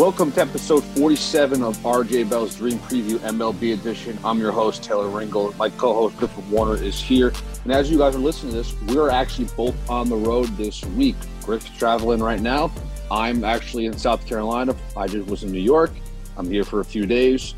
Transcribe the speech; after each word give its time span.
Welcome 0.00 0.32
to 0.32 0.40
episode 0.40 0.82
47 0.96 1.62
of 1.62 1.76
RJ 1.80 2.30
Bell's 2.30 2.54
Dream 2.54 2.78
Preview 2.78 3.18
MLB 3.18 3.74
Edition. 3.74 4.18
I'm 4.24 4.38
your 4.38 4.50
host, 4.50 4.82
Taylor 4.82 5.08
Ringold. 5.08 5.58
My 5.58 5.68
co 5.68 5.92
host, 5.92 6.16
Griffin 6.16 6.50
Warner, 6.50 6.82
is 6.82 6.98
here. 6.98 7.34
And 7.64 7.72
as 7.74 7.90
you 7.90 7.98
guys 7.98 8.16
are 8.16 8.18
listening 8.18 8.52
to 8.52 8.56
this, 8.56 8.74
we're 8.84 9.10
actually 9.10 9.48
both 9.58 9.76
on 9.90 10.08
the 10.08 10.16
road 10.16 10.46
this 10.56 10.82
week. 10.96 11.16
Griff's 11.42 11.68
traveling 11.76 12.22
right 12.22 12.40
now. 12.40 12.72
I'm 13.10 13.44
actually 13.44 13.84
in 13.84 13.98
South 13.98 14.26
Carolina. 14.26 14.74
I 14.96 15.06
just 15.06 15.28
was 15.28 15.42
in 15.42 15.52
New 15.52 15.60
York. 15.60 15.92
I'm 16.38 16.50
here 16.50 16.64
for 16.64 16.80
a 16.80 16.84
few 16.84 17.04
days. 17.04 17.54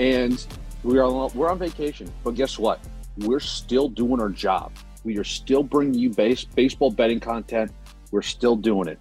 And 0.00 0.44
we 0.82 0.98
are 0.98 1.04
on, 1.04 1.30
we're 1.32 1.48
on 1.48 1.60
vacation. 1.60 2.12
But 2.24 2.34
guess 2.34 2.58
what? 2.58 2.80
We're 3.18 3.38
still 3.38 3.88
doing 3.88 4.20
our 4.20 4.30
job. 4.30 4.72
We 5.04 5.16
are 5.18 5.22
still 5.22 5.62
bringing 5.62 5.94
you 5.94 6.10
base, 6.10 6.44
baseball 6.44 6.90
betting 6.90 7.20
content. 7.20 7.70
We're 8.10 8.22
still 8.22 8.56
doing 8.56 8.88
it. 8.88 8.98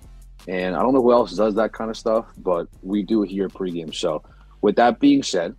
And 0.48 0.76
I 0.76 0.82
don't 0.82 0.94
know 0.94 1.02
who 1.02 1.14
else 1.14 1.34
does 1.34 1.56
that 1.56 1.74
kind 1.74 1.90
of 1.90 1.98
stuff, 1.98 2.26
but 2.38 2.68
we 2.82 3.04
do 3.04 3.24
it 3.24 3.30
here 3.30 3.46
at 3.46 3.54
pregame. 3.54 3.94
So, 3.94 4.24
with 4.62 4.76
that 4.76 5.00
being 5.00 5.24
said, 5.24 5.56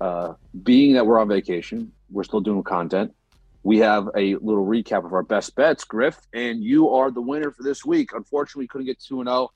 uh, 0.00 0.34
being 0.62 0.94
that 0.94 1.06
we're 1.06 1.18
on 1.18 1.28
vacation, 1.28 1.92
we're 2.10 2.24
still 2.24 2.40
doing 2.40 2.62
content. 2.62 3.14
We 3.62 3.78
have 3.78 4.08
a 4.16 4.36
little 4.36 4.64
recap 4.64 5.04
of 5.04 5.12
our 5.12 5.24
best 5.24 5.56
bets, 5.56 5.84
Griff, 5.84 6.16
and 6.32 6.62
you 6.62 6.90
are 6.90 7.10
the 7.10 7.20
winner 7.20 7.50
for 7.50 7.64
this 7.64 7.84
week. 7.84 8.10
Unfortunately, 8.12 8.68
couldn't 8.68 8.86
get 8.86 9.00
2 9.00 9.24
0. 9.24 9.50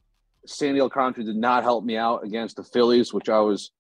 Sandy 0.47 0.81
Alcantara 0.81 1.25
did 1.25 1.37
not 1.37 1.63
help 1.63 1.85
me 1.85 1.97
out 1.97 2.25
against 2.25 2.57
the 2.57 2.65
Phillies, 2.65 3.13
which 3.13 3.29
I 3.29 3.41
was 3.41 3.71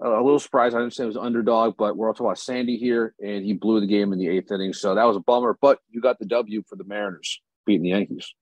a 0.00 0.08
little 0.08 0.38
surprised. 0.38 0.74
I 0.74 0.80
understand 0.80 1.06
it 1.06 1.16
was 1.16 1.24
underdog, 1.24 1.76
but 1.76 1.96
we're 1.96 2.12
talking 2.12 2.26
about 2.26 2.38
Sandy 2.38 2.76
here, 2.76 3.14
and 3.22 3.44
he 3.44 3.52
blew 3.52 3.80
the 3.80 3.86
game 3.86 4.12
in 4.12 4.18
the 4.18 4.28
eighth 4.28 4.50
inning. 4.52 4.72
So 4.72 4.94
that 4.94 5.04
was 5.04 5.16
a 5.16 5.20
bummer, 5.20 5.56
but 5.60 5.78
you 5.90 6.00
got 6.00 6.18
the 6.18 6.26
W 6.26 6.62
for 6.68 6.76
the 6.76 6.84
Mariners 6.84 7.40
beating 7.64 7.82
the 7.82 7.90
Yankees. 7.90 8.34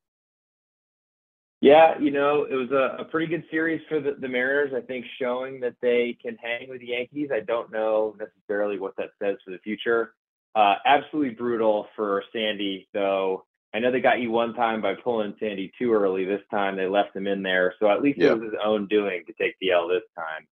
Yeah, 1.60 1.98
you 1.98 2.10
know, 2.10 2.46
it 2.48 2.54
was 2.54 2.70
a, 2.70 3.02
a 3.02 3.04
pretty 3.04 3.26
good 3.26 3.44
series 3.50 3.80
for 3.88 3.98
the, 3.98 4.14
the, 4.20 4.28
Mariners. 4.28 4.72
I 4.76 4.84
think 4.86 5.06
showing 5.18 5.58
that 5.60 5.74
they 5.80 6.16
can 6.20 6.36
hang 6.36 6.68
with 6.68 6.80
the 6.80 6.88
Yankees. 6.88 7.30
I 7.32 7.40
don't 7.40 7.72
know 7.72 8.14
necessarily 8.18 8.78
what 8.78 8.94
that 8.98 9.10
says 9.22 9.36
for 9.44 9.52
the 9.52 9.58
future. 9.58 10.14
Uh, 10.54 10.74
absolutely 10.84 11.34
brutal 11.34 11.86
for 11.96 12.22
Sandy, 12.32 12.88
though. 12.92 13.44
I 13.74 13.78
know 13.78 13.90
they 13.90 14.00
got 14.00 14.20
you 14.20 14.30
one 14.30 14.54
time 14.54 14.80
by 14.80 14.94
pulling 14.94 15.34
Sandy 15.40 15.72
too 15.78 15.92
early. 15.92 16.24
This 16.24 16.42
time 16.50 16.76
they 16.76 16.86
left 16.86 17.16
him 17.16 17.26
in 17.26 17.42
there, 17.42 17.74
so 17.78 17.90
at 17.90 18.02
least 18.02 18.18
yeah. 18.18 18.28
it 18.28 18.38
was 18.38 18.50
his 18.52 18.60
own 18.64 18.86
doing 18.86 19.24
to 19.26 19.32
take 19.34 19.54
the 19.60 19.72
L 19.72 19.88
this 19.88 20.02
time. 20.14 20.46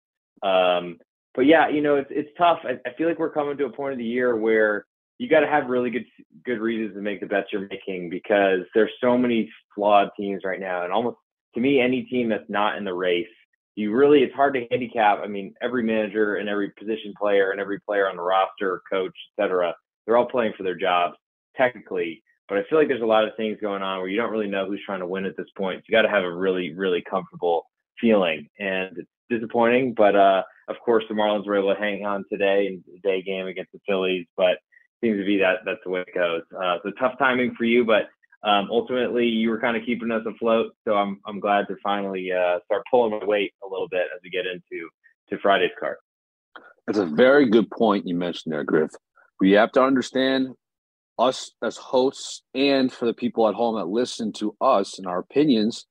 Um, 0.44 0.98
but 1.36 1.46
yeah, 1.46 1.70
you 1.70 1.82
know, 1.82 1.96
it's 1.98 2.10
it's 2.12 2.30
tough. 2.38 2.60
I, 2.64 2.80
I 2.88 2.94
feel 2.94 3.08
like 3.08 3.20
we're 3.20 3.30
coming 3.32 3.58
to 3.58 3.66
a 3.66 3.72
point 3.72 3.94
of 3.94 4.00
the 4.00 4.06
year 4.06 4.36
where 4.36 4.86
you 5.22 5.30
got 5.30 5.42
to 5.42 5.48
have 5.48 5.68
really 5.68 5.92
good 5.92 6.06
good 6.44 6.60
reasons 6.60 6.96
to 6.96 7.02
make 7.02 7.20
the 7.20 7.28
bets 7.28 7.50
you're 7.52 7.68
making 7.70 8.10
because 8.10 8.62
there's 8.74 8.90
so 9.00 9.16
many 9.16 9.48
flawed 9.76 10.10
teams 10.18 10.42
right 10.44 10.60
now, 10.60 10.84
and 10.84 10.92
almost 10.92 11.18
to 11.54 11.62
me, 11.62 11.80
any 11.80 12.02
team 12.06 12.28
that's 12.28 12.50
not 12.50 12.76
in 12.76 12.84
the 12.84 12.94
race, 12.94 13.28
you 13.76 13.94
really 13.94 14.24
it's 14.24 14.34
hard 14.34 14.56
to 14.56 14.66
handicap. 14.72 15.20
I 15.24 15.28
mean, 15.28 15.54
every 15.62 15.84
manager 15.84 16.38
and 16.38 16.50
every 16.50 16.72
position 16.72 17.14
player 17.20 17.52
and 17.52 17.62
every 17.62 17.80
player 17.82 18.10
on 18.10 18.16
the 18.16 18.24
roster, 18.24 18.82
coach, 18.92 19.14
etc., 19.38 19.76
they're 20.08 20.18
all 20.18 20.26
playing 20.26 20.54
for 20.58 20.64
their 20.64 20.76
jobs 20.76 21.14
technically. 21.56 22.24
But 22.50 22.58
I 22.58 22.64
feel 22.68 22.80
like 22.80 22.88
there's 22.88 23.04
a 23.04 23.06
lot 23.06 23.24
of 23.24 23.36
things 23.38 23.60
going 23.62 23.84
on 23.84 24.00
where 24.00 24.08
you 24.08 24.18
don't 24.18 24.32
really 24.32 24.50
know 24.50 24.66
who's 24.66 24.82
trying 24.84 25.02
to 25.02 25.08
win 25.08 25.26
at 25.26 25.38
this 25.38 25.46
point. 25.56 25.84
You 25.88 25.96
got 25.96 26.02
to 26.02 26.10
have 26.10 26.24
a 26.24 26.36
really, 26.36 26.74
really 26.74 27.04
comfortable 27.08 27.68
feeling, 28.00 28.50
and 28.58 28.98
it's 28.98 29.10
disappointing. 29.30 29.94
But 29.96 30.16
uh, 30.16 30.42
of 30.68 30.78
course, 30.84 31.04
the 31.08 31.14
Marlins 31.14 31.46
were 31.46 31.60
able 31.60 31.76
to 31.76 31.80
hang 31.80 32.08
on 32.08 32.26
today 32.28 32.66
in 32.66 32.84
the 32.92 33.00
day 33.08 33.22
game 33.22 33.46
against 33.46 33.72
the 33.72 33.80
Phillies. 33.88 34.26
But 34.36 34.58
seems 35.02 35.20
to 35.20 35.26
be 35.26 35.38
that 35.40 35.60
that's 35.66 35.80
the 35.84 35.90
way 35.90 36.02
it 36.02 36.16
goes. 36.16 36.44
Uh, 36.56 36.78
so 36.84 36.92
tough 36.92 37.18
timing 37.20 37.54
for 37.56 37.66
you, 37.66 37.84
but 37.84 38.03
um, 38.48 38.70
ultimately 38.72 39.25
you 39.25 39.50
were 39.50 39.59
kind 39.59 39.78
of 39.78 39.86
keeping 39.86 40.12
us 40.12 40.24
afloat. 40.25 40.74
So 40.88 40.94
I'm 40.94 41.20
I'm 41.25 41.40
glad 41.40 41.68
to 41.68 41.75
finally 41.84 42.31
uh, 42.31 42.59
start 42.66 42.84
pulling 42.90 43.20
my 43.20 43.25
weight 43.25 43.53
a 43.64 43.68
little 43.68 43.88
bit 43.90 44.08
as 44.16 44.22
we 44.24 44.30
get 44.30 44.46
into 44.46 44.90
to 45.30 45.38
Friday's 45.40 45.72
card. 45.80 45.98
That's 46.88 47.00
a 47.00 47.06
very 47.06 47.50
good 47.50 47.70
point 47.70 48.08
you 48.08 48.16
mentioned 48.16 48.53
there, 48.53 48.64
Griff. 48.64 48.92
We 49.40 49.52
have 49.52 49.72
to 49.74 49.84
understand 49.84 50.50
us 51.20 51.52
as 51.64 51.78
hosts 51.78 52.44
and 52.54 52.92
for 52.92 53.06
the 53.06 53.14
people 53.14 53.48
at 53.48 53.56
home 53.56 53.75
that 53.75 53.88
listen 53.88 54.34
to 54.34 54.56
us 54.62 54.98
and 54.98 55.08
our 55.08 55.20
opinions. 55.20 55.86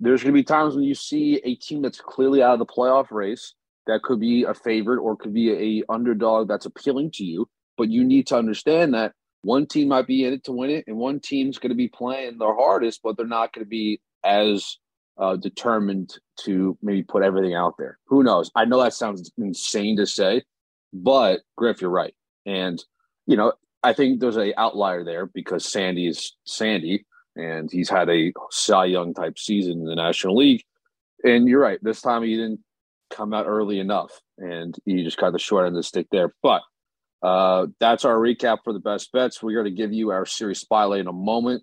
There's 0.00 0.22
going 0.22 0.32
to 0.34 0.38
be 0.38 0.44
times 0.44 0.74
when 0.74 0.84
you 0.84 0.94
see 0.94 1.40
a 1.44 1.54
team 1.56 1.82
that's 1.82 2.00
clearly 2.00 2.42
out 2.42 2.54
of 2.54 2.58
the 2.58 2.66
playoff 2.66 3.10
race 3.10 3.54
that 3.86 4.02
could 4.02 4.18
be 4.18 4.44
a 4.44 4.54
favorite 4.54 5.00
or 5.00 5.16
could 5.16 5.34
be 5.34 5.80
a 5.80 5.92
underdog 5.92 6.48
that's 6.48 6.66
appealing 6.66 7.10
to 7.12 7.24
you 7.24 7.46
but 7.76 7.90
you 7.90 8.04
need 8.04 8.26
to 8.28 8.36
understand 8.36 8.94
that 8.94 9.12
one 9.42 9.66
team 9.66 9.88
might 9.88 10.06
be 10.06 10.24
in 10.24 10.32
it 10.32 10.44
to 10.44 10.52
win 10.52 10.70
it, 10.70 10.84
and 10.86 10.96
one 10.96 11.20
team's 11.20 11.58
going 11.58 11.70
to 11.70 11.76
be 11.76 11.88
playing 11.88 12.38
their 12.38 12.54
hardest, 12.54 13.00
but 13.02 13.16
they're 13.16 13.26
not 13.26 13.52
going 13.52 13.64
to 13.64 13.68
be 13.68 14.00
as 14.24 14.78
uh, 15.18 15.36
determined 15.36 16.18
to 16.40 16.76
maybe 16.82 17.02
put 17.02 17.22
everything 17.22 17.54
out 17.54 17.74
there. 17.78 17.98
Who 18.06 18.22
knows? 18.22 18.50
I 18.54 18.64
know 18.64 18.82
that 18.82 18.94
sounds 18.94 19.30
insane 19.38 19.96
to 19.98 20.06
say, 20.06 20.42
but 20.92 21.40
Griff, 21.56 21.80
you're 21.80 21.90
right. 21.90 22.14
And 22.46 22.82
you 23.26 23.36
know, 23.36 23.52
I 23.82 23.92
think 23.92 24.20
there's 24.20 24.38
a 24.38 24.58
outlier 24.58 25.04
there 25.04 25.26
because 25.26 25.70
Sandy 25.70 26.06
is 26.06 26.34
Sandy, 26.44 27.04
and 27.36 27.70
he's 27.70 27.90
had 27.90 28.08
a 28.08 28.32
Cy 28.50 28.86
Young 28.86 29.14
type 29.14 29.38
season 29.38 29.80
in 29.80 29.84
the 29.84 29.94
National 29.94 30.36
League. 30.36 30.64
And 31.22 31.48
you're 31.48 31.60
right. 31.60 31.78
This 31.82 32.00
time 32.00 32.22
he 32.22 32.36
didn't 32.36 32.60
come 33.10 33.32
out 33.32 33.46
early 33.46 33.78
enough, 33.78 34.10
and 34.38 34.74
he 34.84 35.04
just 35.04 35.18
got 35.18 35.32
the 35.32 35.38
short 35.38 35.66
end 35.66 35.76
of 35.76 35.80
the 35.80 35.82
stick 35.82 36.06
there. 36.10 36.34
But 36.42 36.62
uh, 37.24 37.68
that's 37.80 38.04
our 38.04 38.16
recap 38.16 38.58
for 38.64 38.74
the 38.74 38.80
best 38.80 39.10
bets. 39.10 39.42
We're 39.42 39.54
going 39.54 39.74
to 39.74 39.82
give 39.82 39.94
you 39.94 40.10
our 40.10 40.26
series 40.26 40.60
spotlight 40.60 41.00
in 41.00 41.06
a 41.06 41.12
moment, 41.12 41.62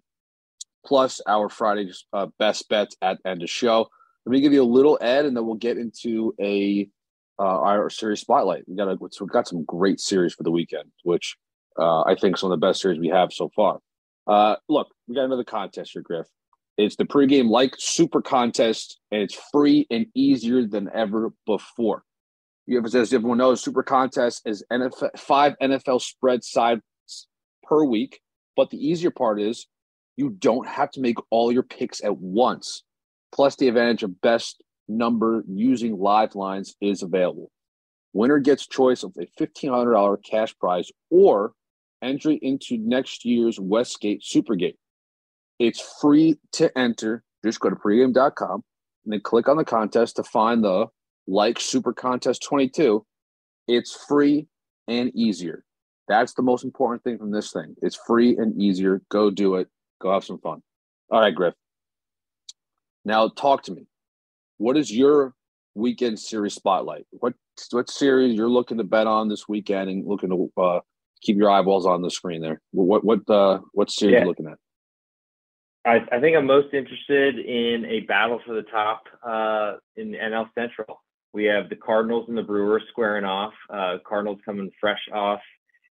plus 0.83 1.21
our 1.27 1.49
Friday's 1.49 2.03
uh, 2.11 2.27
best 2.39 2.67
bets 2.67 2.95
at 2.99 3.19
end 3.23 3.43
of 3.43 3.49
show. 3.49 3.87
Let 4.25 4.31
me 4.31 4.41
give 4.41 4.53
you 4.53 4.63
a 4.63 4.65
little 4.65 4.97
ad, 4.99 5.25
and 5.25 5.37
then 5.37 5.45
we'll 5.45 5.55
get 5.55 5.77
into 5.77 6.33
a 6.41 6.89
uh, 7.37 7.43
our 7.43 7.91
series 7.91 8.21
spotlight. 8.21 8.63
We 8.67 8.75
got 8.75 8.87
a, 8.87 8.97
we've 8.99 9.29
got 9.29 9.47
some 9.47 9.63
great 9.63 9.99
series 9.99 10.33
for 10.33 10.41
the 10.41 10.51
weekend, 10.51 10.91
which 11.03 11.37
uh, 11.77 12.01
I 12.01 12.15
think 12.15 12.37
some 12.37 12.51
of 12.51 12.59
the 12.59 12.65
best 12.65 12.81
series 12.81 12.99
we 12.99 13.09
have 13.09 13.31
so 13.31 13.51
far. 13.55 13.79
Uh, 14.25 14.55
look, 14.67 14.87
we 15.07 15.13
got 15.13 15.25
another 15.25 15.43
contest 15.43 15.91
here, 15.93 16.01
Griff. 16.01 16.27
It's 16.77 16.95
the 16.95 17.05
pregame 17.05 17.49
like 17.49 17.75
super 17.77 18.21
contest, 18.23 18.99
and 19.11 19.21
it's 19.21 19.39
free 19.51 19.85
and 19.91 20.07
easier 20.15 20.65
than 20.65 20.89
ever 20.91 21.33
before. 21.45 22.03
As 22.69 23.13
everyone 23.13 23.39
knows, 23.39 23.63
Super 23.63 23.83
Contest 23.83 24.43
is 24.45 24.63
NFL, 24.71 25.17
five 25.17 25.55
NFL 25.61 26.01
spread 26.01 26.43
sides 26.43 26.81
per 27.63 27.83
week. 27.83 28.21
But 28.55 28.69
the 28.69 28.77
easier 28.77 29.11
part 29.11 29.41
is 29.41 29.67
you 30.15 30.29
don't 30.29 30.67
have 30.67 30.91
to 30.91 31.01
make 31.01 31.17
all 31.29 31.51
your 31.51 31.63
picks 31.63 32.03
at 32.03 32.17
once. 32.17 32.83
Plus, 33.33 33.55
the 33.55 33.67
advantage 33.67 34.03
of 34.03 34.21
best 34.21 34.61
number 34.87 35.43
using 35.47 35.97
live 35.97 36.35
lines 36.35 36.75
is 36.81 37.01
available. 37.01 37.49
Winner 38.13 38.39
gets 38.39 38.67
choice 38.67 39.03
of 39.03 39.15
a 39.17 39.25
$1,500 39.41 40.23
cash 40.23 40.57
prize 40.59 40.91
or 41.09 41.53
entry 42.01 42.35
into 42.41 42.77
next 42.77 43.23
year's 43.25 43.59
Westgate 43.59 44.21
Supergate. 44.21 44.75
It's 45.59 45.79
free 46.01 46.37
to 46.53 46.77
enter. 46.77 47.23
Just 47.43 47.59
go 47.59 47.69
to 47.69 47.75
pregame.com 47.75 48.63
and 49.05 49.13
then 49.13 49.21
click 49.21 49.47
on 49.47 49.57
the 49.57 49.65
contest 49.65 50.17
to 50.17 50.23
find 50.23 50.63
the 50.63 50.87
like 51.31 51.59
Super 51.59 51.93
Contest 51.93 52.43
22, 52.43 53.05
it's 53.67 53.95
free 54.07 54.47
and 54.87 55.15
easier. 55.15 55.63
That's 56.07 56.33
the 56.33 56.41
most 56.41 56.65
important 56.65 57.03
thing 57.03 57.17
from 57.17 57.31
this 57.31 57.51
thing. 57.53 57.75
It's 57.81 57.97
free 58.05 58.37
and 58.37 58.61
easier. 58.61 59.01
Go 59.09 59.31
do 59.31 59.55
it. 59.55 59.69
Go 60.01 60.11
have 60.11 60.25
some 60.25 60.39
fun. 60.39 60.61
All 61.09 61.21
right, 61.21 61.33
Griff. 61.33 61.53
Now 63.05 63.29
talk 63.29 63.63
to 63.63 63.71
me. 63.71 63.87
What 64.57 64.77
is 64.77 64.91
your 64.91 65.33
weekend 65.73 66.19
series 66.19 66.53
spotlight? 66.53 67.05
What 67.11 67.33
what 67.71 67.89
series 67.89 68.35
you're 68.35 68.49
looking 68.49 68.77
to 68.77 68.83
bet 68.83 69.07
on 69.07 69.29
this 69.29 69.47
weekend 69.47 69.89
and 69.89 70.05
looking 70.05 70.29
to 70.29 70.61
uh, 70.61 70.79
keep 71.21 71.37
your 71.37 71.49
eyeballs 71.49 71.85
on 71.85 72.01
the 72.01 72.11
screen 72.11 72.41
there? 72.41 72.61
What 72.71 73.03
what 73.05 73.27
uh, 73.29 73.59
what 73.71 73.89
series 73.89 74.13
yeah. 74.13 74.21
you 74.21 74.27
looking 74.27 74.47
at? 74.47 74.57
I, 75.83 76.15
I, 76.15 76.19
think 76.19 76.37
I'm 76.37 76.45
most 76.45 76.75
interested 76.75 77.39
in 77.39 77.85
a 77.85 78.01
battle 78.01 78.39
for 78.45 78.53
the 78.53 78.61
top 78.61 79.03
uh, 79.25 79.77
in 79.95 80.11
NL 80.11 80.47
Central 80.53 81.01
we 81.33 81.45
have 81.45 81.69
the 81.69 81.75
Cardinals 81.75 82.25
and 82.27 82.37
the 82.37 82.43
Brewers 82.43 82.83
squaring 82.89 83.25
off. 83.25 83.53
Uh, 83.69 83.97
Cardinals 84.05 84.39
coming 84.45 84.71
fresh 84.79 85.01
off 85.13 85.39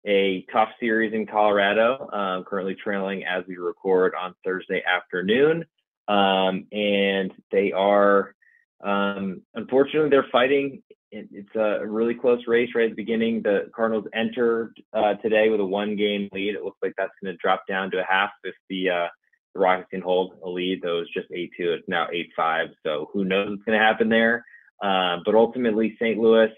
a 0.06 0.44
tough 0.52 0.70
series 0.80 1.12
in 1.12 1.26
Colorado, 1.26 2.08
um, 2.12 2.44
currently 2.44 2.74
trailing 2.82 3.24
as 3.24 3.44
we 3.46 3.56
record 3.56 4.14
on 4.20 4.34
Thursday 4.44 4.82
afternoon. 4.84 5.64
Um, 6.08 6.66
and 6.72 7.32
they 7.52 7.72
are, 7.72 8.34
um, 8.82 9.42
unfortunately, 9.54 10.10
they're 10.10 10.26
fighting. 10.32 10.82
It's 11.12 11.54
a 11.54 11.86
really 11.86 12.14
close 12.14 12.40
race 12.46 12.70
right 12.74 12.86
at 12.86 12.90
the 12.90 13.02
beginning. 13.02 13.42
The 13.42 13.70
Cardinals 13.74 14.06
entered 14.14 14.74
uh, 14.92 15.14
today 15.14 15.50
with 15.50 15.60
a 15.60 15.64
one 15.64 15.94
game 15.94 16.28
lead. 16.32 16.54
It 16.54 16.64
looks 16.64 16.78
like 16.82 16.94
that's 16.96 17.12
going 17.22 17.34
to 17.34 17.38
drop 17.38 17.64
down 17.68 17.90
to 17.92 18.00
a 18.00 18.06
half 18.08 18.30
if 18.44 18.54
the, 18.70 18.90
uh, 18.90 19.08
the 19.54 19.60
Rockies 19.60 19.86
can 19.90 20.00
hold 20.00 20.34
a 20.42 20.48
lead. 20.48 20.80
Though 20.82 21.00
it's 21.00 21.12
just 21.12 21.30
8 21.30 21.50
2. 21.56 21.72
It's 21.74 21.88
now 21.88 22.08
8 22.10 22.30
5. 22.34 22.68
So 22.82 23.10
who 23.12 23.24
knows 23.24 23.50
what's 23.50 23.62
going 23.64 23.78
to 23.78 23.84
happen 23.84 24.08
there. 24.08 24.44
Uh, 24.82 25.18
but 25.24 25.34
ultimately, 25.34 25.96
St. 26.00 26.18
Louis, 26.18 26.50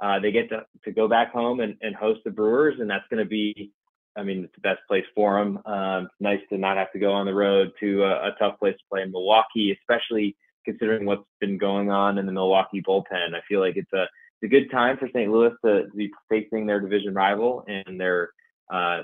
uh, 0.00 0.18
they 0.18 0.32
get 0.32 0.48
to, 0.48 0.64
to 0.84 0.92
go 0.92 1.08
back 1.08 1.32
home 1.32 1.60
and, 1.60 1.76
and 1.82 1.94
host 1.94 2.20
the 2.24 2.30
Brewers, 2.30 2.80
and 2.80 2.88
that's 2.88 3.04
going 3.10 3.22
to 3.22 3.28
be, 3.28 3.72
I 4.16 4.22
mean, 4.22 4.44
it's 4.44 4.54
the 4.54 4.60
best 4.62 4.80
place 4.88 5.04
for 5.14 5.38
them. 5.38 5.60
Um, 5.66 6.08
nice 6.20 6.40
to 6.50 6.58
not 6.58 6.76
have 6.78 6.92
to 6.92 6.98
go 6.98 7.12
on 7.12 7.26
the 7.26 7.34
road 7.34 7.72
to 7.80 8.04
a, 8.04 8.28
a 8.28 8.36
tough 8.38 8.58
place 8.58 8.74
to 8.74 8.84
play 8.90 9.02
in 9.02 9.12
Milwaukee, 9.12 9.76
especially 9.78 10.36
considering 10.64 11.06
what's 11.06 11.24
been 11.40 11.58
going 11.58 11.90
on 11.90 12.18
in 12.18 12.26
the 12.26 12.32
Milwaukee 12.32 12.82
bullpen. 12.82 13.34
I 13.34 13.40
feel 13.48 13.60
like 13.60 13.76
it's 13.76 13.92
a 13.92 14.02
it's 14.42 14.52
a 14.52 14.54
good 14.54 14.70
time 14.70 14.98
for 14.98 15.08
St. 15.08 15.30
Louis 15.30 15.52
to, 15.64 15.84
to 15.84 15.96
be 15.96 16.10
facing 16.28 16.66
their 16.66 16.80
division 16.80 17.14
rival 17.14 17.64
and 17.68 17.98
their 17.98 18.30
uh, 18.70 19.02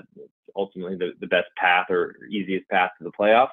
ultimately 0.55 0.95
the, 0.95 1.13
the 1.19 1.27
best 1.27 1.47
path 1.57 1.87
or 1.89 2.15
easiest 2.29 2.67
path 2.69 2.91
to 2.97 3.03
the 3.03 3.11
playoffs. 3.11 3.47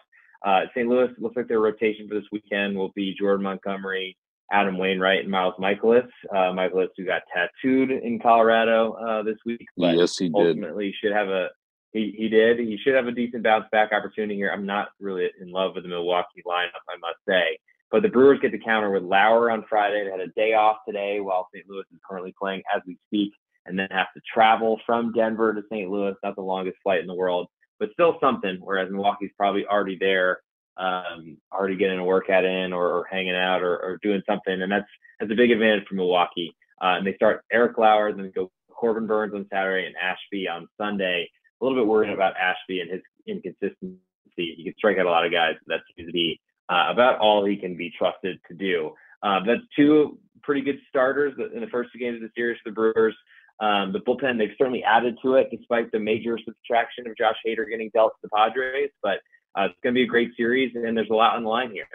Uh, 0.44 0.62
St. 0.74 0.88
Louis 0.88 1.08
looks 1.18 1.36
like 1.36 1.48
their 1.48 1.60
rotation 1.60 2.08
for 2.08 2.14
this 2.14 2.28
weekend 2.32 2.76
will 2.76 2.92
be 2.94 3.14
Jordan 3.18 3.44
Montgomery, 3.44 4.16
Adam 4.52 4.78
Wainwright, 4.78 5.20
and 5.20 5.30
Miles 5.30 5.54
Mikolas. 5.60 6.08
Uh, 6.30 6.52
Mikolas, 6.52 6.88
who 6.96 7.04
got 7.04 7.22
tattooed 7.32 7.90
in 7.90 8.18
Colorado 8.18 8.92
uh, 8.92 9.22
this 9.22 9.38
week, 9.46 9.66
but 9.76 9.96
yes, 9.96 10.18
he 10.18 10.30
ultimately 10.34 10.86
did. 10.86 10.94
should 11.00 11.12
have 11.12 11.28
a 11.28 11.48
he, 11.92 12.14
he 12.16 12.28
did. 12.28 12.58
He 12.58 12.78
should 12.82 12.94
have 12.94 13.06
a 13.06 13.12
decent 13.12 13.42
bounce 13.42 13.66
back 13.72 13.92
opportunity 13.92 14.36
here. 14.36 14.50
I'm 14.50 14.66
not 14.66 14.88
really 15.00 15.28
in 15.40 15.50
love 15.50 15.72
with 15.74 15.84
the 15.84 15.88
Milwaukee 15.88 16.42
lineup, 16.46 16.84
I 16.88 16.96
must 17.00 17.18
say. 17.28 17.58
But 17.90 18.02
the 18.02 18.08
Brewers 18.08 18.38
get 18.40 18.52
to 18.52 18.58
counter 18.58 18.90
with 18.90 19.02
Lauer 19.02 19.50
on 19.50 19.64
Friday. 19.68 20.04
They 20.04 20.10
had 20.10 20.20
a 20.20 20.28
day 20.28 20.54
off 20.54 20.78
today 20.86 21.18
while 21.18 21.48
St. 21.52 21.68
Louis 21.68 21.84
is 21.92 21.98
currently 22.08 22.32
playing 22.40 22.62
as 22.74 22.82
we 22.86 22.96
speak, 23.08 23.32
and 23.66 23.76
then 23.76 23.88
have 23.90 24.06
to 24.14 24.20
travel 24.32 24.80
from 24.86 25.12
Denver 25.12 25.52
to 25.52 25.62
St. 25.72 25.90
Louis. 25.90 26.14
Not 26.22 26.36
the 26.36 26.42
longest 26.42 26.76
flight 26.84 27.00
in 27.00 27.08
the 27.08 27.14
world, 27.14 27.48
but 27.80 27.90
still 27.92 28.18
something. 28.20 28.58
Whereas 28.60 28.90
Milwaukee's 28.90 29.32
probably 29.36 29.66
already 29.66 29.96
there, 29.98 30.38
um, 30.80 31.36
already 31.52 31.76
getting 31.76 31.98
a 31.98 32.04
workout 32.04 32.44
in 32.44 32.72
or, 32.72 32.86
or 32.86 33.06
hanging 33.10 33.34
out 33.34 33.62
or, 33.62 33.76
or, 33.76 33.98
doing 34.02 34.22
something, 34.26 34.62
and 34.62 34.72
that's 34.72 34.88
that's 35.18 35.30
a 35.30 35.36
big 35.36 35.50
advantage 35.50 35.86
for 35.86 35.94
Milwaukee. 35.94 36.56
Uh, 36.82 36.96
and 36.96 37.06
they 37.06 37.14
start 37.14 37.44
Eric 37.52 37.76
Lauer, 37.76 38.12
then 38.12 38.32
go 38.34 38.50
Corbin 38.70 39.06
Burnes 39.06 39.34
on 39.34 39.46
Saturday 39.52 39.86
and 39.86 39.94
Ashby 39.96 40.48
on 40.48 40.66
Sunday. 40.80 41.28
A 41.60 41.64
little 41.64 41.78
bit 41.78 41.86
worried 41.86 42.10
about 42.10 42.34
Ashby 42.36 42.80
and 42.80 42.90
his 42.90 43.02
inconsistency. 43.26 43.98
He 44.36 44.64
can 44.64 44.74
strike 44.78 44.96
out 44.96 45.04
a 45.04 45.10
lot 45.10 45.26
of 45.26 45.32
guys. 45.32 45.56
That 45.66 45.80
seems 45.94 46.08
to 46.08 46.12
be 46.12 46.40
uh, 46.70 46.86
about 46.88 47.18
all 47.18 47.44
he 47.44 47.56
can 47.56 47.76
be 47.76 47.92
trusted 47.96 48.38
to 48.48 48.54
do. 48.54 48.92
Uh, 49.22 49.40
that's 49.46 49.60
two 49.76 50.18
pretty 50.42 50.62
good 50.62 50.78
starters 50.88 51.34
in 51.54 51.60
the 51.60 51.66
first 51.66 51.90
two 51.92 51.98
games 51.98 52.16
of 52.16 52.22
the 52.22 52.30
series 52.34 52.58
for 52.64 52.70
the 52.70 52.74
Brewers. 52.74 53.14
Um, 53.60 53.92
the 53.92 54.00
bullpen, 54.00 54.38
they've 54.38 54.56
certainly 54.56 54.82
added 54.82 55.18
to 55.22 55.34
it 55.34 55.48
despite 55.50 55.92
the 55.92 55.98
major 55.98 56.38
subtraction 56.42 57.06
of 57.06 57.16
Josh 57.18 57.36
Hader 57.46 57.68
getting 57.68 57.90
dealt 57.92 58.12
to 58.12 58.18
the 58.22 58.30
Padres. 58.34 58.88
But 59.02 59.18
uh, 59.58 59.64
it's 59.64 59.78
going 59.82 59.94
to 59.94 59.98
be 59.98 60.04
a 60.04 60.06
great 60.06 60.36
series, 60.36 60.74
and 60.74 60.96
there's 60.96 61.10
a 61.10 61.14
lot 61.14 61.36
on 61.36 61.42
the 61.42 61.48
line 61.48 61.70
here. 61.70 61.88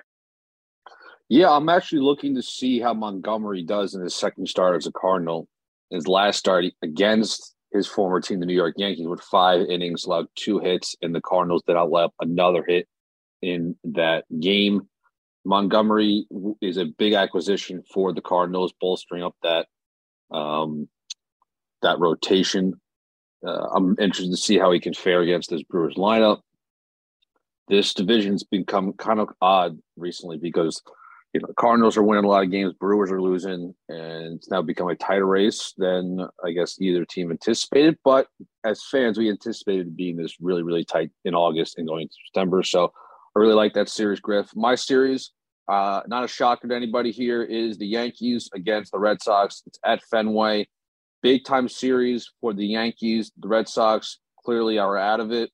Yeah, 1.29 1.49
I'm 1.49 1.69
actually 1.69 2.01
looking 2.01 2.35
to 2.35 2.41
see 2.41 2.79
how 2.79 2.93
Montgomery 2.93 3.63
does 3.63 3.95
in 3.95 4.01
his 4.01 4.15
second 4.15 4.47
start 4.47 4.75
as 4.75 4.85
a 4.85 4.91
Cardinal. 4.91 5.47
His 5.89 6.07
last 6.07 6.37
start 6.37 6.65
against 6.81 7.55
his 7.71 7.87
former 7.87 8.21
team, 8.21 8.39
the 8.39 8.45
New 8.45 8.53
York 8.53 8.75
Yankees, 8.77 9.07
with 9.07 9.21
five 9.21 9.61
innings, 9.69 10.05
allowed 10.05 10.27
two 10.35 10.59
hits, 10.59 10.95
and 11.01 11.15
the 11.15 11.21
Cardinals 11.21 11.63
did 11.65 11.73
not 11.73 11.87
allow 11.87 12.11
another 12.19 12.63
hit 12.67 12.87
in 13.41 13.75
that 13.83 14.25
game. 14.39 14.87
Montgomery 15.45 16.25
is 16.61 16.77
a 16.77 16.85
big 16.85 17.13
acquisition 17.13 17.83
for 17.93 18.13
the 18.13 18.21
Cardinals, 18.21 18.73
bolstering 18.79 19.23
up 19.23 19.35
that 19.43 19.67
um, 20.31 20.89
that 21.81 21.99
rotation. 21.99 22.73
Uh, 23.45 23.67
I'm 23.73 23.95
interested 23.99 24.31
to 24.31 24.37
see 24.37 24.57
how 24.57 24.71
he 24.71 24.79
can 24.79 24.93
fare 24.93 25.21
against 25.21 25.51
this 25.51 25.61
Brewers 25.63 25.95
lineup. 25.95 26.39
This 27.67 27.93
division's 27.93 28.43
become 28.43 28.93
kind 28.93 29.19
of 29.19 29.29
odd 29.41 29.77
recently 29.97 30.37
because 30.37 30.81
you 31.33 31.41
know 31.41 31.47
the 31.47 31.53
Cardinals 31.55 31.97
are 31.97 32.03
winning 32.03 32.23
a 32.23 32.27
lot 32.27 32.43
of 32.43 32.51
games, 32.51 32.73
Brewers 32.73 33.11
are 33.11 33.21
losing, 33.21 33.73
and 33.89 34.37
it's 34.37 34.49
now 34.49 34.61
become 34.61 34.87
a 34.87 34.95
tighter 34.95 35.25
race 35.25 35.73
than 35.77 36.27
I 36.43 36.51
guess 36.51 36.79
either 36.79 37.05
team 37.05 37.31
anticipated. 37.31 37.97
But 38.03 38.27
as 38.63 38.83
fans, 38.89 39.17
we 39.17 39.29
anticipated 39.29 39.97
being 39.97 40.15
this 40.15 40.35
really, 40.39 40.63
really 40.63 40.85
tight 40.85 41.09
in 41.25 41.33
August 41.33 41.77
and 41.77 41.87
going 41.87 42.03
into 42.03 42.15
September. 42.27 42.63
So 42.63 42.93
I 43.35 43.39
really 43.39 43.55
like 43.55 43.73
that 43.73 43.89
series, 43.89 44.21
Griff. 44.21 44.55
My 44.55 44.75
series, 44.75 45.31
uh, 45.67 46.01
not 46.07 46.23
a 46.23 46.27
shocker 46.27 46.69
to 46.69 46.75
anybody 46.75 47.11
here, 47.11 47.43
is 47.43 47.77
the 47.77 47.87
Yankees 47.87 48.49
against 48.53 48.93
the 48.93 48.99
Red 48.99 49.21
Sox. 49.21 49.61
It's 49.65 49.79
at 49.83 50.03
Fenway. 50.03 50.67
Big 51.21 51.43
time 51.43 51.67
series 51.67 52.31
for 52.39 52.53
the 52.53 52.65
Yankees. 52.65 53.31
The 53.39 53.47
Red 53.49 53.67
Sox 53.67 54.19
clearly 54.45 54.77
are 54.77 54.95
out 54.95 55.19
of 55.19 55.31
it. 55.31 55.49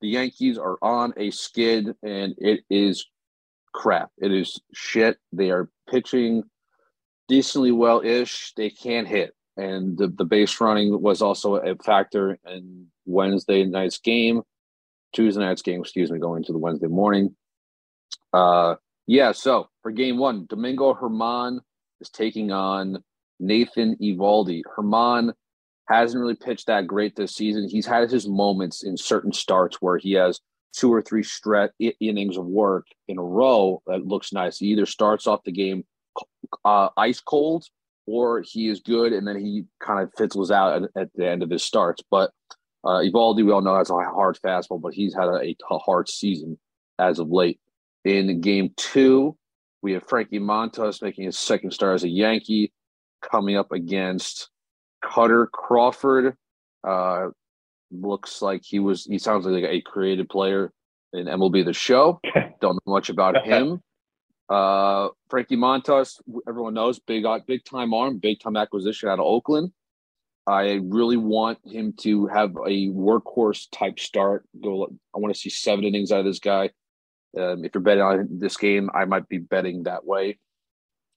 The 0.00 0.08
Yankees 0.08 0.58
are 0.58 0.76
on 0.82 1.14
a 1.16 1.30
skid, 1.30 1.94
and 2.02 2.34
it 2.38 2.60
is 2.68 3.06
crap. 3.72 4.10
It 4.18 4.32
is 4.32 4.60
shit. 4.74 5.18
They 5.32 5.50
are 5.50 5.70
pitching 5.88 6.44
decently 7.28 7.72
well 7.72 8.00
ish. 8.00 8.52
They 8.56 8.70
can't 8.70 9.08
hit. 9.08 9.34
And 9.56 9.96
the, 9.96 10.08
the 10.08 10.24
base 10.24 10.60
running 10.60 11.00
was 11.00 11.22
also 11.22 11.56
a 11.56 11.76
factor 11.76 12.38
in 12.46 12.86
Wednesday 13.06 13.64
night's 13.64 13.98
game. 13.98 14.42
Tuesday 15.14 15.40
night's 15.40 15.62
game, 15.62 15.80
excuse 15.80 16.10
me, 16.10 16.18
going 16.18 16.44
to 16.44 16.52
the 16.52 16.58
Wednesday 16.58 16.88
morning. 16.88 17.34
Uh, 18.32 18.74
yeah, 19.06 19.32
so 19.32 19.68
for 19.82 19.92
game 19.92 20.18
one, 20.18 20.46
Domingo 20.46 20.92
Germán 20.94 21.60
is 22.00 22.10
taking 22.10 22.52
on 22.52 23.02
Nathan 23.40 23.96
Eovaldi. 23.96 24.62
Germán 24.76 25.32
hasn't 25.88 26.20
really 26.20 26.34
pitched 26.34 26.66
that 26.66 26.86
great 26.86 27.16
this 27.16 27.34
season. 27.34 27.68
He's 27.68 27.86
had 27.86 28.10
his 28.10 28.26
moments 28.26 28.82
in 28.82 28.96
certain 28.96 29.32
starts 29.32 29.76
where 29.80 29.98
he 29.98 30.12
has 30.12 30.40
two 30.72 30.92
or 30.92 31.00
three 31.00 31.22
stretch 31.22 31.72
innings 32.00 32.36
of 32.36 32.44
work 32.44 32.86
in 33.08 33.18
a 33.18 33.22
row 33.22 33.82
that 33.86 34.06
looks 34.06 34.32
nice. 34.32 34.58
He 34.58 34.66
either 34.66 34.86
starts 34.86 35.26
off 35.26 35.44
the 35.44 35.52
game 35.52 35.84
uh, 36.64 36.88
ice 36.96 37.20
cold 37.20 37.64
or 38.06 38.42
he 38.42 38.68
is 38.68 38.80
good 38.80 39.12
and 39.12 39.26
then 39.26 39.38
he 39.38 39.64
kind 39.80 40.00
of 40.00 40.12
fizzles 40.16 40.50
out 40.50 40.82
at, 40.82 40.90
at 40.96 41.08
the 41.14 41.28
end 41.28 41.42
of 41.42 41.50
his 41.50 41.64
starts. 41.64 42.02
But 42.10 42.30
uh, 42.84 43.00
Eovaldi, 43.00 43.44
we 43.44 43.52
all 43.52 43.62
know 43.62 43.76
that's 43.76 43.90
a 43.90 43.94
hard 43.94 44.38
fastball, 44.44 44.80
but 44.80 44.94
he's 44.94 45.14
had 45.14 45.28
a, 45.28 45.56
a 45.70 45.78
hard 45.78 46.08
season 46.08 46.58
as 46.98 47.18
of 47.18 47.30
late. 47.30 47.58
In 48.04 48.40
game 48.40 48.72
two, 48.76 49.36
we 49.82 49.92
have 49.92 50.06
Frankie 50.06 50.38
Montas 50.38 51.02
making 51.02 51.24
his 51.24 51.38
second 51.38 51.72
start 51.72 51.96
as 51.96 52.04
a 52.04 52.08
Yankee, 52.08 52.72
coming 53.22 53.56
up 53.56 53.72
against 53.72 54.50
Kutter 55.06 55.50
Crawford. 55.50 56.36
Uh, 56.86 57.28
looks 57.90 58.42
like 58.42 58.62
he 58.64 58.78
was, 58.78 59.04
he 59.04 59.18
sounds 59.18 59.46
like 59.46 59.64
a 59.64 59.80
creative 59.80 60.28
player 60.28 60.72
in 61.12 61.26
MLB 61.26 61.64
The 61.64 61.72
Show. 61.72 62.20
Don't 62.60 62.74
know 62.74 62.92
much 62.92 63.08
about 63.08 63.44
him. 63.44 63.80
Uh, 64.48 65.08
Frankie 65.28 65.56
Montas, 65.56 66.20
everyone 66.48 66.74
knows, 66.74 66.98
big, 67.00 67.24
big 67.46 67.64
time 67.64 67.92
arm, 67.94 68.18
big 68.18 68.40
time 68.40 68.56
acquisition 68.56 69.08
out 69.08 69.18
of 69.18 69.24
Oakland. 69.24 69.72
I 70.46 70.78
really 70.84 71.16
want 71.16 71.58
him 71.64 71.92
to 72.00 72.26
have 72.28 72.50
a 72.50 72.88
workhorse 72.88 73.66
type 73.72 73.98
start. 73.98 74.44
Go. 74.62 74.86
I 75.14 75.18
want 75.18 75.34
to 75.34 75.40
see 75.40 75.50
seven 75.50 75.84
innings 75.84 76.12
out 76.12 76.20
of 76.20 76.26
this 76.26 76.38
guy. 76.38 76.70
Um, 77.36 77.64
if 77.64 77.74
you're 77.74 77.82
betting 77.82 78.02
on 78.02 78.28
this 78.30 78.56
game, 78.56 78.88
I 78.94 79.04
might 79.06 79.28
be 79.28 79.38
betting 79.38 79.82
that 79.82 80.06
way. 80.06 80.38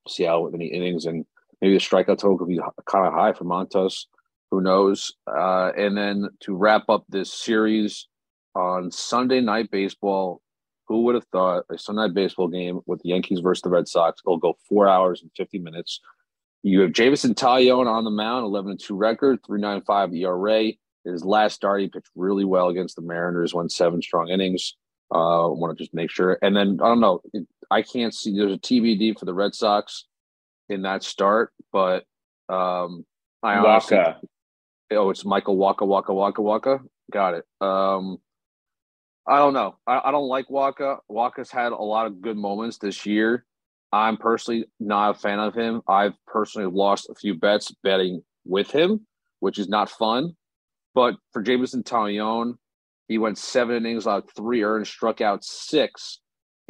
See 0.08 0.24
how 0.24 0.50
many 0.50 0.66
innings 0.68 1.06
and 1.06 1.26
maybe 1.62 1.74
the 1.74 1.80
strikeout 1.80 2.20
total 2.20 2.38
could 2.38 2.48
be 2.48 2.60
kind 2.86 3.08
of 3.08 3.14
high 3.14 3.34
for 3.34 3.46
Montas. 3.46 4.06
Who 4.52 4.62
knows? 4.62 5.14
Uh, 5.28 5.72
and 5.78 5.96
then 5.96 6.30
to 6.42 6.56
wrap 6.56 6.90
up 6.90 7.06
this 7.10 7.32
series 7.32 8.08
on 8.56 8.92
Sunday 8.92 9.42
Night 9.42 9.70
Baseball, 9.70 10.42
who 10.88 11.04
would 11.04 11.16
have 11.16 11.28
thought 11.32 11.66
a 11.70 11.78
Sunday 11.78 12.02
Night 12.04 12.14
Baseball 12.16 12.48
game 12.48 12.80
with 12.88 13.02
the 13.02 13.10
Yankees 13.10 13.40
versus 13.42 13.62
the 13.62 13.70
Red 13.70 13.88
Sox 13.88 14.22
will 14.26 14.38
go 14.38 14.58
four 14.68 14.88
hours 14.88 15.22
and 15.22 15.32
fifty 15.36 15.60
minutes? 15.60 16.00
You 16.64 16.82
have 16.82 16.92
Jameson 16.92 17.36
Taillon 17.36 17.88
on 17.88 18.04
the 18.04 18.10
mound, 18.10 18.46
11 18.46 18.78
2 18.78 18.96
record, 18.96 19.40
395 19.46 20.14
ERA. 20.14 20.72
His 21.06 21.24
last 21.24 21.56
start, 21.56 21.82
he 21.82 21.88
pitched 21.88 22.10
really 22.16 22.44
well 22.44 22.68
against 22.68 22.98
the 22.98 23.02
Mariners, 23.02 23.54
won 23.54 23.70
seven 23.70 24.02
strong 24.02 24.28
innings. 24.30 24.76
Uh, 25.12 25.48
want 25.50 25.76
to 25.76 25.82
just 25.82 25.94
make 25.94 26.12
sure. 26.12 26.38
And 26.42 26.56
then, 26.56 26.80
I 26.84 26.88
don't 26.88 27.00
know, 27.00 27.22
I 27.72 27.82
can't 27.82 28.14
see, 28.14 28.36
there's 28.36 28.52
a 28.52 28.58
TBD 28.58 29.18
for 29.18 29.26
the 29.26 29.34
Red 29.34 29.56
Sox 29.56 30.06
in 30.70 30.84
that 30.84 31.04
start, 31.04 31.52
but 31.72 32.06
um, 32.48 33.06
I 33.44 33.56
honestly. 33.56 33.98
Waka. 33.98 34.20
Oh, 34.92 35.10
it's 35.10 35.26
Michael 35.26 35.58
Wacha 35.58 35.86
Waka 35.86 36.14
Waka 36.14 36.42
Waka. 36.42 36.80
Got 37.12 37.36
it. 37.36 37.46
Um, 37.62 38.18
I 39.28 39.38
don't 39.38 39.54
know. 39.54 39.76
I, 39.86 40.02
I 40.06 40.12
don't 40.12 40.28
like 40.28 40.48
Wacha. 40.48 40.98
Wacha's 41.08 41.52
had 41.52 41.72
a 41.72 41.76
lot 41.76 42.08
of 42.08 42.22
good 42.22 42.38
moments 42.38 42.78
this 42.78 43.06
year. 43.06 43.46
I'm 43.92 44.18
personally 44.18 44.66
not 44.80 45.16
a 45.16 45.20
fan 45.20 45.40
of 45.40 45.56
him. 45.56 45.82
I've 45.88 46.14
personally 46.28 46.72
lost 46.72 47.10
a 47.10 47.16
few 47.16 47.34
bets 47.34 47.74
betting 47.84 48.24
with 48.46 48.72
him, 48.72 49.06
which 49.40 49.58
is 49.58 49.68
not 49.68 49.90
fun. 49.90 50.36
But 50.96 51.16
for 51.32 51.42
Jameson 51.42 51.84
Taillon, 51.84 52.56
he 53.08 53.18
went 53.18 53.38
seven 53.38 53.76
innings, 53.78 54.06
allowed 54.06 54.30
three 54.36 54.64
earned, 54.64 54.88
struck 54.88 55.22
out 55.22 55.44
six 55.44 56.20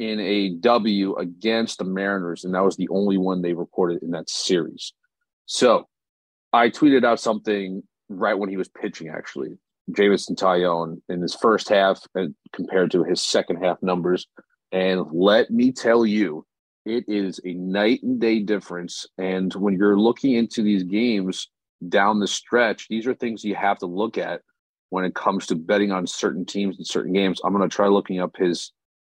in 0.00 0.18
a 0.18 0.54
W 0.60 1.14
against 1.16 1.78
the 1.78 1.84
Mariners, 1.84 2.44
and 2.44 2.54
that 2.54 2.64
was 2.64 2.76
the 2.76 2.88
only 2.88 3.18
one 3.18 3.42
they 3.42 3.52
recorded 3.52 4.02
in 4.02 4.10
that 4.12 4.30
series. 4.30 4.94
So 5.44 5.88
I 6.54 6.70
tweeted 6.70 7.04
out 7.04 7.20
something 7.20 7.82
right 8.08 8.34
when 8.34 8.48
he 8.48 8.56
was 8.56 8.68
pitching, 8.68 9.10
actually. 9.10 9.58
Jameson 9.92 10.36
Taillon 10.36 11.02
in 11.10 11.20
his 11.20 11.34
first 11.34 11.68
half 11.68 12.00
and 12.14 12.34
compared 12.52 12.90
to 12.92 13.04
his 13.04 13.20
second 13.20 13.62
half 13.62 13.82
numbers. 13.82 14.26
And 14.72 15.04
let 15.12 15.50
me 15.50 15.70
tell 15.70 16.06
you, 16.06 16.46
it 16.86 17.04
is 17.06 17.38
a 17.44 17.52
night 17.52 18.02
and 18.02 18.18
day 18.18 18.40
difference. 18.40 19.06
And 19.18 19.52
when 19.54 19.74
you're 19.74 19.98
looking 19.98 20.32
into 20.32 20.62
these 20.62 20.82
games 20.82 21.50
down 21.86 22.20
the 22.20 22.26
stretch, 22.26 22.88
these 22.88 23.06
are 23.06 23.14
things 23.14 23.44
you 23.44 23.54
have 23.54 23.78
to 23.78 23.86
look 23.86 24.16
at 24.16 24.40
when 24.88 25.04
it 25.04 25.14
comes 25.14 25.46
to 25.48 25.56
betting 25.56 25.92
on 25.92 26.06
certain 26.06 26.46
teams 26.46 26.78
and 26.78 26.86
certain 26.86 27.12
games. 27.12 27.40
I'm 27.44 27.52
going 27.52 27.68
to 27.68 27.74
try 27.74 27.88
looking 27.88 28.20
up 28.20 28.36
his 28.36 28.72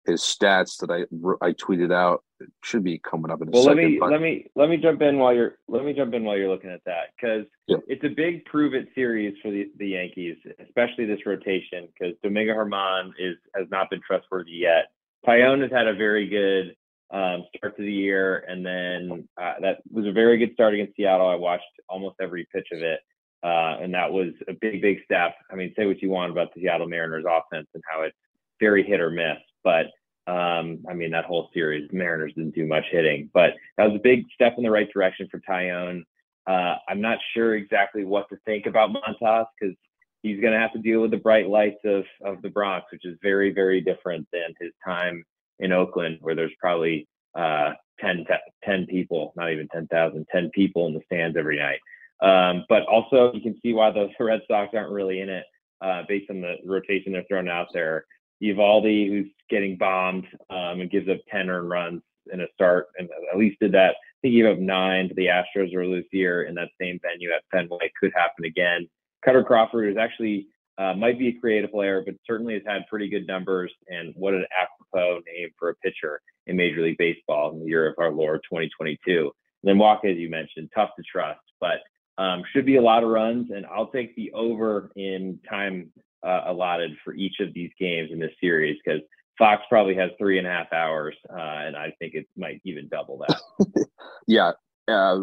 his 0.05 0.21
stats 0.21 0.77
that 0.79 0.91
I 0.91 1.03
I 1.45 1.51
tweeted 1.53 1.93
out. 1.93 2.23
It 2.39 2.49
should 2.63 2.83
be 2.83 2.97
coming 2.99 3.31
up 3.31 3.41
in 3.41 3.47
a 3.47 3.51
well, 3.51 3.63
second. 3.63 3.77
let 3.77 3.85
me 3.89 3.97
but- 3.99 4.11
let 4.11 4.21
me 4.21 4.51
let 4.55 4.69
me 4.69 4.77
jump 4.77 5.01
in 5.01 5.17
while 5.17 5.33
you're 5.33 5.57
let 5.67 5.85
me 5.85 5.93
jump 5.93 6.13
in 6.13 6.23
while 6.23 6.37
you're 6.37 6.49
looking 6.49 6.69
at 6.71 6.83
that 6.85 7.11
because 7.15 7.45
Yeah. 7.67 7.77
it's 7.87 8.03
a 8.03 8.09
big 8.09 8.43
prove 8.45 8.73
it 8.73 8.89
series 8.95 9.35
for 9.41 9.49
the, 9.51 9.71
the 9.77 9.87
Yankees, 9.89 10.37
especially 10.59 11.05
this 11.05 11.25
rotation 11.25 11.87
because 11.93 12.15
Domingo 12.21 12.53
Germán 12.53 13.11
is 13.17 13.37
has 13.55 13.67
not 13.71 13.89
been 13.89 14.01
trustworthy 14.05 14.51
yet. 14.51 14.91
Taillon 15.25 15.61
has 15.61 15.71
had 15.71 15.87
a 15.87 15.93
very 15.93 16.27
good 16.27 16.75
um, 17.11 17.45
start 17.55 17.77
to 17.77 17.83
the 17.83 17.93
year, 17.93 18.39
and 18.47 18.65
then 18.65 19.27
uh, 19.39 19.53
that 19.61 19.77
was 19.91 20.05
a 20.07 20.11
very 20.11 20.37
good 20.37 20.51
start 20.53 20.73
against 20.73 20.95
Seattle. 20.95 21.27
I 21.27 21.35
watched 21.35 21.63
almost 21.87 22.15
every 22.19 22.45
pitch 22.51 22.67
of 22.73 22.81
it, 22.81 22.99
uh, 23.43 23.77
and 23.81 23.93
that 23.93 24.11
was 24.11 24.29
a 24.49 24.53
big, 24.53 24.81
big 24.81 24.97
step. 25.05 25.35
I 25.51 25.55
mean, 25.55 25.71
say 25.77 25.85
what 25.85 26.01
you 26.01 26.09
want 26.09 26.31
about 26.31 26.53
the 26.55 26.61
Seattle 26.61 26.87
Mariners 26.89 27.23
offense 27.29 27.67
and 27.75 27.83
how 27.87 28.01
it's 28.01 28.17
very 28.59 28.83
hit 28.83 28.99
or 28.99 29.11
miss, 29.11 29.37
but 29.63 29.87
um, 30.25 30.83
I 30.89 30.93
mean, 30.93 31.11
that 31.11 31.25
whole 31.25 31.49
series, 31.53 31.89
Mariners 31.91 32.33
didn't 32.35 32.55
do 32.55 32.65
much 32.65 32.85
hitting, 32.91 33.29
but 33.33 33.51
that 33.77 33.85
was 33.85 33.95
a 33.95 34.03
big 34.03 34.25
step 34.33 34.53
in 34.57 34.63
the 34.63 34.71
right 34.71 34.89
direction 34.91 35.27
for 35.29 35.39
Taillon. 35.39 36.03
Uh, 36.47 36.75
I'm 36.87 37.01
not 37.01 37.19
sure 37.33 37.55
exactly 37.55 38.05
what 38.05 38.29
to 38.29 38.37
think 38.45 38.65
about 38.65 38.91
Montas 38.91 39.45
because 39.59 39.75
he's 40.21 40.39
going 40.39 40.53
to 40.53 40.59
have 40.59 40.73
to 40.73 40.79
deal 40.79 41.01
with 41.01 41.11
the 41.11 41.17
bright 41.17 41.49
lights 41.49 41.79
of, 41.83 42.05
of 42.23 42.41
the 42.41 42.49
Bronx, 42.49 42.85
which 42.91 43.05
is 43.05 43.17
very, 43.21 43.53
very 43.53 43.81
different 43.81 44.27
than 44.31 44.53
his 44.59 44.71
time 44.85 45.23
in 45.59 45.71
Oakland, 45.71 46.17
where 46.21 46.35
there's 46.35 46.51
probably 46.59 47.07
uh, 47.35 47.71
10, 47.99 48.25
10 48.63 48.85
people, 48.87 49.33
not 49.35 49.51
even 49.51 49.67
10,000, 49.69 50.25
10 50.31 50.49
people 50.51 50.87
in 50.87 50.93
the 50.93 51.01
stands 51.05 51.37
every 51.37 51.57
night. 51.57 51.79
Um, 52.21 52.65
but 52.69 52.83
also, 52.83 53.33
you 53.33 53.41
can 53.41 53.59
see 53.61 53.73
why 53.73 53.91
the 53.91 54.09
Red 54.19 54.41
Sox 54.47 54.73
aren't 54.73 54.91
really 54.91 55.19
in 55.19 55.29
it 55.29 55.43
uh, 55.81 56.03
based 56.07 56.29
on 56.29 56.41
the 56.41 56.55
rotation 56.65 57.11
they're 57.11 57.25
throwing 57.27 57.49
out 57.49 57.67
there. 57.73 58.05
Eovaldi, 58.43 59.07
who's 59.07 59.31
getting 59.49 59.77
bombed 59.77 60.25
um, 60.49 60.81
and 60.81 60.91
gives 60.91 61.09
up 61.09 61.17
10 61.31 61.49
earned 61.49 61.69
runs 61.69 62.01
in 62.31 62.41
a 62.41 62.47
start, 62.53 62.87
and 62.97 63.09
at 63.31 63.37
least 63.37 63.59
did 63.59 63.71
that. 63.73 63.91
I 63.91 64.15
think 64.21 64.33
he 64.33 64.41
gave 64.41 64.51
up 64.51 64.59
nine 64.59 65.09
to 65.09 65.15
the 65.15 65.27
Astros 65.27 65.75
earlier 65.75 65.97
this 65.97 66.05
year 66.11 66.43
in 66.43 66.55
that 66.55 66.69
same 66.79 66.99
venue 67.01 67.29
at 67.31 67.43
Fenway. 67.51 67.91
Could 67.99 68.11
happen 68.15 68.45
again. 68.45 68.87
Kutter 69.25 69.45
Crawford 69.45 69.89
is 69.89 69.97
actually 69.97 70.47
uh, 70.77 70.93
might 70.93 71.19
be 71.19 71.27
a 71.27 71.39
creative 71.39 71.71
player, 71.71 72.01
but 72.05 72.15
certainly 72.25 72.55
has 72.55 72.63
had 72.65 72.87
pretty 72.89 73.07
good 73.07 73.27
numbers. 73.27 73.71
And 73.87 74.13
what 74.15 74.33
an 74.33 74.45
apropos 74.59 75.21
name 75.27 75.49
for 75.59 75.69
a 75.69 75.75
pitcher 75.75 76.21
in 76.47 76.55
Major 76.55 76.81
League 76.81 76.97
Baseball 76.97 77.51
in 77.51 77.59
the 77.59 77.65
year 77.65 77.87
of 77.87 77.95
our 77.99 78.11
Lord 78.11 78.41
2022. 78.49 79.21
And 79.21 79.31
then 79.63 79.77
Wacha, 79.77 80.11
as 80.11 80.17
you 80.17 80.29
mentioned, 80.29 80.69
tough 80.73 80.89
to 80.97 81.03
trust, 81.03 81.41
but 81.59 81.81
um, 82.17 82.43
should 82.51 82.65
be 82.65 82.77
a 82.77 82.81
lot 82.81 83.03
of 83.03 83.09
runs. 83.09 83.51
And 83.51 83.65
I'll 83.65 83.87
take 83.87 84.15
the 84.15 84.31
over 84.33 84.91
in 84.95 85.39
time 85.47 85.91
uh, 86.25 86.43
allotted 86.47 86.91
for 87.03 87.13
each 87.13 87.39
of 87.39 87.53
these 87.53 87.71
games 87.79 88.09
in 88.11 88.19
this 88.19 88.31
series 88.39 88.77
because 88.83 89.01
Fox 89.37 89.63
probably 89.67 89.95
has 89.95 90.11
three 90.17 90.37
and 90.37 90.47
a 90.47 90.49
half 90.49 90.71
hours, 90.71 91.15
uh, 91.29 91.37
and 91.37 91.75
I 91.75 91.93
think 91.99 92.13
it 92.13 92.27
might 92.37 92.61
even 92.63 92.87
double 92.87 93.25
that. 93.27 93.87
yeah. 94.27 94.51
Uh, 94.87 95.21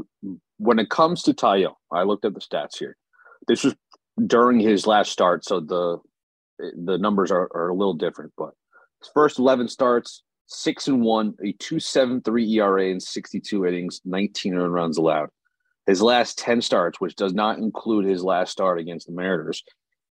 when 0.59 0.79
it 0.79 0.91
comes 0.91 1.23
to 1.23 1.35
Taillon, 1.35 1.75
I 1.93 2.03
looked 2.03 2.25
at 2.25 2.35
the 2.35 2.41
stats 2.41 2.79
here. 2.79 2.97
This 3.47 3.65
was 3.65 3.75
during 4.27 4.59
his 4.59 4.87
last 4.87 5.13
start, 5.13 5.45
so 5.45 5.61
the 5.61 5.99
the 6.59 6.99
numbers 6.99 7.31
are, 7.31 7.49
are 7.55 7.69
a 7.69 7.75
little 7.75 7.95
different. 7.95 8.33
But 8.37 8.51
his 9.01 9.11
first 9.15 9.39
eleven 9.39 9.69
starts, 9.69 10.23
six 10.47 10.89
and 10.89 11.03
one, 11.03 11.35
a 11.45 11.53
two 11.53 11.79
seven 11.79 12.21
three 12.21 12.51
ERA 12.55 12.87
in 12.89 13.01
sixty 13.01 13.41
two 13.41 13.67
innings, 13.67 14.01
nineteen 14.05 14.55
earned 14.55 14.75
runs 14.75 14.99
allowed. 14.99 15.29
His 15.87 16.03
last 16.03 16.39
ten 16.39 16.61
starts, 16.61 17.01
which 17.01 17.17
does 17.17 17.33
not 17.33 17.59
include 17.59 18.07
his 18.07 18.23
last 18.23 18.53
start 18.53 18.79
against 18.79 19.07
the 19.07 19.13
Mariners, 19.13 19.63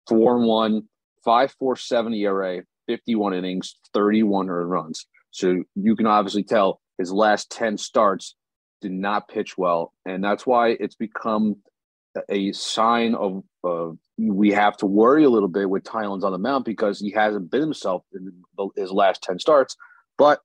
four 0.07 0.37
and 0.37 0.47
one, 0.47 0.83
five 1.23 1.53
four 1.59 1.75
seven 1.75 2.13
ERA, 2.13 2.63
fifty 2.87 3.15
one 3.15 3.33
innings, 3.33 3.75
thirty 3.93 4.23
one 4.23 4.49
earned 4.49 4.69
runs. 4.69 5.05
So 5.31 5.63
you 5.75 5.95
can 5.95 6.07
obviously 6.07 6.43
tell 6.43 6.81
his 6.97 7.11
last 7.11 7.51
ten 7.51 7.77
starts 7.77 8.35
did 8.81 8.91
not 8.91 9.27
pitch 9.27 9.57
well, 9.57 9.93
and 10.05 10.23
that's 10.23 10.45
why 10.45 10.69
it's 10.79 10.95
become 10.95 11.57
a 12.29 12.51
sign 12.51 13.15
of, 13.15 13.43
we 14.17 14.51
have 14.51 14.77
to 14.77 14.85
worry 14.85 15.23
a 15.23 15.29
little 15.29 15.49
bit 15.49 15.69
with 15.69 15.83
Taillon's 15.83 16.23
on 16.23 16.31
the 16.31 16.37
mound 16.37 16.65
because 16.65 16.99
he 16.99 17.11
hasn't 17.11 17.51
been 17.51 17.61
himself 17.61 18.03
in 18.13 18.31
the, 18.57 18.69
his 18.75 18.91
last 18.91 19.21
10 19.23 19.39
starts, 19.39 19.75
but 20.17 20.39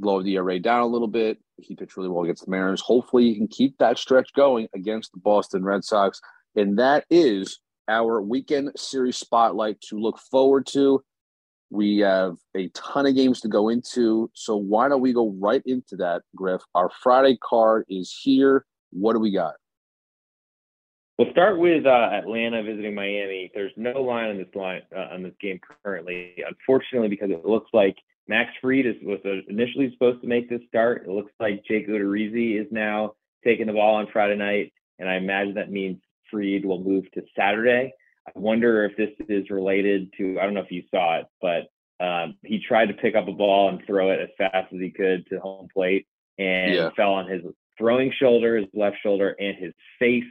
lowered 0.00 0.24
the 0.24 0.36
ERA 0.36 0.58
down 0.58 0.82
a 0.82 0.86
little 0.86 1.08
bit. 1.08 1.38
He 1.58 1.74
pitched 1.74 1.96
really 1.96 2.08
well 2.08 2.24
against 2.24 2.44
the 2.44 2.50
Mariners. 2.50 2.80
Hopefully, 2.80 3.24
he 3.24 3.36
can 3.36 3.48
keep 3.48 3.76
that 3.78 3.98
stretch 3.98 4.32
going 4.34 4.68
against 4.74 5.12
the 5.12 5.18
Boston 5.18 5.64
Red 5.64 5.84
Sox. 5.84 6.20
And 6.54 6.78
that 6.78 7.04
is 7.10 7.58
our 7.88 8.20
weekend 8.20 8.72
series 8.76 9.16
spotlight 9.16 9.80
to 9.82 9.98
look 9.98 10.18
forward 10.30 10.66
to. 10.68 11.02
We 11.70 11.98
have 11.98 12.36
a 12.56 12.68
ton 12.68 13.06
of 13.06 13.14
games 13.14 13.40
to 13.42 13.48
go 13.48 13.68
into. 13.68 14.30
So 14.34 14.56
why 14.56 14.88
don't 14.88 15.00
we 15.00 15.12
go 15.12 15.34
right 15.38 15.62
into 15.66 15.96
that, 15.96 16.22
Griff? 16.34 16.62
Our 16.74 16.90
Friday 17.02 17.38
card 17.42 17.84
is 17.88 18.16
here. 18.22 18.64
What 18.90 19.12
do 19.12 19.18
we 19.18 19.32
got? 19.32 19.54
We'll 21.18 21.32
start 21.32 21.58
with 21.58 21.84
uh, 21.84 22.10
Atlanta 22.12 22.62
visiting 22.62 22.94
Miami. 22.94 23.50
There's 23.52 23.72
no 23.76 24.02
line 24.02 24.30
on 24.30 24.38
this 24.38 24.54
line 24.54 24.82
uh, 24.96 25.12
on 25.12 25.24
this 25.24 25.34
game 25.40 25.58
currently, 25.84 26.36
unfortunately, 26.46 27.08
because 27.08 27.30
it 27.30 27.44
looks 27.44 27.68
like 27.72 27.96
Max 28.28 28.52
Fried 28.60 28.86
is, 28.86 28.94
was 29.02 29.18
initially 29.48 29.90
supposed 29.92 30.22
to 30.22 30.28
make 30.28 30.48
this 30.48 30.60
start. 30.68 31.02
It 31.06 31.10
looks 31.10 31.32
like 31.40 31.64
Jake 31.64 31.88
Odorizzi 31.88 32.60
is 32.60 32.68
now 32.70 33.14
taking 33.44 33.66
the 33.66 33.72
ball 33.72 33.96
on 33.96 34.06
Friday 34.12 34.36
night, 34.36 34.72
and 35.00 35.08
I 35.08 35.16
imagine 35.16 35.54
that 35.54 35.72
means 35.72 35.98
Fried 36.30 36.64
will 36.64 36.82
move 36.82 37.10
to 37.12 37.22
Saturday. 37.36 37.92
I 38.26 38.38
wonder 38.38 38.84
if 38.84 38.96
this 38.96 39.10
is 39.28 39.50
related 39.50 40.12
to 40.18 40.38
I 40.38 40.44
don't 40.44 40.54
know 40.54 40.60
if 40.60 40.70
you 40.70 40.82
saw 40.90 41.20
it, 41.20 41.26
but 41.40 41.68
um, 42.04 42.36
he 42.44 42.60
tried 42.60 42.86
to 42.86 42.94
pick 42.94 43.14
up 43.16 43.26
a 43.28 43.32
ball 43.32 43.70
and 43.70 43.84
throw 43.86 44.10
it 44.10 44.20
as 44.20 44.28
fast 44.38 44.72
as 44.72 44.80
he 44.80 44.90
could 44.90 45.26
to 45.28 45.40
home 45.40 45.68
plate, 45.72 46.06
and 46.38 46.74
Yeah. 46.74 46.90
fell 46.96 47.14
on 47.14 47.28
his 47.28 47.42
throwing 47.76 48.12
shoulder, 48.12 48.56
his 48.56 48.66
left 48.74 48.98
shoulder, 49.02 49.34
and 49.38 49.56
his 49.56 49.72
face 49.98 50.24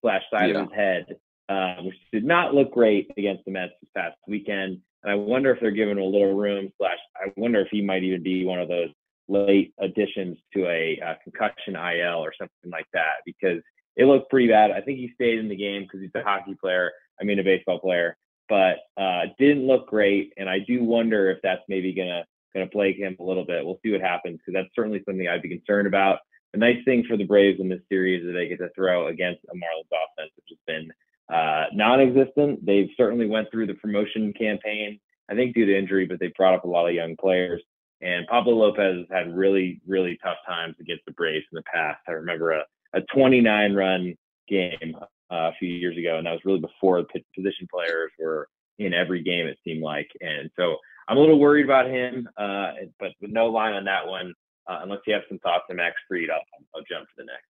slash 0.00 0.22
side 0.30 0.50
Yeah. 0.50 0.62
of 0.62 0.68
his 0.68 0.76
head, 0.76 1.06
uh, 1.48 1.82
which 1.82 1.96
did 2.12 2.24
not 2.24 2.54
look 2.54 2.70
great 2.72 3.10
against 3.16 3.44
the 3.44 3.50
Mets 3.50 3.72
this 3.80 3.90
past 3.96 4.16
weekend. 4.28 4.80
And 5.02 5.12
I 5.12 5.14
wonder 5.14 5.50
if 5.52 5.60
they're 5.60 5.70
giving 5.70 5.96
him 5.96 6.02
a 6.02 6.06
little 6.06 6.34
room. 6.34 6.72
Slash, 6.76 6.98
I 7.16 7.32
wonder 7.36 7.60
if 7.60 7.68
he 7.70 7.80
might 7.82 8.02
even 8.04 8.22
be 8.22 8.44
one 8.44 8.60
of 8.60 8.68
those 8.68 8.90
late 9.28 9.72
additions 9.78 10.38
to 10.54 10.66
a 10.68 11.00
uh, 11.00 11.14
concussion 11.22 11.76
IL 11.76 12.18
or 12.18 12.32
something 12.38 12.70
like 12.70 12.86
that 12.92 13.22
because 13.26 13.62
it 13.98 14.06
looked 14.06 14.30
pretty 14.30 14.48
bad. 14.48 14.70
I 14.70 14.80
think 14.80 14.98
he 14.98 15.10
stayed 15.14 15.40
in 15.40 15.48
the 15.48 15.56
game 15.56 15.82
because 15.82 16.00
he's 16.00 16.10
a 16.14 16.22
hockey 16.22 16.56
player. 16.58 16.90
I 17.20 17.24
mean, 17.24 17.40
a 17.40 17.44
baseball 17.44 17.80
player, 17.80 18.16
but 18.48 18.76
uh, 18.96 19.24
didn't 19.38 19.66
look 19.66 19.88
great. 19.88 20.32
And 20.38 20.48
I 20.48 20.60
do 20.60 20.84
wonder 20.84 21.30
if 21.30 21.38
that's 21.42 21.62
maybe 21.68 21.92
gonna 21.92 22.24
gonna 22.54 22.68
plague 22.68 22.96
him 22.96 23.16
a 23.18 23.24
little 23.24 23.44
bit. 23.44 23.64
We'll 23.64 23.80
see 23.84 23.90
what 23.90 24.00
happens 24.00 24.38
because 24.38 24.54
that's 24.54 24.74
certainly 24.74 25.02
something 25.04 25.28
I'd 25.28 25.42
be 25.42 25.48
concerned 25.48 25.88
about. 25.88 26.20
The 26.52 26.60
nice 26.60 26.82
thing 26.84 27.04
for 27.06 27.16
the 27.16 27.24
Braves 27.24 27.60
in 27.60 27.68
this 27.68 27.82
series 27.90 28.24
is 28.24 28.32
they 28.32 28.48
get 28.48 28.58
to 28.60 28.70
throw 28.74 29.08
against 29.08 29.44
a 29.50 29.54
Marlins 29.54 29.90
offense, 29.92 30.30
which 30.36 30.48
has 30.48 30.58
been 30.66 30.90
uh, 31.28 31.64
non-existent. 31.74 32.64
They've 32.64 32.88
certainly 32.96 33.26
went 33.26 33.50
through 33.50 33.66
the 33.66 33.74
promotion 33.74 34.32
campaign, 34.32 34.98
I 35.28 35.34
think 35.34 35.54
due 35.54 35.66
to 35.66 35.76
injury, 35.76 36.06
but 36.06 36.20
they 36.20 36.32
brought 36.38 36.54
up 36.54 36.64
a 36.64 36.68
lot 36.68 36.88
of 36.88 36.94
young 36.94 37.16
players. 37.16 37.62
And 38.00 38.26
Pablo 38.28 38.54
Lopez 38.54 38.96
has 38.96 39.06
had 39.10 39.36
really, 39.36 39.82
really 39.86 40.18
tough 40.22 40.38
times 40.46 40.76
against 40.80 41.04
the 41.04 41.12
Braves 41.12 41.44
in 41.52 41.56
the 41.56 41.62
past. 41.70 42.00
I 42.08 42.12
remember 42.12 42.52
a, 42.52 42.64
a 42.94 43.00
29 43.14 43.74
run 43.74 44.14
game 44.48 44.96
uh, 45.30 45.50
a 45.50 45.52
few 45.58 45.68
years 45.68 45.96
ago, 45.96 46.16
and 46.16 46.26
that 46.26 46.32
was 46.32 46.44
really 46.44 46.60
before 46.60 47.02
the 47.02 47.22
position 47.34 47.66
players 47.72 48.10
were 48.18 48.48
in 48.78 48.94
every 48.94 49.22
game, 49.22 49.46
it 49.46 49.58
seemed 49.64 49.82
like. 49.82 50.08
And 50.20 50.50
so 50.56 50.76
I'm 51.08 51.16
a 51.16 51.20
little 51.20 51.38
worried 51.38 51.64
about 51.64 51.86
him, 51.86 52.28
uh, 52.36 52.72
but 52.98 53.12
with 53.20 53.30
no 53.30 53.46
line 53.46 53.74
on 53.74 53.84
that 53.84 54.06
one, 54.06 54.34
uh, 54.68 54.80
unless 54.82 55.00
you 55.06 55.14
have 55.14 55.22
some 55.28 55.38
thoughts 55.38 55.64
on 55.70 55.76
Max 55.76 55.96
Fried, 56.06 56.30
I'll, 56.30 56.42
I'll 56.74 56.84
jump 56.88 57.08
to 57.08 57.14
the 57.16 57.24
next. 57.24 57.44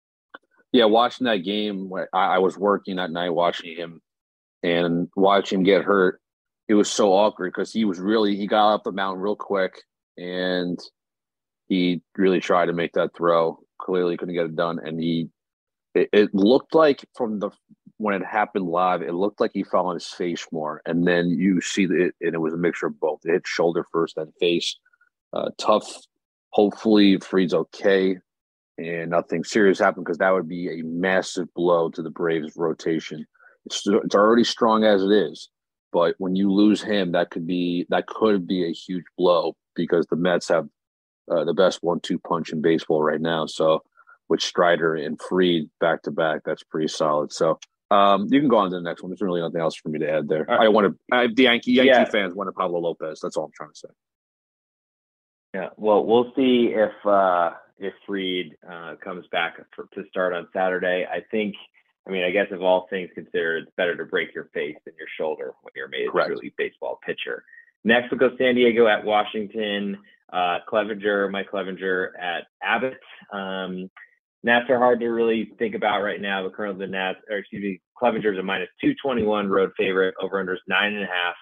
Yeah, 0.72 0.86
watching 0.86 1.26
that 1.26 1.44
game, 1.44 1.90
I, 2.12 2.18
I 2.18 2.38
was 2.38 2.58
working 2.58 2.96
that 2.96 3.12
night 3.12 3.30
watching 3.30 3.76
him 3.76 4.00
and 4.64 5.08
watching 5.14 5.60
him 5.60 5.64
get 5.64 5.84
hurt. 5.84 6.20
It 6.66 6.74
was 6.74 6.90
so 6.90 7.12
awkward 7.12 7.52
because 7.52 7.72
he 7.72 7.84
was 7.84 8.00
really 8.00 8.36
he 8.36 8.46
got 8.46 8.74
up 8.74 8.82
the 8.82 8.90
mountain 8.90 9.22
real 9.22 9.36
quick 9.36 9.74
and 10.16 10.80
he 11.68 12.02
really 12.16 12.40
tried 12.40 12.66
to 12.66 12.72
make 12.72 12.92
that 12.94 13.14
throw. 13.16 13.60
Clearly 13.78 14.16
couldn't 14.16 14.34
get 14.34 14.46
it 14.46 14.56
done, 14.56 14.78
and 14.78 15.00
he 15.00 15.28
it, 15.94 16.08
it 16.12 16.34
looked 16.34 16.74
like 16.74 17.04
from 17.14 17.38
the 17.38 17.50
when 17.98 18.20
it 18.20 18.24
happened 18.24 18.66
live, 18.66 19.02
it 19.02 19.14
looked 19.14 19.40
like 19.40 19.52
he 19.54 19.62
fell 19.62 19.86
on 19.86 19.94
his 19.94 20.08
face 20.08 20.46
more, 20.50 20.82
and 20.86 21.06
then 21.06 21.30
you 21.30 21.60
see 21.60 21.84
it, 21.84 22.14
and 22.20 22.34
it 22.34 22.40
was 22.40 22.52
a 22.52 22.58
mixture 22.58 22.86
of 22.86 22.98
both. 22.98 23.20
It 23.24 23.32
hit 23.32 23.46
shoulder 23.46 23.86
first, 23.92 24.16
then 24.16 24.32
face. 24.40 24.76
Uh, 25.32 25.50
tough. 25.58 26.00
Hopefully, 26.50 27.18
Fried's 27.18 27.54
okay 27.54 28.18
and 28.78 29.10
nothing 29.10 29.44
serious 29.44 29.78
happened 29.78 30.04
because 30.04 30.18
that 30.18 30.32
would 30.32 30.48
be 30.48 30.68
a 30.68 30.84
massive 30.84 31.52
blow 31.54 31.90
to 31.90 32.02
the 32.02 32.10
Braves 32.10 32.52
rotation. 32.56 33.26
It's 33.66 33.82
it's 33.86 34.14
already 34.14 34.44
strong 34.44 34.84
as 34.84 35.02
it 35.02 35.12
is, 35.12 35.48
but 35.92 36.14
when 36.18 36.36
you 36.36 36.52
lose 36.52 36.82
him, 36.82 37.12
that 37.12 37.30
could 37.30 37.46
be 37.46 37.86
that 37.90 38.06
could 38.06 38.46
be 38.46 38.68
a 38.68 38.72
huge 38.72 39.04
blow 39.16 39.56
because 39.74 40.06
the 40.06 40.16
Mets 40.16 40.48
have 40.48 40.68
uh, 41.30 41.44
the 41.44 41.54
best 41.54 41.78
one-two 41.82 42.18
punch 42.18 42.50
in 42.52 42.60
baseball 42.60 43.02
right 43.02 43.20
now. 43.20 43.46
So 43.46 43.82
with 44.28 44.40
Strider 44.40 44.94
and 44.94 45.20
Fried 45.20 45.68
back 45.80 46.02
to 46.02 46.10
back, 46.10 46.42
that's 46.44 46.62
pretty 46.62 46.88
solid. 46.88 47.32
So 47.32 47.58
um, 47.90 48.26
you 48.30 48.40
can 48.40 48.48
go 48.48 48.58
on 48.58 48.70
to 48.70 48.76
the 48.76 48.82
next 48.82 49.02
one. 49.02 49.10
There's 49.10 49.20
really 49.20 49.40
nothing 49.40 49.60
else 49.60 49.76
for 49.76 49.88
me 49.88 49.98
to 49.98 50.10
add 50.10 50.28
there. 50.28 50.44
Right. 50.44 50.60
I 50.62 50.68
want 50.68 50.86
to. 50.86 51.14
I, 51.14 51.26
the 51.26 51.44
Yankee 51.44 51.72
Yankee 51.72 51.88
Yeah. 51.88 52.04
fans 52.06 52.34
wanted 52.34 52.54
Pablo 52.54 52.80
Lopez. 52.80 53.20
That's 53.20 53.36
all 53.36 53.44
I'm 53.44 53.52
trying 53.54 53.70
to 53.70 53.78
say. 53.78 53.88
Yeah, 55.54 55.68
well, 55.76 56.04
we'll 56.04 56.32
see 56.34 56.74
if 56.74 56.90
uh, 57.06 57.52
if 57.78 57.94
Fried 58.06 58.56
uh, 58.68 58.96
comes 58.96 59.26
back 59.30 59.58
for, 59.76 59.86
to 59.94 60.08
start 60.08 60.32
on 60.32 60.48
Saturday. 60.52 61.06
I 61.08 61.20
think, 61.30 61.54
I 62.08 62.10
mean, 62.10 62.24
I 62.24 62.30
guess 62.30 62.48
of 62.50 62.62
all 62.62 62.88
things 62.90 63.10
considered, 63.14 63.64
it's 63.64 63.72
better 63.76 63.96
to 63.96 64.04
break 64.04 64.34
your 64.34 64.48
face 64.52 64.76
than 64.84 64.94
your 64.98 65.06
shoulder 65.16 65.52
when 65.62 65.72
you're 65.76 65.88
Major 65.88 66.34
League 66.36 66.54
Baseball 66.56 66.98
pitcher. 67.06 67.44
Next, 67.84 68.10
we'll 68.10 68.18
go 68.18 68.36
San 68.36 68.56
Diego 68.56 68.88
at 68.88 69.04
Washington. 69.04 69.98
Uh, 70.34 70.58
Clevinger, 70.68 71.30
Mike 71.30 71.50
Clevinger 71.52 72.08
at 72.20 72.44
Abbott. 72.62 72.98
Um, 73.32 73.88
Nats 74.42 74.68
are 74.68 74.78
hard 74.78 75.00
to 75.00 75.08
really 75.08 75.52
think 75.58 75.74
about 75.74 76.02
right 76.02 76.20
now, 76.20 76.42
but 76.42 76.54
currently 76.54 76.86
the 76.86 76.92
Nats, 76.92 77.20
or 77.30 77.38
excuse 77.38 77.62
me, 77.62 77.80
Clevinger's 78.00 78.38
a 78.38 78.42
minus 78.42 78.68
221 78.80 79.48
road 79.48 79.70
favorite. 79.78 80.14
Over 80.20 80.40
under 80.40 80.54
is 80.54 80.60
nine 80.66 80.92
and 80.94 81.04
a 81.04 81.06
half. 81.06 81.34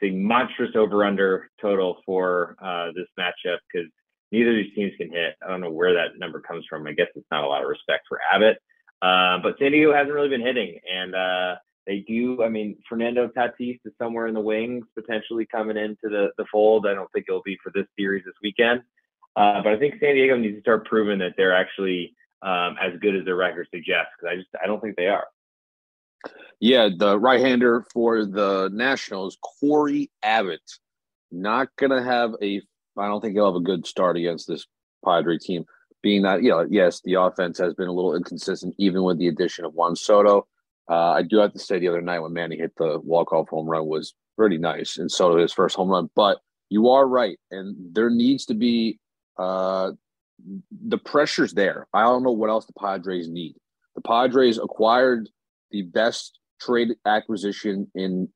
The 0.00 0.10
monstrous 0.10 0.76
over 0.76 1.04
under 1.04 1.48
total 1.60 1.96
for 2.04 2.56
uh, 2.62 2.88
this 2.94 3.08
matchup 3.18 3.58
because 3.72 3.88
neither 4.30 4.50
of 4.50 4.56
these 4.56 4.74
teams 4.74 4.92
can 4.98 5.10
hit. 5.10 5.34
I 5.42 5.48
don't 5.48 5.62
know 5.62 5.72
where 5.72 5.94
that 5.94 6.18
number 6.18 6.40
comes 6.40 6.66
from. 6.68 6.86
I 6.86 6.92
guess 6.92 7.08
it's 7.14 7.26
not 7.30 7.44
a 7.44 7.48
lot 7.48 7.62
of 7.62 7.68
respect 7.68 8.04
for 8.08 8.20
Abbott. 8.32 8.58
Uh, 9.02 9.38
but 9.42 9.58
San 9.58 9.72
Diego 9.72 9.92
hasn't 9.92 10.12
really 10.12 10.28
been 10.28 10.40
hitting, 10.40 10.78
and 10.90 11.14
uh, 11.14 11.54
they 11.86 12.00
do. 12.00 12.42
I 12.42 12.48
mean, 12.48 12.76
Fernando 12.88 13.28
Tatis 13.28 13.78
is 13.84 13.92
somewhere 13.98 14.26
in 14.26 14.34
the 14.34 14.40
wings, 14.40 14.84
potentially 14.94 15.46
coming 15.46 15.76
into 15.76 16.08
the, 16.08 16.30
the 16.36 16.44
fold. 16.50 16.86
I 16.86 16.94
don't 16.94 17.10
think 17.12 17.26
it'll 17.28 17.42
be 17.42 17.58
for 17.62 17.70
this 17.74 17.86
series 17.98 18.24
this 18.24 18.34
weekend. 18.42 18.82
Uh, 19.36 19.62
but 19.62 19.72
I 19.72 19.78
think 19.78 19.94
San 20.00 20.14
Diego 20.14 20.36
needs 20.36 20.56
to 20.56 20.60
start 20.60 20.86
proving 20.86 21.18
that 21.18 21.34
they're 21.36 21.54
actually 21.54 22.14
um, 22.42 22.76
as 22.80 22.98
good 23.00 23.14
as 23.14 23.24
their 23.24 23.36
record 23.36 23.68
suggests. 23.72 24.10
Because 24.18 24.32
I 24.32 24.36
just 24.36 24.48
I 24.62 24.66
don't 24.66 24.80
think 24.80 24.96
they 24.96 25.08
are. 25.08 25.26
Yeah, 26.58 26.88
the 26.96 27.18
right-hander 27.18 27.84
for 27.92 28.24
the 28.24 28.70
Nationals, 28.72 29.36
Cory 29.60 30.10
Abbott, 30.22 30.62
not 31.30 31.68
gonna 31.76 32.02
have 32.02 32.32
a. 32.42 32.62
I 32.98 33.08
don't 33.08 33.20
think 33.20 33.34
he'll 33.34 33.52
have 33.52 33.60
a 33.60 33.64
good 33.64 33.86
start 33.86 34.16
against 34.16 34.48
this 34.48 34.66
Padre 35.04 35.38
team. 35.38 35.66
Being 36.02 36.22
that, 36.22 36.42
you 36.42 36.50
know, 36.50 36.66
yes, 36.68 37.00
the 37.04 37.14
offense 37.14 37.58
has 37.58 37.74
been 37.74 37.88
a 37.88 37.92
little 37.92 38.14
inconsistent, 38.14 38.74
even 38.78 39.02
with 39.02 39.18
the 39.18 39.28
addition 39.28 39.64
of 39.64 39.74
Juan 39.74 39.96
Soto. 39.96 40.46
Uh, 40.88 41.12
I 41.12 41.22
do 41.22 41.38
have 41.38 41.52
to 41.52 41.58
say, 41.58 41.78
the 41.78 41.88
other 41.88 42.00
night 42.00 42.20
when 42.20 42.32
Manny 42.32 42.56
hit 42.56 42.72
the 42.76 43.00
walk-off 43.00 43.48
home 43.48 43.66
run 43.66 43.86
was 43.86 44.14
pretty 44.36 44.58
nice, 44.58 44.98
and 44.98 45.10
Soto 45.10 45.38
his 45.38 45.52
first 45.52 45.76
home 45.76 45.88
run. 45.88 46.10
But 46.14 46.38
you 46.68 46.90
are 46.90 47.06
right, 47.06 47.38
and 47.50 47.74
there 47.92 48.10
needs 48.10 48.46
to 48.46 48.54
be 48.54 48.98
uh, 49.38 49.92
the 50.70 50.98
pressure's 50.98 51.54
there. 51.54 51.86
I 51.92 52.02
don't 52.02 52.22
know 52.22 52.32
what 52.32 52.50
else 52.50 52.66
the 52.66 52.72
Padres 52.78 53.28
need. 53.28 53.56
The 53.94 54.02
Padres 54.02 54.58
acquired 54.58 55.28
the 55.70 55.82
best 55.82 56.38
trade 56.60 56.94
acquisition 57.04 57.90
in 57.94 58.28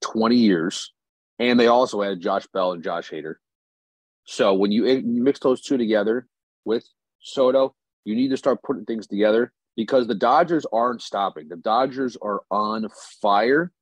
20 0.00 0.36
years, 0.36 0.92
and 1.38 1.60
they 1.60 1.66
also 1.66 2.00
had 2.00 2.20
Josh 2.20 2.46
Bell 2.52 2.72
and 2.72 2.82
Josh 2.82 3.10
Hader. 3.10 3.34
So 4.24 4.54
when 4.54 4.72
you 4.72 5.02
mix 5.04 5.40
those 5.40 5.60
two 5.60 5.76
together 5.76 6.26
with 6.64 6.84
Soto, 7.20 7.74
you 8.04 8.14
need 8.14 8.28
to 8.28 8.36
start 8.36 8.62
putting 8.62 8.84
things 8.84 9.06
together 9.06 9.52
because 9.76 10.06
the 10.06 10.14
Dodgers 10.14 10.66
aren't 10.72 11.02
stopping. 11.02 11.48
The 11.48 11.56
Dodgers 11.56 12.16
are 12.20 12.42
on 12.50 12.88
fire. 13.20 13.72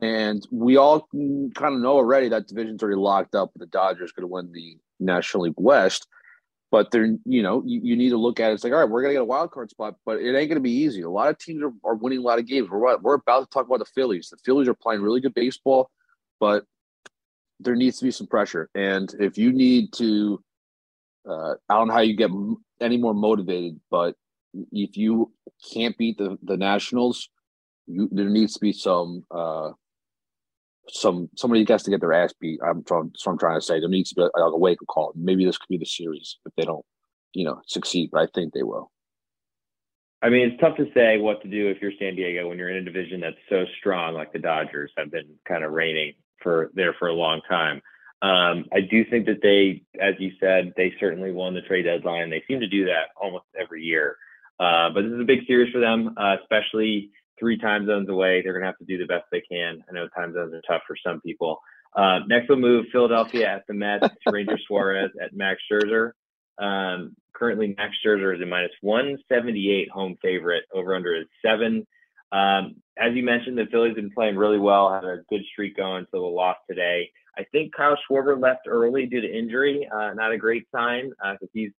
And 0.00 0.46
we 0.50 0.76
all 0.76 1.08
kind 1.12 1.74
of 1.74 1.80
know 1.80 1.96
already 1.96 2.28
that 2.28 2.48
division's 2.48 2.82
already 2.82 2.98
locked 2.98 3.34
up. 3.34 3.52
The 3.56 3.66
Dodgers 3.66 4.12
going 4.12 4.24
to 4.24 4.32
win 4.32 4.52
the 4.52 4.76
National 5.00 5.44
League 5.44 5.54
West. 5.56 6.06
But 6.70 6.90
they're, 6.90 7.16
you 7.24 7.42
know, 7.42 7.62
you, 7.64 7.80
you 7.84 7.96
need 7.96 8.08
to 8.08 8.16
look 8.16 8.40
at 8.40 8.50
it. 8.50 8.54
It's 8.54 8.64
like, 8.64 8.72
all 8.72 8.80
right, 8.80 8.88
we're 8.88 9.02
going 9.02 9.10
to 9.10 9.14
get 9.14 9.22
a 9.22 9.26
wild 9.26 9.52
card 9.52 9.70
spot, 9.70 9.94
but 10.04 10.18
it 10.18 10.36
ain't 10.36 10.48
going 10.48 10.56
to 10.56 10.60
be 10.60 10.72
easy. 10.72 11.02
A 11.02 11.10
lot 11.10 11.28
of 11.28 11.38
teams 11.38 11.62
are, 11.62 11.72
are 11.84 11.94
winning 11.94 12.18
a 12.18 12.22
lot 12.22 12.40
of 12.40 12.46
games. 12.46 12.68
We're, 12.68 12.98
we're 12.98 13.14
about 13.14 13.40
to 13.40 13.46
talk 13.54 13.66
about 13.66 13.78
the 13.78 13.84
Phillies. 13.84 14.28
The 14.28 14.38
Phillies 14.44 14.66
are 14.66 14.74
playing 14.74 15.00
really 15.00 15.20
good 15.20 15.34
baseball, 15.34 15.88
but 16.40 16.64
there 17.60 17.76
needs 17.76 17.98
to 17.98 18.04
be 18.04 18.10
some 18.10 18.26
pressure. 18.26 18.68
And 18.74 19.14
if 19.20 19.38
you 19.38 19.52
need 19.52 19.92
to, 19.94 20.42
uh, 21.28 21.54
I 21.68 21.74
don't 21.74 21.88
know 21.88 21.94
how 21.94 22.00
you 22.00 22.16
get 22.16 22.30
any 22.80 22.96
more 22.96 23.14
motivated, 23.14 23.78
but 23.88 24.16
if 24.72 24.96
you 24.96 25.32
can't 25.72 25.96
beat 25.96 26.18
the, 26.18 26.38
the 26.42 26.56
Nationals, 26.56 27.28
you, 27.86 28.08
there 28.10 28.28
needs 28.28 28.54
to 28.54 28.60
be 28.60 28.72
some 28.72 29.24
uh, 29.30 29.70
some 30.88 31.28
somebody 31.36 31.64
has 31.68 31.82
to 31.84 31.90
get 31.90 32.00
their 32.00 32.12
ass 32.12 32.34
beat. 32.40 32.60
I'm 32.66 32.84
trying. 32.84 33.08
That's 33.08 33.26
what 33.26 33.32
I'm 33.32 33.38
trying 33.38 33.58
to 33.58 33.64
say. 33.64 33.80
There 33.80 33.88
needs 33.88 34.10
to 34.10 34.16
be 34.16 34.22
a, 34.22 34.40
a 34.40 34.58
wake 34.58 34.82
up 34.82 34.88
call. 34.88 35.12
Maybe 35.14 35.44
this 35.44 35.58
could 35.58 35.68
be 35.68 35.78
the 35.78 35.86
series 35.86 36.38
if 36.46 36.52
they 36.56 36.64
don't, 36.64 36.84
you 37.32 37.44
know, 37.44 37.60
succeed. 37.66 38.10
But 38.12 38.22
I 38.22 38.28
think 38.34 38.52
they 38.52 38.62
will. 38.62 38.90
I 40.22 40.30
mean, 40.30 40.48
it's 40.48 40.60
tough 40.60 40.76
to 40.78 40.86
say 40.94 41.18
what 41.18 41.42
to 41.42 41.48
do 41.48 41.68
if 41.68 41.82
you're 41.82 41.92
San 41.98 42.16
Diego 42.16 42.48
when 42.48 42.56
you're 42.56 42.70
in 42.70 42.76
a 42.76 42.82
division 42.84 43.20
that's 43.20 43.36
so 43.50 43.66
strong, 43.78 44.14
like 44.14 44.32
the 44.32 44.38
Dodgers 44.38 44.90
have 44.96 45.10
been 45.10 45.28
kind 45.46 45.64
of 45.64 45.72
reigning 45.72 46.14
for 46.42 46.70
there 46.74 46.94
for 46.98 47.08
a 47.08 47.12
long 47.12 47.42
time. 47.48 47.82
Um, 48.22 48.64
I 48.72 48.80
do 48.80 49.04
think 49.04 49.26
that 49.26 49.42
they, 49.42 49.82
as 50.00 50.14
you 50.18 50.32
said, 50.40 50.72
they 50.78 50.94
certainly 50.98 51.30
won 51.30 51.52
the 51.52 51.60
trade 51.60 51.82
deadline. 51.82 52.30
They 52.30 52.42
seem 52.48 52.60
to 52.60 52.66
do 52.66 52.86
that 52.86 53.08
almost 53.20 53.44
every 53.58 53.82
year. 53.82 54.16
Uh, 54.58 54.90
but 54.94 55.02
this 55.02 55.12
is 55.12 55.20
a 55.20 55.24
big 55.24 55.46
series 55.46 55.72
for 55.72 55.80
them, 55.80 56.14
uh, 56.16 56.36
especially 56.40 57.10
three 57.38 57.58
time 57.58 57.86
zones 57.86 58.08
away. 58.08 58.42
They're 58.42 58.52
going 58.52 58.62
to 58.62 58.68
have 58.68 58.78
to 58.78 58.84
do 58.84 58.98
the 58.98 59.06
best 59.06 59.24
they 59.30 59.42
can. 59.50 59.82
I 59.88 59.92
know 59.92 60.08
time 60.08 60.32
zones 60.32 60.54
are 60.54 60.62
tough 60.68 60.82
for 60.86 60.96
some 61.04 61.20
people. 61.20 61.60
Uh, 61.96 62.20
next, 62.26 62.48
we'll 62.48 62.58
move 62.58 62.86
Philadelphia 62.90 63.48
at 63.48 63.64
the 63.68 63.74
Mets, 63.74 64.08
Ranger 64.30 64.58
Suarez 64.66 65.10
at 65.22 65.34
Max 65.34 65.60
Scherzer. 65.70 66.12
Um, 66.58 67.16
currently, 67.34 67.74
Max 67.76 67.94
Scherzer 68.04 68.34
is 68.34 68.42
a 68.42 68.46
minus 68.46 68.72
178 68.80 69.90
home 69.90 70.16
favorite. 70.22 70.64
Over 70.72 70.94
under 70.94 71.14
is 71.14 71.26
seven. 71.44 71.86
Um, 72.34 72.76
as 72.98 73.14
you 73.14 73.22
mentioned, 73.22 73.56
the 73.56 73.66
Phillies 73.70 73.90
have 73.90 73.96
been 73.96 74.10
playing 74.10 74.36
really 74.36 74.58
well, 74.58 74.92
had 74.92 75.04
a 75.04 75.22
good 75.28 75.42
streak 75.52 75.76
going, 75.76 76.06
so 76.10 76.18
a 76.18 76.26
loss 76.26 76.56
today. 76.68 77.10
I 77.36 77.44
think 77.52 77.74
Kyle 77.74 77.96
Schwarber 78.08 78.40
left 78.40 78.66
early 78.68 79.06
due 79.06 79.20
to 79.20 79.38
injury. 79.38 79.88
Uh, 79.92 80.14
not 80.14 80.32
a 80.32 80.38
great 80.38 80.66
sign 80.74 81.10
because 81.10 81.38
uh, 81.42 81.52
he's 81.52 81.70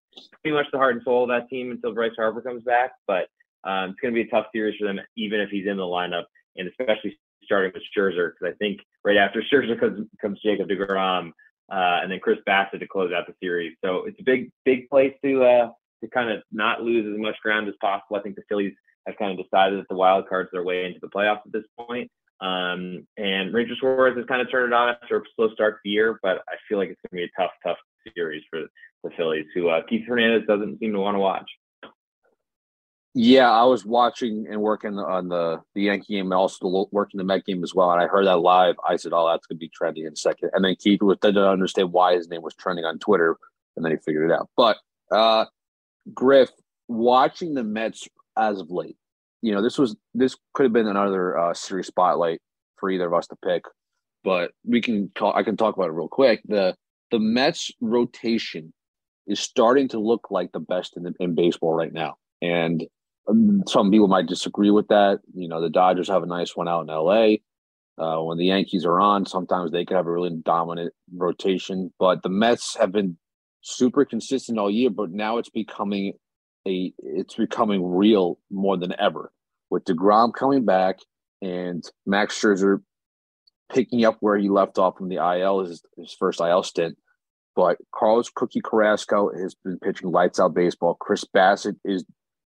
pretty 0.42 0.56
much 0.56 0.68
the 0.72 0.78
heart 0.78 0.96
and 0.96 1.04
soul 1.04 1.24
of 1.24 1.30
that 1.30 1.50
team 1.50 1.72
until 1.72 1.94
Bryce 1.94 2.12
Harper 2.18 2.42
comes 2.42 2.64
back. 2.64 2.92
But 3.08 3.28
um, 3.64 3.92
it's 3.92 4.00
going 4.00 4.14
to 4.14 4.24
be 4.24 4.28
a 4.28 4.32
tough 4.32 4.48
series 4.54 4.76
for 4.80 4.86
them, 4.86 5.00
even 5.18 5.40
if 5.40 5.50
he's 5.50 5.68
in 5.68 5.78
the 5.78 5.84
lineup, 5.84 6.26
and 6.58 6.68
especially 6.68 7.18
starting 7.44 7.72
with 7.74 7.84
Scherzer, 7.96 8.32
because 8.32 8.54
I 8.54 8.58
think 8.58 8.82
right 9.04 9.18
after 9.18 9.42
Scherzer 9.54 9.80
comes, 9.80 10.08
comes 10.22 10.40
Jacob 10.42 10.70
deGrom, 10.70 11.30
uh, 11.72 12.00
and 12.02 12.12
then 12.12 12.20
Chris 12.20 12.40
Bassitt 12.48 12.80
to 12.80 12.88
close 12.88 13.12
out 13.14 13.28
the 13.28 13.34
series. 13.42 13.76
So 13.84 14.06
it's 14.06 14.20
a 14.20 14.24
big, 14.24 14.52
big 14.66 14.90
place 14.90 15.14
to 15.24 15.44
uh, 15.44 15.70
to 16.04 16.10
kind 16.10 16.30
of 16.30 16.44
not 16.52 16.82
lose 16.82 17.12
as 17.12 17.20
much 17.20 17.36
ground 17.42 17.68
as 17.68 17.76
possible. 17.82 18.18
I 18.18 18.22
think 18.22 18.36
the 18.36 18.44
Phillies 18.50 18.74
have 19.08 19.18
kind 19.18 19.38
of 19.38 19.44
decided 19.44 19.80
that 19.80 19.88
the 19.90 19.96
wild 19.96 20.28
cards 20.28 20.50
their 20.52 20.64
way 20.64 20.86
into 20.86 21.00
the 21.00 21.08
playoffs 21.08 21.46
at 21.46 21.52
this 21.52 21.66
point. 21.78 22.10
Um, 22.42 23.08
and 23.18 23.54
Ranger 23.54 23.76
Suarez 23.80 24.18
has 24.18 24.26
kind 24.26 24.42
of 24.42 24.52
turned 24.52 24.74
it 24.74 24.76
on 24.76 24.90
after 24.90 25.18
a 25.18 25.22
slow 25.36 25.50
start 25.54 25.76
to 25.76 25.80
the 25.84 25.92
year, 25.92 26.20
but 26.22 26.44
I 26.50 26.56
feel 26.68 26.78
like 26.78 26.90
it's 26.90 27.00
going 27.02 27.22
to 27.22 27.28
be 27.28 27.32
a 27.32 27.42
tough, 27.42 27.52
tough 27.64 27.78
series 28.16 28.44
for 28.50 28.62
the 29.04 29.10
Phillies, 29.16 29.46
who 29.54 29.70
uh, 29.70 29.82
Keith 29.88 30.06
Hernandez 30.08 30.48
doesn't 30.48 30.80
seem 30.80 30.94
to 30.94 31.00
want 31.00 31.16
to 31.16 31.20
watch. 31.20 31.50
Yeah, 33.18 33.50
I 33.50 33.64
was 33.64 33.86
watching 33.86 34.46
and 34.50 34.62
working 34.62 35.00
on 35.00 35.30
the 35.30 35.62
the 35.74 35.84
Yankee 35.84 36.16
game 36.16 36.26
and 36.26 36.34
also 36.34 36.90
working 36.92 37.18
the 37.18 37.24
Met 37.24 37.46
game 37.46 37.64
as 37.64 37.74
well. 37.74 37.90
And 37.92 38.02
I 38.02 38.08
heard 38.08 38.28
that 38.28 38.40
live. 38.40 38.76
I 38.86 38.98
said, 38.98 39.14
"Oh, 39.14 39.30
that's 39.30 39.48
going 39.48 39.56
to 39.56 39.60
be 39.60 39.72
trending 39.74 40.06
in 40.06 40.12
a 40.12 40.18
second. 40.18 40.50
And 40.52 40.66
then 40.66 40.76
Keith 40.76 41.02
was 41.02 41.18
didn't 41.22 41.42
understand 41.42 41.94
why 41.94 42.16
his 42.16 42.28
name 42.28 42.42
was 42.42 42.56
trending 42.56 42.84
on 42.84 43.00
Twitter, 43.00 43.38
and 43.78 43.86
then 43.86 43.94
he 43.94 43.98
figured 44.00 44.30
it 44.30 44.34
out. 44.34 44.50
But 44.58 44.80
uh, 45.12 45.46
Griff, 46.14 46.50
watching 46.90 47.54
the 47.54 47.64
Mets 47.64 48.06
as 48.38 48.60
of 48.60 48.70
late, 48.70 48.98
you 49.42 49.54
know, 49.54 49.62
this 49.62 49.78
was 49.78 49.96
this 50.14 50.36
could 50.54 50.64
have 50.64 50.74
been 50.74 50.88
another 50.88 51.38
uh, 51.38 51.54
series 51.54 51.88
spotlight 51.88 52.42
for 52.78 52.90
either 52.90 53.08
of 53.08 53.14
us 53.14 53.28
to 53.28 53.36
pick, 53.44 53.64
but 54.24 54.52
we 54.66 54.82
can 54.82 55.12
talk. 55.16 55.36
I 55.36 55.44
can 55.44 55.58
talk 55.58 55.76
about 55.76 55.90
it 55.90 55.94
real 55.94 56.08
quick. 56.08 56.42
the 56.46 56.76
The 57.12 57.20
Mets 57.20 57.72
rotation 57.80 58.74
is 59.28 59.40
starting 59.40 59.88
to 59.90 60.00
look 60.00 60.28
like 60.32 60.52
the 60.52 60.60
best 60.60 60.98
in, 60.98 61.14
in 61.20 61.36
baseball 61.36 61.74
right 61.74 61.94
now, 61.94 62.16
and 62.42 62.86
um, 63.28 63.64
some 63.68 63.92
people 63.92 64.08
might 64.08 64.28
disagree 64.28 64.72
with 64.72 64.88
that. 64.88 65.20
You 65.34 65.48
know, 65.48 65.62
the 65.62 65.70
Dodgers 65.70 66.08
have 66.10 66.24
a 66.24 66.28
nice 66.28 66.56
one 66.56 66.68
out 66.68 66.82
in 66.82 66.90
L.A. 66.90 67.42
Uh, 67.98 68.22
when 68.22 68.38
the 68.38 68.46
Yankees 68.46 68.86
are 68.86 69.00
on, 69.00 69.26
sometimes 69.26 69.72
they 69.72 69.86
could 69.86 69.96
have 69.96 70.08
a 70.08 70.12
really 70.12 70.36
dominant 70.44 70.94
rotation, 71.16 71.94
but 71.98 72.24
the 72.24 72.30
Mets 72.30 72.76
have 72.78 72.92
been 72.92 73.18
super 73.62 74.06
consistent 74.06 74.60
all 74.60 74.70
year. 74.70 74.90
But 74.90 75.12
now 75.12 75.38
it's 75.38 75.50
becoming 75.50 76.14
a 76.68 76.94
it's 77.00 77.36
becoming 77.36 77.86
real 77.96 78.40
more 78.50 78.78
than 78.78 78.94
ever 79.00 79.32
with 79.70 79.86
deGrom 79.86 80.34
coming 80.34 80.66
back 80.66 80.98
and 81.42 81.84
Max 82.06 82.40
Scherzer 82.40 82.82
picking 83.72 84.06
up 84.06 84.18
where 84.20 84.38
he 84.38 84.50
left 84.50 84.78
off 84.78 84.98
from 84.98 85.10
the 85.10 85.16
IL 85.16 85.66
his, 85.66 85.84
his 85.98 86.16
first 86.18 86.40
IL 86.40 86.64
stint. 86.64 86.98
But 87.56 87.78
Carlos 87.94 88.30
Cookie 88.30 88.62
Carrasco 88.62 89.32
has 89.34 89.56
been 89.56 89.80
pitching 89.80 90.12
lights 90.12 90.40
out 90.40 90.54
baseball. 90.54 90.96
Chris 91.00 91.24
Bassitt 91.24 91.78
is, 91.86 92.04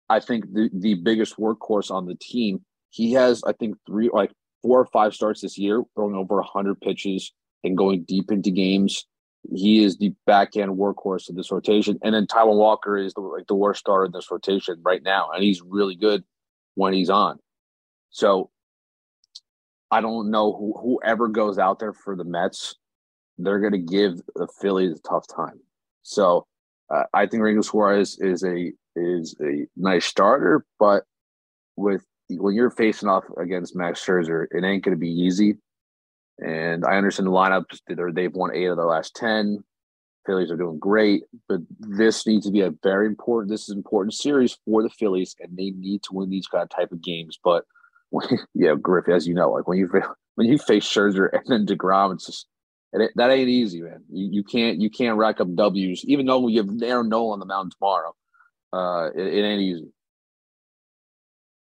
I 0.08 0.20
think, 0.20 0.52
the, 0.52 0.68
the 0.72 0.94
biggest 0.94 1.36
workhorse 1.36 1.90
on 1.90 2.06
the 2.06 2.16
team. 2.16 2.64
He 2.90 3.12
has, 3.12 3.42
I 3.46 3.52
think, 3.52 3.76
three 3.86 4.10
like 4.12 4.32
four 4.62 4.80
or 4.80 4.86
five 4.86 5.14
starts 5.14 5.42
this 5.42 5.58
year, 5.58 5.82
throwing 5.94 6.16
over 6.16 6.42
hundred 6.42 6.80
pitches 6.80 7.32
and 7.62 7.76
going 7.76 8.04
deep 8.06 8.32
into 8.32 8.50
games 8.50 9.06
he 9.54 9.84
is 9.84 9.96
the 9.96 10.14
back 10.26 10.56
end 10.56 10.72
workhorse 10.72 11.28
of 11.28 11.36
this 11.36 11.50
rotation. 11.50 11.98
And 12.02 12.14
then 12.14 12.26
Taijuan 12.26 12.56
Walker 12.56 12.96
is 12.96 13.14
the, 13.14 13.20
like 13.20 13.46
the 13.46 13.54
worst 13.54 13.80
starter 13.80 14.06
in 14.06 14.12
this 14.12 14.30
rotation 14.30 14.80
right 14.82 15.02
now, 15.02 15.30
and 15.32 15.42
he's 15.42 15.62
really 15.62 15.94
good 15.94 16.24
when 16.74 16.92
he's 16.92 17.10
on. 17.10 17.38
So 18.10 18.50
I 19.90 20.00
don't 20.00 20.30
know 20.30 20.52
who, 20.52 20.74
whoever 20.80 21.28
goes 21.28 21.58
out 21.58 21.78
there 21.78 21.92
for 21.92 22.16
the 22.16 22.24
Mets, 22.24 22.74
they're 23.38 23.60
going 23.60 23.72
to 23.72 23.78
give 23.78 24.20
the 24.34 24.48
Phillies 24.60 24.98
a 24.98 25.08
tough 25.08 25.26
time. 25.28 25.60
So 26.02 26.46
uh, 26.92 27.04
I 27.12 27.26
think 27.26 27.42
Ranger 27.42 27.62
Suarez 27.62 28.18
is 28.20 28.44
a 28.44 28.72
is 28.94 29.36
a 29.40 29.66
nice 29.76 30.06
starter, 30.06 30.64
but 30.78 31.04
with 31.76 32.04
when 32.30 32.54
you're 32.54 32.70
facing 32.70 33.08
off 33.08 33.24
against 33.38 33.76
Max 33.76 34.04
Scherzer, 34.04 34.46
it 34.50 34.64
ain't 34.64 34.82
going 34.82 34.96
to 34.96 35.00
be 35.00 35.10
easy. 35.10 35.56
And 36.38 36.84
I 36.84 36.96
understand 36.96 37.26
the 37.26 37.32
lineups; 37.32 38.14
they've 38.14 38.34
won 38.34 38.54
eight 38.54 38.66
of 38.66 38.76
the 38.76 38.84
last 38.84 39.14
ten. 39.16 39.64
Phillies 40.26 40.50
are 40.50 40.56
doing 40.56 40.78
great, 40.78 41.22
but 41.48 41.60
this 41.78 42.26
needs 42.26 42.46
to 42.46 42.52
be 42.52 42.60
a 42.60 42.72
very 42.82 43.06
important. 43.06 43.50
This 43.50 43.62
is 43.62 43.68
an 43.70 43.78
important 43.78 44.12
series 44.12 44.58
for 44.64 44.82
the 44.82 44.90
Phillies, 44.90 45.36
and 45.40 45.56
they 45.56 45.70
need 45.70 46.02
to 46.02 46.14
win 46.14 46.30
these 46.30 46.48
kind 46.48 46.62
of 46.62 46.68
type 46.68 46.90
of 46.92 47.00
games. 47.00 47.38
But 47.42 47.64
when, 48.10 48.26
yeah, 48.54 48.74
Griff, 48.80 49.08
as 49.08 49.26
you 49.26 49.34
know, 49.34 49.52
like 49.52 49.68
when 49.68 49.78
you 49.78 49.88
when 50.34 50.46
you 50.48 50.58
face 50.58 50.84
Scherzer 50.84 51.28
and 51.32 51.42
then 51.46 51.66
deGrom, 51.66 52.14
it's 52.14 52.26
just 52.26 52.46
it, 52.92 53.12
that 53.16 53.30
ain't 53.30 53.48
easy, 53.48 53.82
man. 53.82 54.02
You, 54.10 54.28
you 54.32 54.44
can't 54.44 54.80
you 54.80 54.90
can't 54.90 55.16
rack 55.18 55.40
up 55.40 55.54
W's, 55.54 56.04
even 56.04 56.26
though 56.26 56.48
you 56.48 56.62
have 56.62 56.82
Aaron 56.82 57.08
Nola 57.08 57.32
on 57.34 57.40
the 57.40 57.46
mound 57.46 57.72
tomorrow. 57.78 58.14
Uh, 58.72 59.10
it, 59.14 59.26
it 59.26 59.42
ain't 59.42 59.62
easy. 59.62 59.88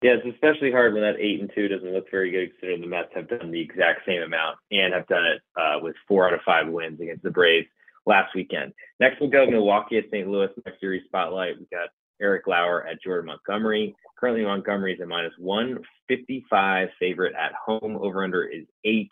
Yeah, 0.04 0.12
it's 0.12 0.36
especially 0.36 0.72
hard 0.72 0.94
when 0.94 1.02
that 1.02 1.20
eight 1.20 1.42
and 1.42 1.52
two 1.56 1.68
doesn't 1.68 1.92
look 1.92 2.12
very 2.12 2.30
good, 2.30 2.52
considering 2.52 2.82
the 2.82 2.88
Mets 2.88 3.10
have 3.16 3.30
done 3.30 3.50
the 3.50 3.62
exact 3.62 4.02
same 4.06 4.22
amount 4.22 4.60
and 4.72 4.94
have 4.94 5.08
done 5.08 5.26
it 5.26 5.42
uh, 5.60 5.80
with 5.82 5.96
four 6.08 6.28
out 6.28 6.34
of 6.34 6.42
five 6.46 6.68
wins 6.68 7.02
against 7.02 7.24
the 7.24 7.32
Braves 7.32 7.68
last 8.06 8.36
weekend. 8.36 8.74
Next, 9.00 9.20
we'll 9.20 9.32
go 9.32 9.48
Milwaukee 9.48 9.98
at 9.98 10.06
St. 10.12 10.28
Louis. 10.28 10.50
Next 10.66 10.80
series 10.80 11.04
spotlight, 11.06 11.58
we've 11.58 11.70
got 11.72 11.90
Eric 12.22 12.46
Lauer 12.46 12.86
at 12.86 13.02
Jordan 13.02 13.26
Montgomery. 13.26 13.96
Currently, 14.20 14.44
Montgomery 14.44 14.94
is 14.94 15.00
a 15.00 15.06
minus 15.08 15.34
155 15.40 16.90
favorite 17.00 17.34
at 17.36 17.54
home. 17.54 17.98
Over 17.98 18.24
under 18.24 18.46
is 18.46 18.66
eight. 18.86 19.12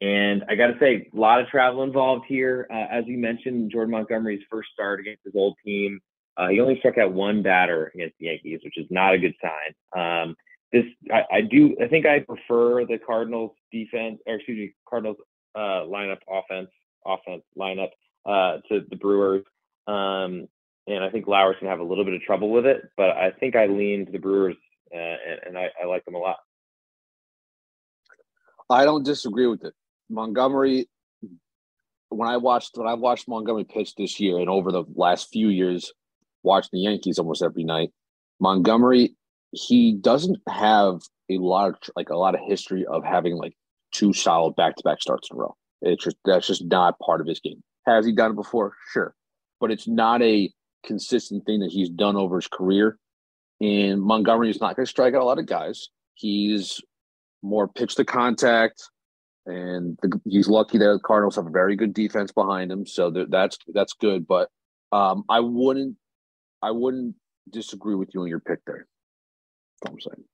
And 0.00 0.44
I 0.48 0.56
got 0.56 0.68
to 0.68 0.78
say, 0.80 1.08
a 1.12 1.16
lot 1.16 1.40
of 1.40 1.46
travel 1.46 1.84
involved 1.84 2.24
here. 2.28 2.66
Uh, 2.70 2.86
as 2.90 3.04
you 3.06 3.16
mentioned, 3.16 3.70
Jordan 3.70 3.92
Montgomery's 3.92 4.42
first 4.50 4.70
start 4.72 4.98
against 5.00 5.24
his 5.24 5.34
old 5.36 5.56
team 5.64 6.00
uh, 6.36 6.48
he 6.48 6.60
only 6.60 6.78
struck 6.78 6.98
out 6.98 7.12
one 7.12 7.42
batter 7.42 7.90
against 7.94 8.16
the 8.18 8.26
Yankees, 8.26 8.60
which 8.64 8.76
is 8.76 8.86
not 8.90 9.14
a 9.14 9.18
good 9.18 9.34
sign. 9.42 9.74
Um, 10.24 10.36
this 10.72 10.84
I, 11.12 11.22
I, 11.32 11.40
do 11.42 11.76
I 11.82 11.88
think 11.88 12.06
I 12.06 12.20
prefer 12.20 12.84
the 12.84 12.98
Cardinals 12.98 13.52
defense 13.72 14.20
or 14.26 14.36
excuse 14.36 14.58
me 14.58 14.74
Cardinals 14.88 15.16
uh, 15.54 15.86
lineup 15.86 16.18
offense 16.28 16.70
offense 17.06 17.42
lineup 17.58 17.90
uh, 18.26 18.58
to 18.68 18.84
the 18.88 18.96
Brewers. 18.96 19.44
Um, 19.86 20.48
and 20.88 21.02
I 21.02 21.10
think 21.10 21.26
Lauer's 21.26 21.56
gonna 21.60 21.70
have 21.70 21.80
a 21.80 21.84
little 21.84 22.04
bit 22.04 22.14
of 22.14 22.22
trouble 22.22 22.50
with 22.50 22.66
it, 22.66 22.82
but 22.96 23.10
I 23.10 23.30
think 23.30 23.56
I 23.56 23.66
lean 23.66 24.06
to 24.06 24.12
the 24.12 24.18
Brewers 24.18 24.56
uh, 24.92 24.98
and, 24.98 25.40
and 25.46 25.58
I, 25.58 25.70
I 25.82 25.86
like 25.86 26.04
them 26.04 26.14
a 26.14 26.18
lot. 26.18 26.38
I 28.68 28.84
don't 28.84 29.04
disagree 29.04 29.46
with 29.46 29.64
it. 29.64 29.74
Montgomery, 30.10 30.88
when 32.08 32.28
I 32.28 32.36
watched 32.36 32.76
when 32.76 32.88
I 32.88 32.94
watched 32.94 33.28
Montgomery 33.28 33.64
pitch 33.64 33.94
this 33.94 34.18
year 34.18 34.38
and 34.38 34.48
over 34.48 34.72
the 34.72 34.84
last 34.94 35.30
few 35.32 35.48
years, 35.48 35.92
watching 36.46 36.70
the 36.72 36.80
Yankees 36.80 37.18
almost 37.18 37.42
every 37.42 37.64
night. 37.64 37.90
Montgomery, 38.40 39.14
he 39.52 39.94
doesn't 39.94 40.38
have 40.48 41.00
a 41.30 41.38
lot 41.38 41.68
of 41.68 41.76
like 41.96 42.08
a 42.08 42.16
lot 42.16 42.34
of 42.34 42.40
history 42.46 42.86
of 42.86 43.04
having 43.04 43.36
like 43.36 43.54
two 43.92 44.12
solid 44.12 44.56
back 44.56 44.76
to 44.76 44.82
back 44.82 45.02
starts 45.02 45.28
in 45.30 45.36
a 45.36 45.40
row. 45.40 45.54
It's 45.82 46.04
just 46.04 46.16
that's 46.24 46.46
just 46.46 46.64
not 46.64 46.98
part 47.00 47.20
of 47.20 47.26
his 47.26 47.40
game. 47.40 47.62
Has 47.86 48.06
he 48.06 48.12
done 48.12 48.32
it 48.32 48.36
before? 48.36 48.74
Sure, 48.92 49.14
but 49.60 49.70
it's 49.70 49.88
not 49.88 50.22
a 50.22 50.50
consistent 50.84 51.44
thing 51.44 51.60
that 51.60 51.70
he's 51.70 51.90
done 51.90 52.16
over 52.16 52.36
his 52.36 52.48
career. 52.48 52.98
And 53.60 54.00
Montgomery 54.00 54.50
is 54.50 54.60
not 54.60 54.76
going 54.76 54.84
to 54.84 54.90
strike 54.90 55.14
out 55.14 55.22
a 55.22 55.24
lot 55.24 55.38
of 55.38 55.46
guys. 55.46 55.88
He's 56.14 56.80
more 57.42 57.68
pitch 57.68 57.94
to 57.96 58.04
contact, 58.04 58.82
and 59.46 59.98
the, 60.02 60.20
he's 60.26 60.48
lucky 60.48 60.78
that 60.78 60.84
the 60.84 61.00
Cardinals 61.02 61.36
have 61.36 61.46
a 61.46 61.50
very 61.50 61.76
good 61.76 61.94
defense 61.94 62.32
behind 62.32 62.70
him, 62.70 62.86
so 62.86 63.10
that's 63.28 63.58
that's 63.72 63.94
good. 63.94 64.26
But 64.26 64.50
um, 64.92 65.24
I 65.28 65.40
wouldn't 65.40 65.96
I 66.62 66.70
wouldn't 66.70 67.14
disagree 67.50 67.94
with 67.94 68.10
you 68.14 68.22
on 68.22 68.28
your 68.28 68.40
pick 68.40 68.64
there. 68.66 68.86
That's 69.82 69.94
I'm 69.94 70.00
saying. 70.00 70.24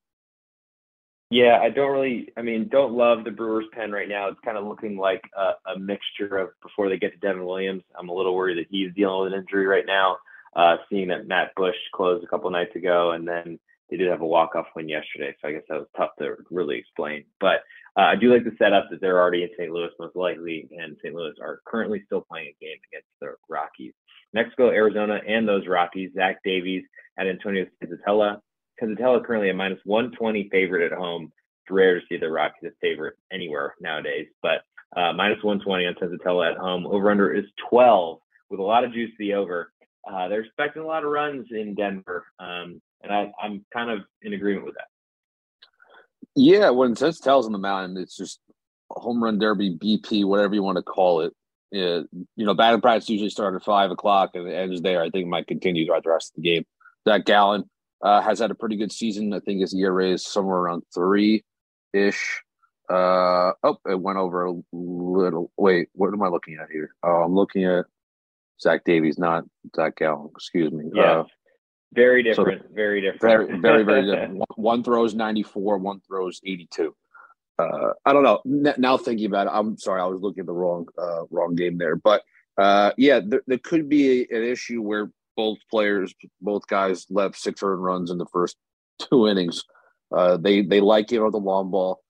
Yeah, 1.31 1.61
I 1.63 1.71
don't 1.71 1.93
really. 1.93 2.29
I 2.37 2.43
mean, 2.43 2.69
don't 2.69 2.93
love 2.93 3.25
the 3.25 3.31
Brewers 3.31 3.65
pen 3.73 3.91
right 3.91 4.09
now. 4.09 4.29
It's 4.29 4.41
kind 4.45 4.59
of 4.59 4.67
looking 4.67 4.99
like 4.99 5.23
a, 5.35 5.73
a, 5.73 5.79
mixture 5.79 6.37
of 6.37 6.51
before 6.63 6.91
they 6.91 6.99
get 6.99 7.13
to 7.13 7.19
Devin 7.19 7.47
Williams. 7.47 7.83
I'm 7.99 8.11
a 8.11 8.15
little 8.15 8.35
worried 8.35 8.59
that 8.59 8.67
he's 8.71 8.93
dealing 8.95 9.25
with 9.25 9.33
an 9.33 9.39
injury 9.41 9.67
right 9.67 9.87
now. 9.87 10.19
Uh, 10.55 10.77
seeing 10.91 11.09
that 11.09 11.27
Matt 11.27 11.55
Bush 11.57 11.75
closed 11.95 12.23
a 12.23 12.27
couple 12.27 12.51
nights 12.51 12.77
ago, 12.77 13.13
and 13.13 13.27
then 13.27 13.59
they 13.89 13.97
did 13.97 14.11
have 14.11 14.21
a 14.21 14.27
walk 14.27 14.55
off 14.55 14.67
win 14.77 14.91
yesterday, 14.91 15.35
so 15.41 15.49
I 15.49 15.53
guess 15.53 15.63
that 15.71 15.79
was 15.79 15.89
tough 15.97 16.11
to 16.19 16.37
really 16.51 16.77
explain. 16.77 17.25
But 17.41 17.61
uh, 17.97 18.03
I 18.03 18.17
do 18.17 18.33
like 18.33 18.45
the 18.45 18.57
setup 18.59 18.89
that 18.91 19.01
they're 19.01 19.21
already 19.21 19.43
in 19.43 19.51
St. 19.59 19.71
Louis, 19.71 19.89
most 19.99 20.17
likely, 20.17 20.69
and 20.79 20.97
St. 21.03 21.15
Louis 21.15 21.33
are 21.41 21.61
currently 21.67 22.03
still 22.05 22.21
playing 22.23 22.49
a 22.49 22.65
game 22.65 22.79
against 22.91 23.09
the 23.21 23.35
Rockies. 23.49 23.95
Mexico, 24.33 24.71
Arizona, 24.71 25.21
and 25.27 25.47
those 25.47 25.67
Rockies. 25.67 26.11
Zach 26.15 26.39
Davies 26.45 26.85
at 27.19 27.27
Antonio 27.27 27.67
Senzatela. 27.83 28.41
Senzatela 28.83 29.25
currently 29.25 29.51
a 29.51 29.55
minus 29.55 29.79
120 29.85 30.49
favorite 30.51 30.91
at 30.91 30.97
home. 30.97 31.33
It's 31.65 31.71
rare 31.71 32.01
to 32.01 32.07
see 32.09 32.17
the 32.17 32.31
Rockies 32.31 32.71
a 32.71 32.73
favorite 32.81 33.15
anywhere 33.33 33.75
nowadays, 33.81 34.27
but 34.43 34.63
uh, 34.97 35.13
minus 35.13 35.43
120 35.43 35.87
on 35.87 35.95
Senzatela 35.95 36.53
at 36.53 36.59
home. 36.59 36.87
Over 36.87 37.11
under 37.11 37.33
is 37.33 37.45
12 37.71 38.19
with 38.51 38.61
a 38.61 38.63
lot 38.63 38.85
of 38.85 38.93
juice 38.93 39.11
to 39.11 39.17
the 39.19 39.35
over. 39.35 39.73
Uh, 40.11 40.29
they're 40.29 40.41
expecting 40.41 40.83
a 40.83 40.87
lot 40.87 41.05
of 41.05 41.11
runs 41.11 41.47
in 41.51 41.75
Denver, 41.75 42.27
um, 42.41 42.83
and 43.03 43.13
I, 43.13 43.33
am 43.43 43.65
kind 43.73 43.91
of 43.91 44.01
in 44.23 44.33
agreement 44.33 44.67
with 44.67 44.75
that. 44.75 44.89
Yeah, 46.35 46.71
when 46.71 46.95
Senzatela's 46.95 47.47
on 47.47 47.53
the 47.53 47.59
mountain, 47.59 47.97
it's 47.97 48.17
just 48.17 48.41
home 48.91 49.23
run 49.23 49.39
derby, 49.39 49.77
BP, 49.77 50.25
whatever 50.25 50.55
you 50.55 50.63
want 50.63 50.77
to 50.77 50.83
call 50.83 51.21
it 51.21 51.33
you 51.73 52.07
know, 52.37 52.55
batting 52.55 52.81
practice 52.81 53.09
usually 53.09 53.31
start 53.31 53.55
at 53.55 53.65
five 53.65 53.91
o'clock 53.91 54.31
and 54.35 54.47
it 54.47 54.55
ends 54.55 54.83
there. 54.83 55.01
I 55.01 55.11
think 55.11 55.25
it 55.25 55.29
might 55.29 55.47
continue 55.47 55.87
throughout 55.87 56.05
the 56.05 56.11
rest 56.11 56.33
of 56.33 56.43
the 56.43 56.49
game. 56.49 56.65
Zac 57.09 57.25
Gallen 57.25 57.65
uh, 58.03 58.21
has 58.21 58.39
had 58.39 58.51
a 58.51 58.55
pretty 58.55 58.77
good 58.77 58.93
season. 58.93 59.33
I 59.33 59.41
think 59.41 59.61
his 59.61 59.75
ERA 59.75 60.13
is 60.13 60.27
somewhere 60.27 60.59
around 60.59 60.83
three 60.95 61.45
ish. 61.93 62.43
Uh, 62.91 63.53
oh, 63.63 63.79
it 63.89 64.01
went 64.01 64.19
over 64.19 64.47
a 64.47 64.55
little. 64.73 65.51
Wait, 65.57 65.89
what 65.95 66.13
am 66.13 66.23
I 66.23 66.29
looking 66.29 66.59
at 66.63 66.69
here? 66.71 66.91
Oh, 67.03 67.23
I'm 67.23 67.35
looking 67.35 67.65
at 67.65 67.87
Zach 68.61 68.85
Davies, 68.85 69.19
not 69.19 69.45
Zac 69.75 69.97
Gallen. 69.97 70.29
Excuse 70.35 70.73
me. 70.73 70.91
Yeah. 70.95 71.21
Uh, 71.21 71.25
very 71.95 72.23
different. 72.23 72.63
So 72.63 72.69
very 72.75 73.01
different. 73.01 73.21
Very, 73.21 73.61
very, 73.61 73.85
very 73.85 74.07
different. 74.11 74.35
One, 74.35 74.47
one 74.57 74.85
throws 74.85 75.15
94, 75.15 75.79
one 75.79 76.01
throws 76.07 76.41
82 76.45 76.95
uh, 77.63 77.93
I 78.05 78.13
don't 78.13 78.23
know. 78.23 78.41
now 78.79 78.97
thinking 78.97 79.27
about 79.27 79.47
it, 79.47 79.53
I'm 79.53 79.77
sorry, 79.77 80.01
I 80.01 80.07
was 80.07 80.21
looking 80.21 80.41
at 80.41 80.47
the 80.47 80.53
wrong 80.53 80.87
uh, 80.99 81.25
wrong 81.31 81.55
game 81.55 81.79
there. 81.79 81.97
But 81.97 82.23
uh, 82.59 82.93
yeah, 82.97 83.21
there, 83.25 83.43
there 83.47 83.59
could 83.59 83.89
be 83.89 84.27
an 84.31 84.43
issue 84.43 84.83
where 84.83 85.11
both 85.37 85.59
players, 85.71 86.15
both 86.41 86.67
guys, 86.67 87.07
left 87.11 87.37
six 87.37 87.63
earned 87.63 87.83
runs 87.83 88.11
in 88.11 88.19
the 88.19 88.27
first 88.33 88.57
two 88.99 89.29
innings. 89.29 89.63
Uh, 90.15 90.37
they 90.37 90.63
they 90.63 90.81
like 90.81 91.11
you 91.11 91.21
know 91.21 91.31
the 91.31 91.39
long 91.39 91.71
ball. 91.71 92.01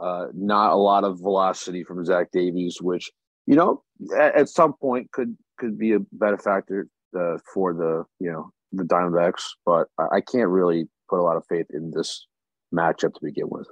Uh, 0.00 0.26
not 0.34 0.72
a 0.72 0.76
lot 0.76 1.04
of 1.04 1.20
velocity 1.20 1.84
from 1.84 2.04
Zach 2.04 2.30
Davies, 2.32 2.78
which 2.80 3.10
you 3.46 3.54
know 3.54 3.82
at, 4.16 4.34
at 4.34 4.48
some 4.48 4.74
point 4.74 5.10
could 5.12 5.36
could 5.58 5.78
be 5.78 5.92
a 5.92 6.00
better 6.12 6.38
factor 6.38 6.88
uh, 7.18 7.38
for 7.52 7.72
the 7.72 8.04
you 8.18 8.30
know 8.30 8.50
the 8.72 8.84
Diamondbacks. 8.84 9.42
But 9.64 9.88
I, 9.98 10.16
I 10.16 10.20
can't 10.20 10.48
really 10.48 10.88
put 11.08 11.20
a 11.20 11.22
lot 11.22 11.36
of 11.36 11.44
faith 11.48 11.66
in 11.70 11.92
this 11.92 12.26
matchup 12.74 13.14
to 13.14 13.20
begin 13.22 13.46
with. 13.48 13.68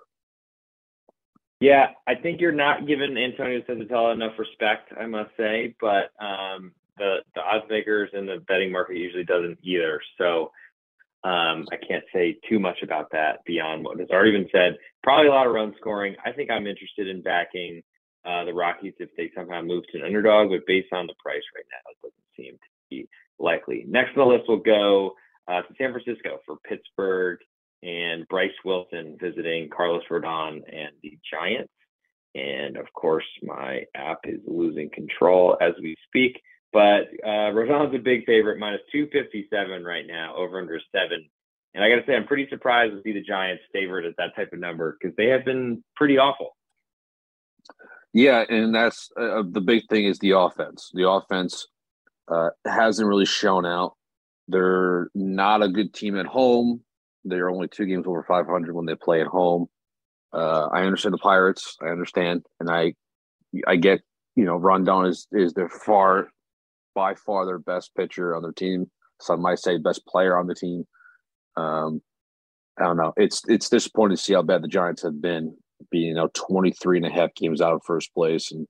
Yeah, 1.62 1.90
I 2.09 2.16
think 2.16 2.40
you're 2.40 2.51
not 2.51 2.88
giving 2.88 3.16
Antonio 3.16 3.61
Senzatela 3.61 4.14
enough 4.14 4.33
respect, 4.37 4.92
I 4.98 5.07
must 5.07 5.31
say, 5.37 5.77
but 5.81 6.11
um, 6.18 6.72
the 6.98 7.18
the 7.37 7.40
odds 7.40 7.66
makers 7.70 8.11
and 8.12 8.29
the 8.29 8.42
betting 8.48 8.72
market 8.72 8.96
usually 8.96 9.22
doesn't 9.22 9.61
either. 9.62 10.01
So 10.18 10.51
um, 11.22 11.64
I 11.70 11.77
can't 11.87 12.03
say 12.12 12.37
too 12.48 12.59
much 12.59 12.79
about 12.83 13.12
that 13.12 13.44
beyond 13.46 13.85
what 13.85 14.01
has 14.01 14.09
already 14.11 14.33
been 14.33 14.48
said. 14.51 14.77
Probably 15.05 15.29
a 15.29 15.31
lot 15.31 15.46
of 15.46 15.53
run 15.53 15.72
scoring. 15.79 16.16
I 16.27 16.33
think 16.33 16.51
I'm 16.51 16.66
interested 16.66 17.07
in 17.07 17.22
backing 17.22 17.81
uh, 18.25 18.44
the 18.44 18.53
Rockies 18.53 18.94
if 18.98 19.11
they 19.16 19.31
somehow 19.33 19.62
move 19.62 19.85
to 19.92 19.98
an 19.98 20.05
underdog, 20.05 20.51
but 20.51 20.66
based 20.66 20.92
on 20.92 21.07
the 21.07 21.14
price 21.25 21.44
right 21.55 21.66
now, 21.70 21.92
it 21.92 21.96
doesn't 22.03 22.37
seem 22.37 22.55
to 22.55 22.68
be 22.90 23.09
likely. 23.38 23.85
Next 23.87 24.16
on 24.18 24.27
the 24.27 24.35
list, 24.35 24.46
we'll 24.48 24.57
go 24.57 25.12
uh, 25.46 25.62
to 25.62 25.75
San 25.79 25.92
Francisco 25.92 26.40
for 26.44 26.57
Pittsburgh 26.68 27.38
and 27.82 28.26
Bryce 28.28 28.50
Wilson 28.64 29.16
visiting 29.20 29.68
Carlos 29.68 30.02
Rodon 30.10 30.62
and 30.72 30.90
the 31.02 31.18
Giants. 31.30 31.72
And 32.34 32.76
of 32.76 32.86
course, 32.94 33.26
my 33.42 33.84
app 33.94 34.20
is 34.24 34.40
losing 34.46 34.90
control 34.90 35.56
as 35.60 35.72
we 35.82 35.96
speak. 36.06 36.40
But 36.72 37.08
uh, 37.22 37.52
Rodon's 37.52 37.94
a 37.94 37.98
big 37.98 38.24
favorite, 38.24 38.58
minus 38.58 38.80
257 38.92 39.84
right 39.84 40.06
now, 40.06 40.34
over 40.36 40.58
under 40.58 40.80
seven. 40.90 41.28
And 41.74 41.84
I 41.84 41.90
got 41.90 41.96
to 41.96 42.06
say, 42.06 42.14
I'm 42.14 42.26
pretty 42.26 42.48
surprised 42.48 42.92
to 42.92 43.02
see 43.02 43.12
the 43.12 43.22
Giants 43.22 43.62
favored 43.72 44.06
at 44.06 44.16
that 44.18 44.34
type 44.36 44.52
of 44.52 44.58
number 44.58 44.96
because 44.98 45.14
they 45.16 45.26
have 45.26 45.44
been 45.44 45.82
pretty 45.96 46.18
awful. 46.18 46.56
Yeah, 48.14 48.44
and 48.48 48.74
that's 48.74 49.10
uh, 49.18 49.42
the 49.48 49.60
big 49.60 49.88
thing 49.88 50.04
is 50.04 50.18
the 50.18 50.32
offense. 50.32 50.90
The 50.94 51.08
offense 51.08 51.66
uh, 52.28 52.50
hasn't 52.66 53.08
really 53.08 53.24
shown 53.26 53.64
out. 53.64 53.96
They're 54.48 55.08
not 55.14 55.62
a 55.62 55.68
good 55.68 55.94
team 55.94 56.18
at 56.18 56.26
home. 56.26 56.82
They're 57.24 57.50
only 57.50 57.68
two 57.68 57.87
games 57.87 58.06
over 58.06 58.22
500 58.22 58.74
when 58.74 58.87
they 58.87 58.94
play 58.94 59.20
at 59.20 59.26
home. 59.26 59.66
Uh, 60.32 60.68
I 60.72 60.82
understand 60.82 61.12
the 61.12 61.18
Pirates. 61.18 61.76
I 61.82 61.87
understand, 61.87 62.44
and 62.58 62.70
I, 62.70 62.94
I 63.66 63.76
get 63.76 64.00
you 64.35 64.44
know 64.44 64.58
Rodon 64.58 65.08
is 65.08 65.26
is 65.30 65.52
the 65.52 65.68
far 65.68 66.28
by 66.94 67.14
far 67.14 67.44
their 67.46 67.58
best 67.58 67.94
pitcher 67.96 68.35
on 68.35 68.42
their 68.42 68.52
team. 68.52 68.90
Some 69.20 69.42
might 69.42 69.58
say 69.58 69.76
best 69.78 70.06
player 70.06 70.38
on 70.38 70.46
the 70.46 70.54
team. 70.54 70.85
Um, 71.56 72.00
I 72.78 72.85
don't 72.85 72.96
know. 72.96 73.12
It's 73.16 73.42
it's 73.46 73.68
disappointing 73.68 74.16
to 74.16 74.22
see 74.22 74.32
how 74.32 74.42
bad 74.42 74.62
the 74.62 74.68
Giants 74.68 75.02
have 75.02 75.20
been, 75.20 75.54
being 75.90 76.08
you 76.08 76.14
know 76.14 76.30
23 76.35 76.98
and 76.98 77.06
a 77.06 77.11
half 77.11 77.35
games 77.35 77.61
out 77.61 77.74
of 77.74 77.82
first 77.85 78.14
place, 78.14 78.50
and 78.50 78.66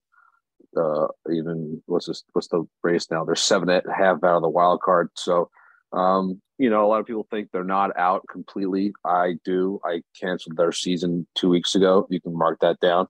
uh, 0.77 1.07
even 1.31 1.81
what's 1.85 2.07
this? 2.07 2.23
What's 2.33 2.49
the 2.49 2.65
race 2.83 3.07
now? 3.09 3.23
They're 3.23 3.35
seven 3.35 3.69
and 3.69 3.83
a 3.85 3.93
half 3.95 4.23
out 4.23 4.37
of 4.37 4.41
the 4.41 4.49
wild 4.49 4.81
card. 4.81 5.09
So, 5.15 5.49
um, 5.93 6.41
you 6.57 6.69
know, 6.69 6.85
a 6.85 6.87
lot 6.87 6.99
of 6.99 7.05
people 7.05 7.27
think 7.29 7.49
they're 7.51 7.63
not 7.63 7.97
out 7.97 8.23
completely. 8.29 8.93
I 9.05 9.35
do. 9.43 9.79
I 9.85 10.01
canceled 10.19 10.57
their 10.57 10.71
season 10.71 11.27
two 11.35 11.49
weeks 11.49 11.75
ago. 11.75 12.07
You 12.09 12.21
can 12.21 12.37
mark 12.37 12.59
that 12.61 12.79
down. 12.79 13.07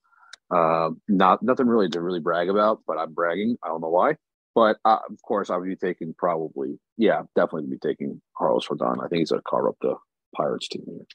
Uh, 0.54 0.92
not 1.08 1.42
nothing 1.42 1.68
really 1.68 1.90
to 1.90 2.02
really 2.02 2.20
brag 2.20 2.50
about, 2.50 2.82
but 2.86 2.98
I'm 2.98 3.14
bragging. 3.14 3.58
I 3.64 3.70
don't 3.70 3.82
know 3.82 3.90
why. 3.90 4.18
But 4.56 4.78
uh, 4.86 5.00
of 5.10 5.22
course, 5.24 5.50
I 5.50 5.58
would 5.58 5.68
be 5.68 5.76
taking 5.76 6.14
probably, 6.14 6.80
yeah, 6.98 7.24
definitely 7.36 7.70
be 7.70 7.80
taking 7.80 8.22
Carlos 8.38 8.68
Rodon. 8.68 9.04
I 9.04 9.08
think 9.08 9.20
he's 9.20 9.32
going 9.32 9.42
to 9.42 9.50
carve 9.50 9.68
up 9.68 9.78
the 9.82 9.96
Pirates 10.36 10.68
team 10.68 10.84
here. 10.86 11.06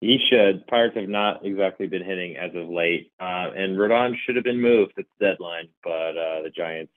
He 0.00 0.18
should. 0.18 0.66
Pirates 0.66 0.96
have 0.96 1.08
not 1.08 1.46
exactly 1.46 1.86
been 1.86 2.04
hitting 2.04 2.36
as 2.36 2.50
of 2.54 2.68
late, 2.68 3.10
uh, 3.18 3.50
and 3.56 3.78
Rodon 3.78 4.14
should 4.16 4.36
have 4.36 4.44
been 4.44 4.60
moved 4.60 4.92
at 4.98 5.06
the 5.18 5.26
deadline, 5.26 5.68
but 5.82 5.90
uh, 5.90 6.42
the 6.42 6.52
Giants. 6.54 6.92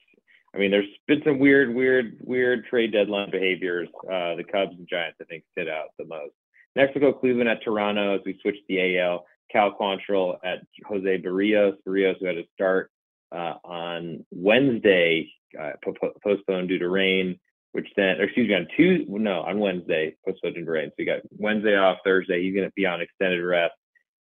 I 0.57 0.59
mean, 0.59 0.71
there's 0.71 0.87
been 1.07 1.21
some 1.23 1.37
weird, 1.37 1.73
weird, 1.73 2.17
weird 2.23 2.65
trade 2.65 2.91
deadline 2.91 3.29
behaviors. 3.29 3.87
Uh, 4.03 4.33
the 4.35 4.43
Cubs 4.43 4.71
and 4.75 4.87
Giants, 4.89 5.19
I 5.21 5.25
think, 5.25 5.43
sit 5.55 5.69
out 5.69 5.89
the 5.99 6.05
most. 6.05 6.33
Next, 6.75 6.95
we'll 6.95 7.11
go 7.11 7.19
Cleveland 7.19 7.47
at 7.47 7.63
Toronto 7.63 8.15
as 8.15 8.21
we 8.25 8.39
switch 8.41 8.55
the 8.67 8.97
AL. 8.97 9.25
Cal 9.51 9.71
Quantrill 9.79 10.37
at 10.43 10.65
Jose 10.87 11.21
Berrios. 11.21 11.77
Berrios, 11.87 12.15
who 12.19 12.25
had 12.25 12.37
to 12.37 12.43
start 12.55 12.89
uh, 13.31 13.53
on 13.63 14.25
Wednesday, 14.31 15.31
uh, 15.59 15.73
po- 15.83 16.13
postponed 16.23 16.69
due 16.69 16.79
to 16.79 16.89
rain, 16.89 17.39
which 17.73 17.87
then, 17.95 18.19
excuse 18.19 18.49
me, 18.49 18.55
on 18.55 18.67
Tuesday, 18.75 19.05
no, 19.07 19.41
on 19.41 19.59
Wednesday, 19.59 20.15
postponed 20.25 20.55
due 20.55 20.65
to 20.65 20.71
rain. 20.71 20.89
So 20.89 20.95
you 20.97 21.05
got 21.05 21.21
Wednesday 21.37 21.75
off, 21.75 21.99
Thursday. 22.03 22.41
He's 22.41 22.55
going 22.55 22.67
to 22.67 22.73
be 22.75 22.87
on 22.87 22.99
extended 22.99 23.43
rest, 23.43 23.75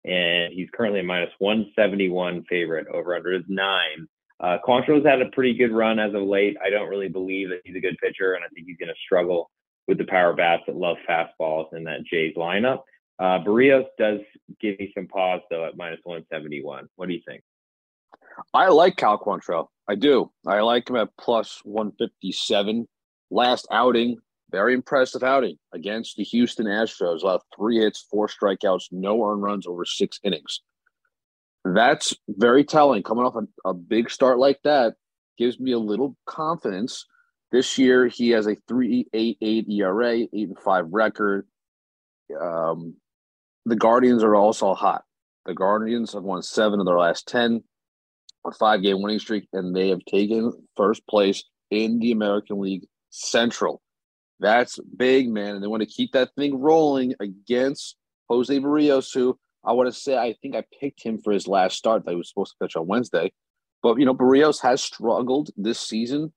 and 0.04 0.52
he's 0.52 0.70
currently 0.74 1.02
a 1.02 1.04
minus 1.04 1.32
171 1.38 2.46
favorite 2.50 2.88
over 2.88 3.16
under 3.16 3.34
his 3.34 3.46
nine. 3.48 4.08
Uh, 4.44 4.58
Quantrill's 4.68 5.06
had 5.06 5.22
a 5.22 5.30
pretty 5.32 5.54
good 5.54 5.72
run 5.72 6.00
as 6.00 6.14
of 6.14 6.22
late. 6.24 6.58
I 6.64 6.70
don't 6.70 6.90
really 6.90 7.08
believe 7.08 7.50
that 7.50 7.62
he's 7.64 7.78
a 7.78 7.80
good 7.80 7.98
pitcher, 8.04 8.34
and 8.34 8.44
I 8.44 8.50
think 8.50 8.68
he's 8.68 8.78
going 8.78 8.90
to 8.90 9.02
struggle 9.06 9.50
with 9.88 9.98
the 9.98 10.04
power 10.04 10.34
bats 10.34 10.64
that 10.68 10.76
love 10.76 10.98
fastballs 11.10 11.74
in 11.74 11.86
that 11.86 12.04
Jays 12.04 12.36
lineup. 12.36 12.82
Uh, 13.20 13.40
Berrios 13.40 13.86
does 13.98 14.20
give 14.60 14.78
me 14.80 14.92
some 14.96 15.08
pause 15.08 15.42
though 15.50 15.66
at 15.66 15.78
minus 15.78 16.00
171. 16.04 16.90
What 16.98 17.08
do 17.08 17.14
you 17.14 17.22
think? 17.26 17.42
I 18.54 18.68
like 18.68 18.98
Cal 18.98 19.18
Quantrill. 19.18 19.68
I 19.88 19.96
do. 19.96 20.32
I 20.46 20.60
like 20.62 20.90
him 20.90 20.96
at 20.98 21.10
plus 21.18 21.62
157. 21.64 22.88
Last 23.32 23.68
outing, 23.72 24.18
very 24.52 24.74
impressive 24.74 25.24
outing 25.24 25.58
against 25.74 26.18
the 26.18 26.24
Houston 26.24 26.66
Astros. 26.66 27.22
Allowed 27.22 27.42
three 27.56 27.80
hits, 27.80 28.06
four 28.10 28.28
strikeouts, 28.28 28.92
no 28.92 29.24
earned 29.24 29.44
runs 29.44 29.68
over 29.68 29.86
six 29.86 30.20
innings. 30.24 30.62
That's 31.66 32.14
very 32.28 32.64
telling. 32.64 33.04
Coming 33.04 33.26
off 33.26 33.36
a, 33.36 33.70
a 33.70 33.74
big 33.74 34.10
start 34.10 34.38
like 34.38 34.60
that 34.64 34.96
gives 35.38 35.60
me 35.60 35.72
a 35.72 35.80
little 35.80 36.18
confidence. 36.26 37.06
This 37.52 37.78
year, 37.78 38.08
he 38.08 38.30
has 38.32 38.48
a 38.48 38.56
3.88 38.70 39.70
ERA, 39.70 40.12
8 40.12 40.30
and 40.34 40.60
5 40.60 40.86
record. 40.92 41.48
Um, 42.40 42.96
the 43.66 43.76
Guardians 43.76 44.24
are 44.24 44.36
also 44.36 44.74
hot. 44.74 45.04
The 45.46 45.54
Guardians 45.54 46.14
have 46.14 46.24
won 46.24 46.42
seven 46.42 46.80
of 46.80 46.86
their 46.86 46.98
last 46.98 47.28
10, 47.28 47.64
a 48.46 48.52
five 48.52 48.82
game 48.82 49.02
winning 49.02 49.20
streak, 49.20 49.48
and 49.54 49.76
they 49.76 49.90
have 49.90 50.04
taken 50.06 50.52
first 50.76 51.06
place 51.08 51.44
in 51.70 52.00
the 52.00 52.12
American 52.12 52.60
League 52.60 52.88
Central. 53.10 53.82
That's 54.40 54.80
big, 54.98 55.30
man. 55.30 55.56
And 55.56 55.64
they 55.64 55.68
want 55.68 55.82
to 55.82 55.88
keep 55.88 56.14
that 56.14 56.34
thing 56.36 56.60
rolling 56.60 57.14
against 57.20 57.96
Jose 58.30 58.58
Berrios, 58.60 59.14
who 59.14 59.38
I 59.66 59.74
want 59.74 59.88
to 59.88 60.00
say 60.00 60.18
I 60.18 60.36
think 60.42 60.56
I 60.56 60.64
picked 60.80 61.04
him 61.04 61.20
for 61.20 61.32
his 61.32 61.48
last 61.48 61.78
start 61.78 62.06
that 62.06 62.12
he 62.12 62.18
was 62.18 62.30
supposed 62.30 62.54
to 62.54 62.66
pitch 62.66 62.76
on 62.76 62.88
Wednesday. 62.88 63.32
But, 63.82 63.98
you 63.98 64.06
know, 64.06 64.16
Berrios 64.16 64.62
has 64.62 64.82
struggled 64.82 65.50
this 65.58 65.80
season. 65.80 66.34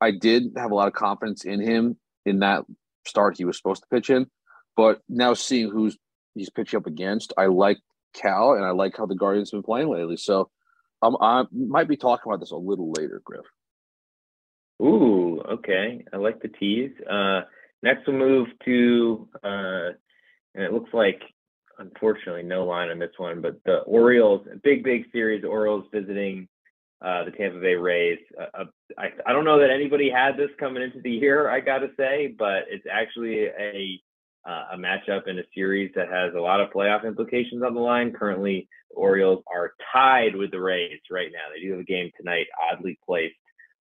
I 0.00 0.10
did 0.10 0.52
have 0.56 0.70
a 0.70 0.74
lot 0.74 0.88
of 0.88 0.94
confidence 0.94 1.44
in 1.44 1.60
him 1.60 1.96
in 2.26 2.40
that 2.40 2.64
start 3.06 3.36
he 3.36 3.44
was 3.44 3.56
supposed 3.56 3.82
to 3.82 3.88
pitch 3.88 4.10
in. 4.10 4.26
But 4.76 5.00
now 5.08 5.34
seeing 5.34 5.70
who's 5.70 5.96
he's 6.34 6.50
pitching 6.50 6.78
up 6.78 6.86
against. 6.86 7.32
I 7.36 7.46
like 7.46 7.78
Cal, 8.14 8.54
and 8.54 8.64
I 8.64 8.70
like 8.70 8.96
how 8.96 9.06
the 9.06 9.14
Guardians 9.14 9.50
have 9.50 9.58
been 9.58 9.64
playing 9.64 9.88
lately. 9.88 10.16
So 10.16 10.50
um, 11.02 11.16
I 11.20 11.44
might 11.52 11.88
be 11.88 11.96
talking 11.96 12.30
about 12.30 12.40
this 12.40 12.52
a 12.52 12.56
little 12.56 12.92
later, 12.96 13.20
Griff. 13.24 13.44
Ooh, 14.80 15.40
okay. 15.40 16.04
I 16.12 16.16
like 16.16 16.40
the 16.40 16.48
tease. 16.48 16.92
Uh, 17.08 17.42
next, 17.82 18.06
we'll 18.06 18.16
move 18.16 18.48
to, 18.64 19.28
uh, 19.42 19.90
and 20.54 20.64
it 20.64 20.72
looks 20.72 20.90
like, 20.92 21.22
unfortunately, 21.82 22.42
no 22.42 22.64
line 22.64 22.90
on 22.90 22.98
this 22.98 23.10
one, 23.18 23.40
but 23.40 23.56
the 23.64 23.78
Orioles, 23.80 24.46
big, 24.62 24.84
big 24.84 25.04
series. 25.12 25.44
Orioles 25.44 25.84
visiting 25.92 26.48
uh, 27.02 27.24
the 27.24 27.32
Tampa 27.32 27.58
Bay 27.60 27.74
Rays. 27.74 28.20
Uh, 28.40 28.62
uh, 28.62 28.64
I, 28.96 29.10
I 29.26 29.32
don't 29.32 29.44
know 29.44 29.58
that 29.58 29.70
anybody 29.70 30.10
had 30.10 30.36
this 30.36 30.50
coming 30.58 30.82
into 30.82 31.00
the 31.00 31.10
year, 31.10 31.50
I 31.50 31.60
got 31.60 31.78
to 31.78 31.90
say, 31.96 32.34
but 32.38 32.64
it's 32.68 32.86
actually 32.90 33.46
a 33.46 34.00
uh, 34.44 34.64
a 34.72 34.76
matchup 34.76 35.28
in 35.28 35.38
a 35.38 35.42
series 35.54 35.92
that 35.94 36.08
has 36.08 36.34
a 36.34 36.40
lot 36.40 36.60
of 36.60 36.70
playoff 36.70 37.06
implications 37.06 37.62
on 37.62 37.74
the 37.74 37.80
line. 37.80 38.12
Currently, 38.12 38.68
the 38.90 38.96
Orioles 38.96 39.44
are 39.52 39.74
tied 39.92 40.34
with 40.34 40.50
the 40.50 40.60
Rays 40.60 40.98
right 41.10 41.30
now. 41.32 41.54
They 41.54 41.62
do 41.62 41.70
have 41.72 41.80
a 41.80 41.84
game 41.84 42.10
tonight, 42.16 42.46
oddly 42.60 42.98
placed, 43.06 43.36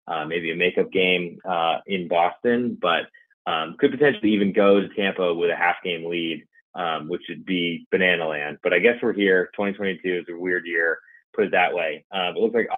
uh, 0.08 0.26
maybe 0.26 0.52
a 0.52 0.56
makeup 0.56 0.92
game 0.92 1.40
uh, 1.50 1.78
in 1.88 2.08
Boston, 2.08 2.78
but 2.80 3.10
um, 3.48 3.76
could 3.80 3.90
potentially 3.90 4.34
even 4.34 4.54
go 4.54 4.80
to 4.80 4.90
Tampa 4.90 5.34
with 5.34 5.50
a 5.50 5.56
half 5.56 5.78
game 5.84 6.06
lead, 6.08 6.44
um, 6.76 7.10
which 7.10 7.24
would 7.30 7.46
be 7.46 7.88
banana 7.92 8.28
land. 8.28 8.58
But 8.64 8.74
I 8.74 8.80
guess 8.80 8.96
we're 9.02 9.14
here. 9.14 9.50
2022 9.56 10.20
is 10.20 10.26
a 10.30 10.38
weird 10.38 10.66
year, 10.66 11.00
put 11.36 11.46
it 11.46 11.52
that 11.52 11.74
way. 11.74 12.06
Uh, 12.14 12.32
it 12.36 12.38
looks 12.38 12.56
like 12.56 12.70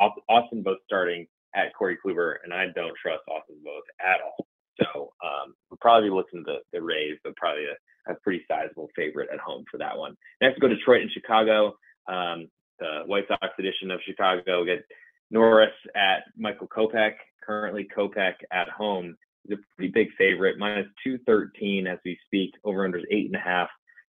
Austin 0.00 0.64
Voth 0.64 0.76
starting 0.84 1.26
at 1.54 1.74
Corey 1.74 1.98
Kluber, 2.04 2.36
and 2.44 2.52
I 2.52 2.66
don't 2.74 2.96
trust 3.00 3.22
Austin 3.28 3.56
Voth 3.66 3.88
at 4.00 4.20
all. 4.22 4.46
So 4.80 5.12
um, 5.22 5.54
we'll 5.70 5.78
probably 5.80 6.08
be 6.08 6.14
looking 6.14 6.42
the, 6.44 6.58
the 6.72 6.82
Rays, 6.82 7.18
but 7.22 7.36
probably 7.36 7.64
a, 7.64 8.12
a, 8.12 8.14
pretty 8.16 8.42
sizable 8.48 8.88
favorite 8.96 9.28
at 9.32 9.38
home 9.38 9.64
for 9.70 9.76
that 9.78 9.96
one. 9.96 10.16
Next, 10.40 10.60
go 10.60 10.68
Detroit 10.68 11.02
and 11.02 11.10
Chicago. 11.10 11.76
Um, 12.08 12.48
the 12.78 13.02
White 13.06 13.28
Sox 13.28 13.52
edition 13.58 13.90
of 13.90 14.00
Chicago 14.04 14.64
get 14.64 14.84
Norris 15.30 15.72
at 15.94 16.24
Michael 16.36 16.68
Kopech. 16.68 17.14
Currently, 17.44 17.88
Kopech 17.96 18.34
at 18.50 18.68
home 18.70 19.16
a 19.50 19.56
pretty 19.76 19.92
big 19.92 20.08
favorite, 20.16 20.58
minus 20.58 20.86
213 21.04 21.86
as 21.86 21.98
we 22.04 22.18
speak. 22.26 22.52
Over 22.64 22.84
under 22.84 22.98
is 22.98 23.04
eight 23.10 23.26
and 23.26 23.36
a 23.36 23.40
half. 23.40 23.68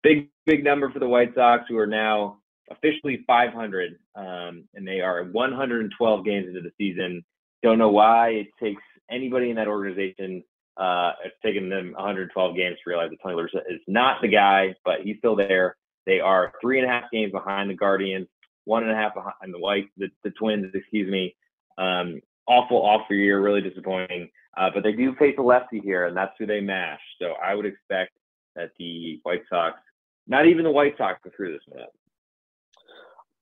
Big, 0.04 0.30
big 0.46 0.64
number 0.64 0.90
for 0.90 1.00
the 1.00 1.08
White 1.08 1.34
Sox, 1.36 1.66
who 1.68 1.78
are 1.78 1.88
now 1.88 2.38
officially 2.70 3.24
500, 3.28 3.98
um, 4.16 4.66
and 4.74 4.88
they 4.88 5.02
are 5.02 5.24
112 5.26 6.26
games 6.26 6.48
into 6.48 6.62
the 6.62 6.72
season. 6.78 7.24
Don't 7.64 7.78
know 7.78 7.90
why 7.90 8.30
it 8.30 8.48
takes 8.62 8.82
anybody 9.10 9.50
in 9.50 9.56
that 9.56 9.68
organization. 9.68 10.44
Uh, 10.76 11.12
it's 11.26 11.36
taken 11.44 11.70
them 11.70 11.94
112 11.96 12.56
games 12.56 12.78
to 12.84 12.90
realize 12.90 13.10
that 13.10 13.18
Tony 13.24 13.36
La 13.36 13.42
Russa 13.42 13.62
is 13.70 13.82
not 13.88 14.22
the 14.22 14.28
guy, 14.28 14.76
but 14.86 15.02
he's 15.04 15.18
still 15.18 15.36
there. 15.36 15.76
They 16.06 16.20
are 16.20 16.54
three 16.62 16.80
and 16.80 16.88
a 16.88 16.92
half 16.92 17.12
games 17.12 17.32
behind 17.32 17.70
the 17.70 17.76
Guardians, 17.76 18.28
one 18.66 18.84
and 18.84 18.92
a 18.92 18.96
half 18.96 19.14
behind 19.14 19.54
the 19.54 19.60
White, 19.60 19.90
the, 19.98 20.10
the 20.24 20.30
Twins, 20.32 20.74
excuse 20.74 21.12
me. 21.12 21.36
Um, 21.78 22.22
awful, 22.48 22.78
awful 22.78 23.16
year, 23.16 23.42
really 23.42 23.62
disappointing. 23.62 24.30
Uh, 24.56 24.70
but 24.74 24.84
they 24.84 24.94
do 24.94 25.14
face 25.16 25.36
a 25.38 25.42
lefty 25.42 25.80
here, 25.80 26.06
and 26.08 26.18
that's 26.18 26.34
who 26.40 26.46
they 26.46 26.60
mash. 26.60 27.02
So 27.22 27.34
I 27.44 27.54
would 27.54 27.66
expect 27.66 28.12
that 28.56 28.72
the 28.80 29.20
White 29.24 29.44
Sox, 29.50 29.80
not 30.28 30.48
even 30.48 30.64
the 30.64 30.72
White 30.72 30.98
Sox, 30.98 31.20
go 31.24 31.30
through 31.36 31.54
this 31.54 31.62
one. 31.68 31.86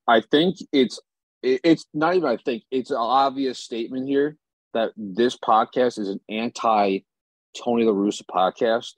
I 0.07 0.21
think 0.29 0.57
it's 0.71 0.99
it's 1.41 1.85
not 1.93 2.15
even. 2.15 2.29
I 2.29 2.37
think 2.37 2.63
it's 2.69 2.91
an 2.91 2.97
obvious 2.97 3.59
statement 3.59 4.07
here 4.07 4.35
that 4.73 4.91
this 4.97 5.37
podcast 5.37 5.99
is 5.99 6.09
an 6.09 6.19
anti 6.29 6.99
Tony 7.57 7.85
La 7.85 7.93
Russa 7.93 8.23
podcast. 8.25 8.93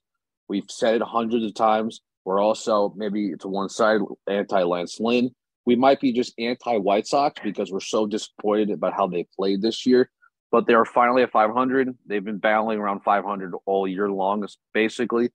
We've 0.49 0.69
said 0.69 0.95
it 0.95 1.01
hundreds 1.01 1.45
of 1.45 1.53
times. 1.53 2.01
We're 2.25 2.41
also 2.41 2.93
maybe 2.95 3.33
to 3.39 3.47
one 3.47 3.69
side 3.69 4.01
anti 4.27 4.63
Lance 4.63 4.99
Lynn. 4.99 5.31
We 5.67 5.75
might 5.75 5.99
be 5.99 6.13
just 6.13 6.33
anti 6.39 6.77
White 6.77 7.05
Sox 7.05 7.39
because 7.43 7.71
we're 7.71 7.81
so 7.81 8.07
disappointed 8.07 8.71
about 8.71 8.93
how 8.93 9.05
they 9.05 9.27
played 9.35 9.61
this 9.61 9.85
year. 9.85 10.09
But 10.49 10.65
they 10.65 10.73
are 10.73 10.85
finally 10.85 11.23
at 11.23 11.31
500. 11.31 11.95
They've 12.05 12.23
been 12.23 12.37
battling 12.37 12.79
around 12.79 13.01
500 13.01 13.53
all 13.65 13.85
year 13.85 14.09
long, 14.09 14.47
basically. 14.73 15.29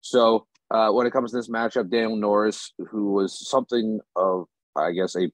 So 0.00 0.46
uh, 0.70 0.90
when 0.92 1.08
it 1.08 1.12
comes 1.12 1.32
to 1.32 1.36
this 1.36 1.50
matchup, 1.50 1.90
Daniel 1.90 2.16
Norris, 2.16 2.72
who 2.90 3.12
was 3.12 3.48
something 3.48 3.98
of, 4.14 4.46
I 4.76 4.92
guess, 4.92 5.16
a 5.16 5.30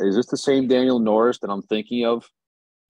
is 0.00 0.16
this 0.16 0.26
the 0.26 0.36
same 0.36 0.68
Daniel 0.68 1.00
Norris 1.00 1.38
that 1.40 1.50
I'm 1.50 1.62
thinking 1.62 2.06
of 2.06 2.28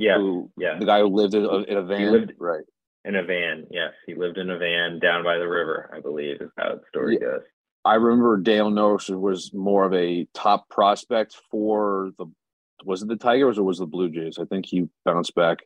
yeah, 0.02 0.18
who, 0.18 0.50
yeah. 0.58 0.78
The 0.78 0.86
guy 0.86 1.00
who 1.00 1.06
lived 1.06 1.34
in 1.34 1.44
a, 1.44 1.58
in 1.58 1.76
a 1.76 1.82
van, 1.82 2.12
lived 2.12 2.32
right? 2.38 2.64
In 3.04 3.14
a 3.14 3.22
van, 3.22 3.66
yes, 3.70 3.92
he 4.06 4.14
lived 4.14 4.36
in 4.36 4.50
a 4.50 4.58
van 4.58 4.98
down 4.98 5.22
by 5.22 5.38
the 5.38 5.48
river. 5.48 5.90
I 5.96 6.00
believe 6.00 6.40
is 6.40 6.50
how 6.58 6.74
the 6.74 6.80
story 6.88 7.18
yeah. 7.20 7.26
goes. 7.26 7.42
I 7.84 7.94
remember 7.94 8.36
Daniel 8.36 8.70
Norris 8.70 9.08
was 9.08 9.52
more 9.52 9.84
of 9.84 9.92
a 9.92 10.26
top 10.34 10.68
prospect 10.68 11.36
for 11.50 12.10
the 12.18 12.26
was 12.84 13.02
it 13.02 13.08
the 13.08 13.16
Tigers 13.16 13.58
or 13.58 13.64
was 13.64 13.78
it 13.78 13.82
the 13.82 13.86
Blue 13.86 14.10
Jays? 14.10 14.38
I 14.40 14.44
think 14.44 14.66
he 14.66 14.88
bounced 15.04 15.34
back. 15.34 15.58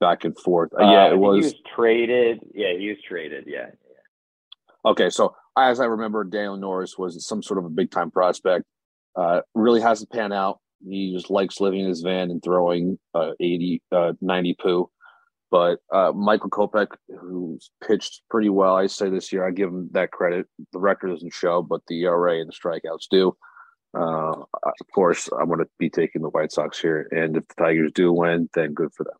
back 0.00 0.24
and 0.24 0.38
forth. 0.38 0.70
Uh, 0.78 0.84
yeah, 0.84 1.10
it 1.10 1.18
was. 1.18 1.36
He 1.36 1.42
was 1.52 1.54
traded. 1.74 2.40
Yeah, 2.54 2.76
he 2.78 2.88
was 2.88 2.98
traded. 3.06 3.44
Yeah. 3.46 3.66
yeah. 3.68 4.90
Okay, 4.90 5.10
so 5.10 5.34
as 5.56 5.80
I 5.80 5.86
remember, 5.86 6.24
Daniel 6.24 6.56
Norris 6.56 6.96
was 6.98 7.26
some 7.26 7.42
sort 7.42 7.58
of 7.58 7.64
a 7.64 7.70
big 7.70 7.90
time 7.90 8.10
prospect. 8.10 8.64
Uh, 9.16 9.40
really 9.54 9.80
hasn't 9.80 10.10
pan 10.10 10.32
out. 10.32 10.60
He 10.86 11.14
just 11.14 11.30
likes 11.30 11.60
living 11.60 11.80
in 11.80 11.88
his 11.88 12.00
van 12.00 12.30
and 12.30 12.42
throwing 12.42 12.98
uh, 13.14 13.32
80, 13.38 13.82
uh, 13.92 14.12
90 14.20 14.56
poo. 14.60 14.90
But 15.50 15.80
uh, 15.92 16.12
Michael 16.14 16.50
Kopech, 16.50 16.88
who's 17.20 17.70
pitched 17.84 18.22
pretty 18.30 18.48
well, 18.48 18.76
I 18.76 18.86
say 18.86 19.10
this 19.10 19.32
year, 19.32 19.46
I 19.46 19.50
give 19.50 19.68
him 19.68 19.88
that 19.92 20.12
credit. 20.12 20.46
The 20.72 20.78
record 20.78 21.08
doesn't 21.08 21.34
show, 21.34 21.62
but 21.62 21.80
the 21.88 22.02
ERA 22.02 22.40
and 22.40 22.48
the 22.48 22.52
strikeouts 22.52 23.08
do. 23.10 23.36
Uh, 23.92 24.42
of 24.62 24.86
course, 24.94 25.28
I'm 25.32 25.48
going 25.48 25.58
to 25.58 25.68
be 25.78 25.90
taking 25.90 26.22
the 26.22 26.28
White 26.28 26.52
Sox 26.52 26.78
here, 26.78 27.08
and 27.10 27.36
if 27.36 27.48
the 27.48 27.54
Tigers 27.54 27.90
do 27.92 28.12
win, 28.12 28.48
then 28.54 28.72
good 28.72 28.92
for 28.94 29.02
them. 29.02 29.16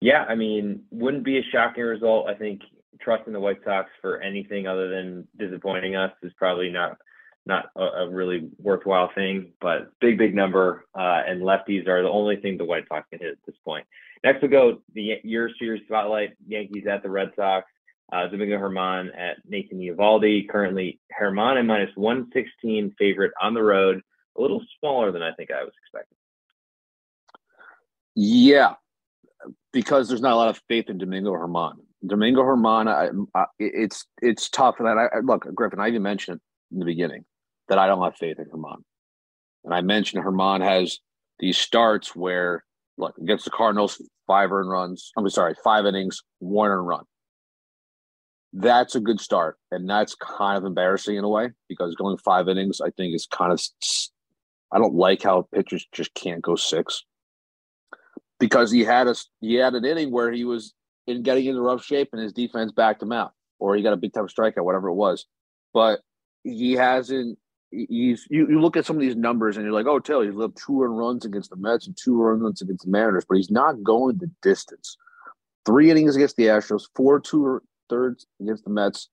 Yeah, 0.00 0.24
I 0.28 0.34
mean, 0.34 0.82
wouldn't 0.90 1.24
be 1.24 1.38
a 1.38 1.42
shocking 1.52 1.84
result. 1.84 2.28
I 2.28 2.34
think 2.34 2.62
trusting 3.00 3.32
the 3.32 3.40
White 3.40 3.62
Sox 3.64 3.90
for 4.00 4.20
anything 4.20 4.66
other 4.66 4.88
than 4.88 5.28
disappointing 5.38 5.94
us 5.94 6.12
is 6.22 6.32
probably 6.36 6.70
not 6.70 6.96
not 7.50 7.66
a, 7.76 8.04
a 8.04 8.08
really 8.08 8.48
worthwhile 8.58 9.10
thing. 9.14 9.52
But 9.60 9.92
big, 10.00 10.16
big 10.16 10.34
number, 10.34 10.86
uh, 10.98 11.22
and 11.26 11.42
lefties 11.42 11.86
are 11.86 12.02
the 12.02 12.08
only 12.08 12.36
thing 12.36 12.56
the 12.56 12.64
White 12.64 12.84
Sox 12.88 13.06
can 13.10 13.18
hit 13.18 13.32
at 13.32 13.38
this 13.46 13.56
point. 13.64 13.86
Next, 14.24 14.40
we'll 14.40 14.50
go 14.50 14.78
the 14.94 15.18
year 15.22 15.50
series 15.58 15.82
spotlight: 15.86 16.30
Yankees 16.46 16.86
at 16.90 17.02
the 17.02 17.10
Red 17.10 17.32
Sox. 17.36 17.66
Uh, 18.12 18.26
Domingo 18.26 18.58
Germán 18.58 19.08
at 19.16 19.36
Nathan 19.48 19.78
Eovaldi. 19.78 20.48
Currently, 20.48 20.98
Germán 21.20 21.58
at 21.58 21.64
minus 21.64 21.90
116 21.94 22.94
favorite 22.98 23.32
on 23.40 23.54
the 23.54 23.62
road. 23.62 24.00
A 24.36 24.40
little 24.40 24.62
smaller 24.80 25.12
than 25.12 25.22
I 25.22 25.32
think 25.32 25.50
I 25.50 25.62
was 25.62 25.72
expecting. 25.80 26.16
Yeah, 28.16 28.74
because 29.72 30.08
there's 30.08 30.20
not 30.20 30.32
a 30.32 30.36
lot 30.36 30.48
of 30.48 30.60
faith 30.68 30.88
in 30.88 30.98
Domingo 30.98 31.32
Germán. 31.32 31.74
Domingo 32.04 32.42
Germán, 32.42 32.88
I, 32.88 33.38
I, 33.38 33.44
it's 33.58 34.06
it's 34.20 34.48
tough. 34.48 34.76
And 34.80 34.88
I, 34.88 35.06
I, 35.14 35.20
look, 35.20 35.46
Griffin, 35.54 35.78
I 35.78 35.88
even 35.88 36.02
mentioned 36.02 36.40
in 36.72 36.78
the 36.78 36.84
beginning 36.84 37.24
that 37.70 37.78
I 37.78 37.86
don't 37.86 38.02
have 38.02 38.16
faith 38.16 38.38
in 38.38 38.46
Germán. 38.46 38.82
and 39.64 39.72
I 39.72 39.80
mentioned 39.80 40.22
Germán 40.22 40.62
has 40.62 40.98
these 41.38 41.56
starts 41.56 42.14
where, 42.14 42.64
look, 42.98 43.16
against 43.16 43.46
the 43.46 43.50
Cardinals, 43.50 44.02
five 44.26 44.52
earned 44.52 44.68
runs. 44.68 45.12
I'm 45.16 45.28
sorry, 45.30 45.54
five 45.64 45.86
innings, 45.86 46.22
one 46.40 46.70
earned 46.70 46.86
run. 46.86 47.04
That's 48.52 48.96
a 48.96 49.00
good 49.00 49.20
start, 49.20 49.56
and 49.70 49.88
that's 49.88 50.16
kind 50.16 50.58
of 50.58 50.64
embarrassing 50.64 51.16
in 51.16 51.24
a 51.24 51.28
way 51.28 51.50
because 51.68 51.94
going 51.94 52.18
five 52.18 52.48
innings, 52.48 52.80
I 52.80 52.90
think, 52.90 53.14
is 53.14 53.26
kind 53.26 53.52
of. 53.52 53.62
I 54.72 54.78
don't 54.78 54.94
like 54.94 55.22
how 55.22 55.48
pitchers 55.54 55.86
just 55.92 56.12
can't 56.14 56.42
go 56.42 56.56
six 56.56 57.04
because 58.40 58.72
he 58.72 58.82
had 58.82 59.06
a 59.06 59.14
he 59.40 59.54
had 59.54 59.74
an 59.74 59.84
inning 59.84 60.10
where 60.10 60.32
he 60.32 60.44
was 60.44 60.74
in 61.06 61.22
getting 61.22 61.46
into 61.46 61.60
rough 61.60 61.84
shape 61.84 62.08
and 62.12 62.20
his 62.20 62.32
defense 62.32 62.72
backed 62.72 63.02
him 63.02 63.12
out, 63.12 63.32
or 63.60 63.76
he 63.76 63.82
got 63.82 63.92
a 63.92 63.96
big 63.96 64.12
time 64.12 64.26
strikeout, 64.26 64.64
whatever 64.64 64.88
it 64.88 64.94
was. 64.94 65.26
But 65.72 66.00
he 66.42 66.72
hasn't. 66.72 67.38
He's 67.70 68.26
you, 68.30 68.48
you 68.48 68.60
look 68.60 68.76
at 68.76 68.84
some 68.84 68.96
of 68.96 69.00
these 69.00 69.16
numbers 69.16 69.56
and 69.56 69.64
you're 69.64 69.74
like, 69.74 69.86
oh, 69.86 70.00
Taylor, 70.00 70.24
he's 70.24 70.34
lived 70.34 70.56
two 70.56 70.80
run 70.80 70.90
runs 70.90 71.24
against 71.24 71.50
the 71.50 71.56
Mets 71.56 71.86
and 71.86 71.96
two 71.96 72.20
run 72.20 72.40
runs 72.40 72.60
against 72.60 72.84
the 72.84 72.90
Mariners, 72.90 73.24
but 73.28 73.36
he's 73.36 73.50
not 73.50 73.82
going 73.82 74.18
the 74.18 74.30
distance. 74.42 74.96
Three 75.64 75.90
innings 75.90 76.16
against 76.16 76.36
the 76.36 76.46
Astros, 76.46 76.84
four 76.96 77.20
two 77.20 77.60
thirds 77.88 78.26
against 78.40 78.64
the 78.64 78.70
Mets, 78.70 79.08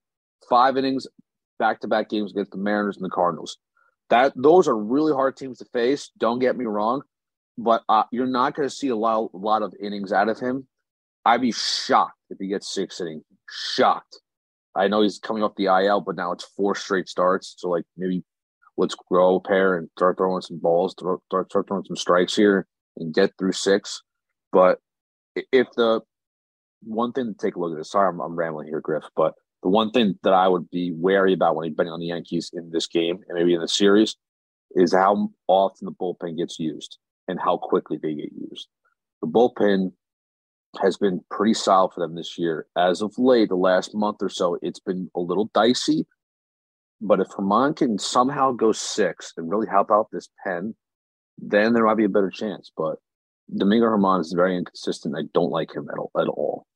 five 0.48 0.76
innings 0.76 1.06
back 1.58 1.80
to 1.80 1.88
back 1.88 2.08
games 2.08 2.32
against 2.32 2.52
the 2.52 2.58
Mariners 2.58 2.96
and 2.96 3.04
the 3.04 3.10
Cardinals. 3.10 3.58
That 4.10 4.32
those 4.34 4.66
are 4.66 4.76
really 4.76 5.12
hard 5.12 5.36
teams 5.36 5.58
to 5.58 5.66
face. 5.66 6.10
Don't 6.18 6.38
get 6.38 6.56
me 6.56 6.64
wrong, 6.64 7.02
but 7.58 7.82
uh, 7.88 8.04
you're 8.10 8.26
not 8.26 8.54
going 8.54 8.68
to 8.68 8.74
see 8.74 8.88
a 8.88 8.96
lot, 8.96 9.30
a 9.34 9.36
lot 9.36 9.62
of 9.62 9.74
innings 9.80 10.12
out 10.12 10.28
of 10.28 10.38
him. 10.38 10.66
I'd 11.24 11.42
be 11.42 11.52
shocked 11.52 12.18
if 12.30 12.38
he 12.38 12.48
gets 12.48 12.72
six 12.72 13.00
innings. 13.00 13.24
Shocked. 13.50 14.20
I 14.74 14.88
know 14.88 15.02
he's 15.02 15.18
coming 15.18 15.42
off 15.42 15.56
the 15.56 15.66
IL, 15.66 16.00
but 16.00 16.16
now 16.16 16.32
it's 16.32 16.44
four 16.44 16.74
straight 16.74 17.08
starts. 17.08 17.54
So 17.58 17.68
like 17.68 17.84
maybe 17.96 18.24
let's 18.78 18.94
grow 19.10 19.36
a 19.36 19.40
pair 19.40 19.76
and 19.76 19.90
start 19.98 20.16
throwing 20.16 20.40
some 20.40 20.58
balls, 20.58 20.92
start 20.92 21.20
start 21.26 21.68
throwing 21.68 21.84
some 21.84 21.96
strikes 21.96 22.34
here 22.34 22.66
and 22.96 23.12
get 23.12 23.32
through 23.38 23.52
six. 23.52 24.02
But 24.52 24.78
if 25.52 25.66
the 25.76 26.00
one 26.82 27.12
thing 27.12 27.34
to 27.34 27.34
take 27.34 27.56
a 27.56 27.60
look 27.60 27.72
at 27.72 27.78
this, 27.78 27.90
sorry, 27.90 28.08
I'm, 28.08 28.20
I'm 28.20 28.36
rambling 28.36 28.68
here, 28.68 28.80
Griff, 28.80 29.04
but 29.14 29.34
the 29.62 29.68
one 29.68 29.90
thing 29.90 30.18
that 30.22 30.32
I 30.32 30.48
would 30.48 30.70
be 30.70 30.92
wary 30.94 31.34
about 31.34 31.56
when 31.56 31.74
betting 31.74 31.92
on 31.92 32.00
the 32.00 32.06
Yankees 32.06 32.50
in 32.54 32.70
this 32.70 32.86
game 32.86 33.18
and 33.28 33.36
maybe 33.36 33.54
in 33.54 33.60
the 33.60 33.68
series 33.68 34.16
is 34.72 34.94
how 34.94 35.30
often 35.48 35.86
the 35.86 35.92
bullpen 35.92 36.38
gets 36.38 36.58
used 36.58 36.98
and 37.26 37.40
how 37.40 37.56
quickly 37.56 37.98
they 38.00 38.14
get 38.14 38.30
used. 38.32 38.68
The 39.20 39.26
bullpen 39.26 39.92
has 40.80 40.96
been 40.96 41.20
pretty 41.30 41.54
solid 41.54 41.92
for 41.92 42.00
them 42.00 42.14
this 42.14 42.38
year. 42.38 42.66
As 42.76 43.02
of 43.02 43.18
late, 43.18 43.48
the 43.48 43.56
last 43.56 43.94
month 43.94 44.18
or 44.20 44.28
so, 44.28 44.58
it's 44.62 44.78
been 44.80 45.10
a 45.16 45.20
little 45.20 45.50
dicey. 45.54 46.06
But 47.00 47.20
if 47.20 47.28
Germán 47.28 47.76
can 47.76 47.98
somehow 47.98 48.52
go 48.52 48.72
six 48.72 49.32
and 49.36 49.50
really 49.50 49.68
help 49.68 49.90
out 49.90 50.08
this 50.10 50.28
pen, 50.44 50.74
then 51.38 51.72
there 51.72 51.84
might 51.84 51.96
be 51.96 52.04
a 52.04 52.08
better 52.08 52.30
chance. 52.30 52.72
But 52.76 52.96
Domingo 53.54 53.86
Germán 53.86 54.20
is 54.20 54.32
very 54.32 54.56
inconsistent. 54.56 55.16
I 55.16 55.22
don't 55.32 55.50
like 55.50 55.74
him 55.74 55.88
at 55.90 55.98
all. 55.98 56.10
At 56.18 56.28
all. 56.28 56.66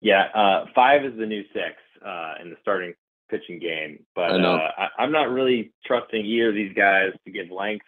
Yeah, 0.00 0.24
uh, 0.34 0.66
five 0.74 1.04
is 1.04 1.18
the 1.18 1.26
new 1.26 1.42
six 1.52 1.76
uh, 2.04 2.34
in 2.42 2.50
the 2.50 2.56
starting 2.60 2.94
pitching 3.30 3.58
game, 3.58 4.04
but 4.14 4.30
I 4.30 4.42
uh, 4.42 4.88
I, 4.98 5.04
am 5.04 5.12
not 5.12 5.30
really 5.30 5.72
trusting 5.84 6.24
either 6.24 6.50
of 6.50 6.54
these 6.54 6.72
guys 6.74 7.10
to 7.24 7.32
give 7.32 7.50
length 7.50 7.86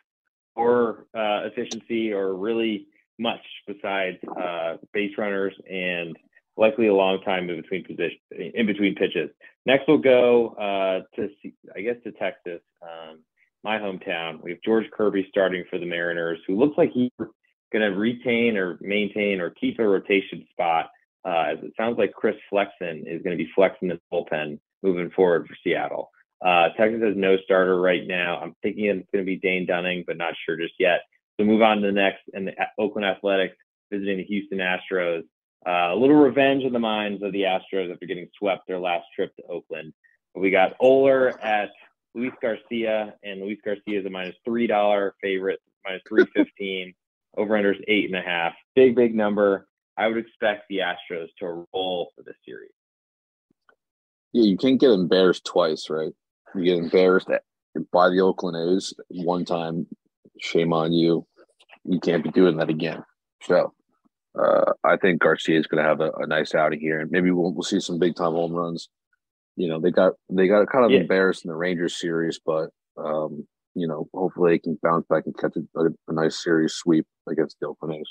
or 0.57 1.07
uh, 1.15 1.47
efficiency 1.47 2.13
or 2.13 2.35
really 2.35 2.89
much 3.19 3.41
besides 3.67 4.19
uh, 4.41 4.77
base 4.93 5.13
runners 5.17 5.55
and 5.71 6.17
likely 6.59 6.89
a 6.89 6.95
long 6.95 7.21
time 7.23 7.49
in 7.49 7.61
between 7.61 7.85
position 7.85 8.19
in 8.31 8.67
between 8.67 8.95
pitches. 8.95 9.31
Next, 9.65 9.85
we'll 9.89 9.99
go 9.99 10.49
uh, 10.59 11.17
to 11.17 11.29
I 11.75 11.81
guess 11.81 11.97
to 12.05 12.13
Texas, 12.13 12.61
um, 12.83 13.21
my 13.65 13.79
hometown. 13.79 14.43
We 14.43 14.51
have 14.51 14.61
George 14.65 14.87
Kirby 14.91 15.27
starting 15.29 15.65
for 15.71 15.79
the 15.79 15.87
Mariners, 15.87 16.41
who 16.47 16.59
looks 16.59 16.77
like 16.77 16.91
he's 16.93 17.11
going 17.73 17.83
to 17.83 17.99
retain 17.99 18.57
or 18.57 18.79
maintain 18.81 19.41
or 19.41 19.51
keep 19.51 19.79
a 19.79 19.87
rotation 19.87 20.47
spot. 20.51 20.91
Uh, 21.25 21.53
as 21.53 21.59
it 21.63 21.73
sounds 21.77 21.99
like 21.99 22.13
Chris 22.13 22.37
Flexen 22.49 23.05
is 23.07 23.23
going 23.23 23.37
to 23.37 23.45
be 23.45 23.51
flexing 23.55 23.89
the 23.89 24.01
bullpen 24.13 24.59
moving 24.83 25.11
forward 25.11 25.47
for 25.47 25.57
Seattle. 25.63 26.11
Uh, 26.45 26.69
Texas 26.77 27.03
has 27.03 27.17
no 27.17 27.37
starter 27.45 27.81
right 27.81 28.07
now. 28.07 28.39
I'm 28.41 28.55
thinking 28.63 28.87
it's 28.87 29.09
going 29.13 29.25
to 29.25 29.27
be 29.27 29.37
Dane 29.37 29.67
Dunning, 29.67 30.05
but 30.07 30.17
not 30.17 30.35
sure 30.47 30.57
just 30.57 30.75
yet. 30.79 31.01
So 31.39 31.45
move 31.45 31.63
on 31.63 31.81
to 31.81 31.87
the 31.89 31.93
next, 31.93 32.21
and 32.33 32.47
the 32.47 32.53
Oakland 32.79 33.07
Athletics 33.07 33.57
visiting 33.91 34.19
the 34.19 34.25
Houston 34.25 34.59
Astros. 34.59 35.25
Uh, 35.69 35.93
a 35.93 35.97
little 35.97 36.17
revenge 36.17 36.65
in 36.65 36.73
the 36.73 36.79
minds 36.79 37.23
of 37.23 37.31
the 37.33 37.43
Astros 37.43 37.93
after 37.93 38.07
getting 38.07 38.29
swept 38.39 38.67
their 38.67 38.79
last 38.79 39.05
trip 39.15 39.37
to 39.37 39.43
Oakland. 39.51 39.93
We 40.35 40.51
got 40.51 40.75
Oller 40.81 41.39
at 41.43 41.69
Luis 42.15 42.33
Garcia, 42.41 43.15
and 43.23 43.43
Luis 43.43 43.59
Garcia 43.63 44.01
is 44.01 44.07
a 44.07 44.11
minus 44.11 44.37
three 44.47 44.67
dollar 44.67 45.15
favorite, 45.21 45.61
minus 45.85 46.03
three 46.09 46.25
fifteen. 46.35 46.95
Over 47.37 47.57
under 47.57 47.73
is 47.73 47.81
eight 47.87 48.07
and 48.07 48.17
a 48.17 48.23
half. 48.23 48.55
Big, 48.75 48.97
big 48.97 49.15
number. 49.15 49.69
I 49.99 50.07
would 50.07 50.17
expect 50.17 50.65
the 50.71 50.79
Astros 50.79 51.29
to 51.41 51.67
roll 51.75 52.11
for 52.17 52.23
this 52.25 52.35
series. 52.45 52.71
Yeah, 54.33 54.45
you 54.45 54.57
can't 54.57 54.81
get 54.81 54.91
embarrassed 54.91 55.45
twice, 55.45 55.91
right? 55.91 56.13
You 56.55 56.65
get 56.65 56.79
embarrassed 56.79 57.29
by 57.93 58.09
the 58.09 58.21
Oakland 58.21 58.57
A's 58.57 58.95
one 59.09 59.45
time, 59.45 59.87
shame 60.41 60.73
on 60.73 60.93
you. 60.93 61.27
You 61.85 62.01
can't 62.01 62.25
be 62.25 62.31
doing 62.31 62.57
that 62.57 62.71
again. 62.71 63.05
So 63.43 63.75
uh, 64.39 64.73
I 64.85 64.97
think 64.97 65.21
Garcia 65.21 65.59
is 65.59 65.67
going 65.67 65.83
to 65.83 65.89
have 65.89 66.01
a, 66.01 66.11
a, 66.13 66.27
nice 66.27 66.55
outing 66.55 66.81
here, 66.81 67.01
and 67.01 67.11
maybe 67.11 67.31
we'll, 67.31 67.53
we'll 67.53 67.63
see 67.63 67.81
some 67.81 67.99
big 67.99 68.15
time 68.15 68.33
home 68.33 68.53
runs. 68.53 68.89
You 69.57 69.69
know, 69.69 69.81
they 69.81 69.91
got 69.91 70.13
they 70.31 70.47
got 70.47 70.69
kind 70.69 70.85
of 70.85 70.91
yeah. 70.91 71.01
embarrassed 71.01 71.45
in 71.45 71.49
the 71.49 71.57
Rangers 71.57 71.99
series, 71.99 72.39
but 72.45 72.71
um, 72.97 73.47
you 73.75 73.89
know, 73.89 74.09
hopefully 74.15 74.53
they 74.53 74.59
can 74.59 74.79
bounce 74.83 75.07
back 75.09 75.25
and 75.27 75.37
catch 75.37 75.57
a, 75.57 75.81
a, 75.81 75.87
a 76.09 76.13
nice 76.13 76.43
series 76.43 76.75
sweep 76.75 77.07
against 77.29 77.57
the 77.61 77.67
Oakland 77.67 77.97
A's. 77.97 78.11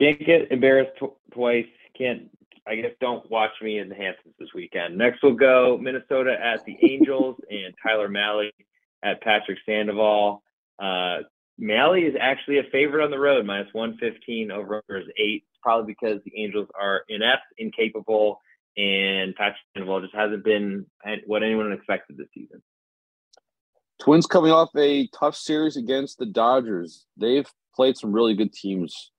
Can't 0.00 0.24
get 0.24 0.50
embarrassed 0.50 0.92
tw- 0.98 1.32
twice. 1.32 1.66
Can't 1.96 2.30
I 2.66 2.76
guess 2.76 2.92
don't 3.00 3.28
watch 3.30 3.52
me 3.62 3.78
in 3.78 3.88
the 3.88 3.94
Hamptons 3.94 4.34
this 4.38 4.48
weekend. 4.54 4.96
Next 4.96 5.22
we'll 5.22 5.34
go 5.34 5.78
Minnesota 5.80 6.36
at 6.42 6.64
the 6.64 6.76
Angels 6.82 7.36
and 7.50 7.74
Tyler 7.82 8.08
Mahle 8.08 8.50
at 9.02 9.20
Patrick 9.22 9.58
Sandoval. 9.64 10.42
Uh, 10.78 11.18
Mahle 11.58 12.06
is 12.06 12.14
actually 12.20 12.58
a 12.58 12.64
favorite 12.64 13.04
on 13.04 13.10
the 13.10 13.18
road, 13.18 13.46
minus 13.46 13.72
115 13.72 14.50
over 14.50 14.82
is 14.90 15.06
eight, 15.18 15.44
probably 15.62 15.94
because 15.94 16.20
the 16.24 16.32
Angels 16.36 16.68
are 16.78 17.02
inept, 17.08 17.44
incapable, 17.58 18.40
and 18.76 19.34
Patrick 19.34 19.56
Sandoval 19.74 20.02
just 20.02 20.14
hasn't 20.14 20.44
been 20.44 20.86
what 21.26 21.42
anyone 21.42 21.72
expected 21.72 22.18
this 22.18 22.28
season. 22.34 22.62
Twins 23.98 24.26
coming 24.26 24.52
off 24.52 24.68
a 24.76 25.08
tough 25.08 25.34
series 25.34 25.76
against 25.76 26.18
the 26.18 26.26
Dodgers. 26.26 27.06
They've 27.16 27.48
played 27.74 27.96
some 27.96 28.12
really 28.12 28.34
good 28.34 28.52
teams 28.52 29.10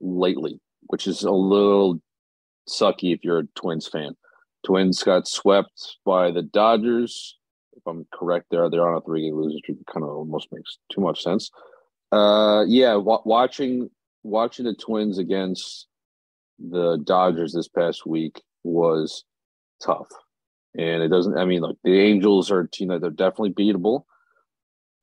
lately, 0.00 0.58
which 0.86 1.06
is 1.06 1.22
a 1.22 1.30
little 1.30 2.00
sucky 2.68 3.14
if 3.14 3.22
you're 3.22 3.40
a 3.40 3.46
Twins 3.54 3.86
fan. 3.86 4.16
Twins 4.64 5.02
got 5.02 5.28
swept 5.28 5.98
by 6.06 6.30
the 6.30 6.42
Dodgers. 6.42 7.36
If 7.74 7.82
I'm 7.86 8.06
correct, 8.14 8.46
there 8.50 8.70
they're 8.70 8.88
on 8.88 8.96
a 8.96 9.00
three-game 9.02 9.34
losing 9.34 9.58
streak. 9.58 9.78
Kind 9.92 10.04
of 10.04 10.10
almost 10.10 10.48
makes 10.52 10.78
too 10.90 11.00
much 11.02 11.22
sense. 11.22 11.50
Uh, 12.12 12.64
yeah, 12.68 12.92
w- 12.92 13.22
watching 13.24 13.90
watching 14.22 14.66
the 14.66 14.74
Twins 14.74 15.18
against 15.18 15.86
the 16.58 16.98
Dodgers 17.02 17.54
this 17.54 17.68
past 17.68 18.06
week 18.06 18.42
was 18.64 19.24
tough, 19.82 20.08
and 20.76 21.02
it 21.02 21.08
doesn't. 21.08 21.38
I 21.38 21.46
mean, 21.46 21.62
like 21.62 21.76
the 21.84 21.98
Angels 21.98 22.50
are 22.50 22.60
a 22.60 22.70
team 22.70 22.88
that 22.88 23.00
they're 23.00 23.10
definitely 23.10 23.54
beatable, 23.54 24.04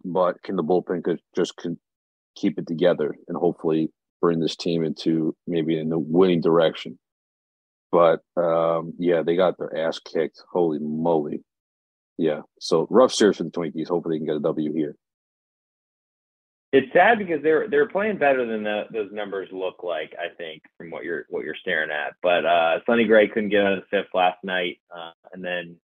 but 0.05 0.41
can 0.43 0.55
the 0.55 0.63
bullpen 0.63 1.03
could 1.03 1.19
just 1.35 1.57
can 1.57 1.79
keep 2.35 2.59
it 2.59 2.67
together 2.67 3.15
and 3.27 3.35
hopefully 3.35 3.91
bring 4.21 4.39
this 4.39 4.55
team 4.55 4.83
into 4.83 5.35
maybe 5.47 5.79
in 5.79 5.89
the 5.89 5.99
winning 5.99 6.41
direction. 6.41 6.99
But 7.91 8.21
um, 8.37 8.93
yeah, 8.99 9.23
they 9.23 9.35
got 9.35 9.57
their 9.57 9.75
ass 9.75 9.99
kicked. 9.99 10.43
Holy 10.51 10.77
moly! 10.79 11.43
Yeah, 12.19 12.41
so 12.59 12.85
rough 12.91 13.13
series 13.13 13.37
for 13.37 13.45
the 13.45 13.49
Twinkies. 13.49 13.87
Hopefully, 13.87 14.15
they 14.15 14.19
can 14.19 14.27
get 14.27 14.35
a 14.35 14.41
W 14.41 14.73
here. 14.73 14.95
It's 16.71 16.91
sad 16.93 17.17
because 17.17 17.41
they're 17.41 17.67
they're 17.67 17.87
playing 17.87 18.17
better 18.17 18.45
than 18.45 18.63
the, 18.63 18.83
those 18.93 19.11
numbers 19.11 19.49
look 19.51 19.81
like. 19.83 20.13
I 20.19 20.33
think 20.35 20.61
from 20.77 20.91
what 20.91 21.03
you're 21.03 21.25
what 21.29 21.43
you're 21.43 21.55
staring 21.55 21.89
at. 21.89 22.13
But 22.21 22.45
uh, 22.45 22.79
Sonny 22.85 23.05
Gray 23.05 23.27
couldn't 23.27 23.49
get 23.49 23.65
out 23.65 23.73
of 23.73 23.79
the 23.79 23.97
fifth 23.97 24.13
last 24.13 24.37
night, 24.43 24.79
uh, 24.95 25.11
and 25.33 25.43
then 25.43 25.77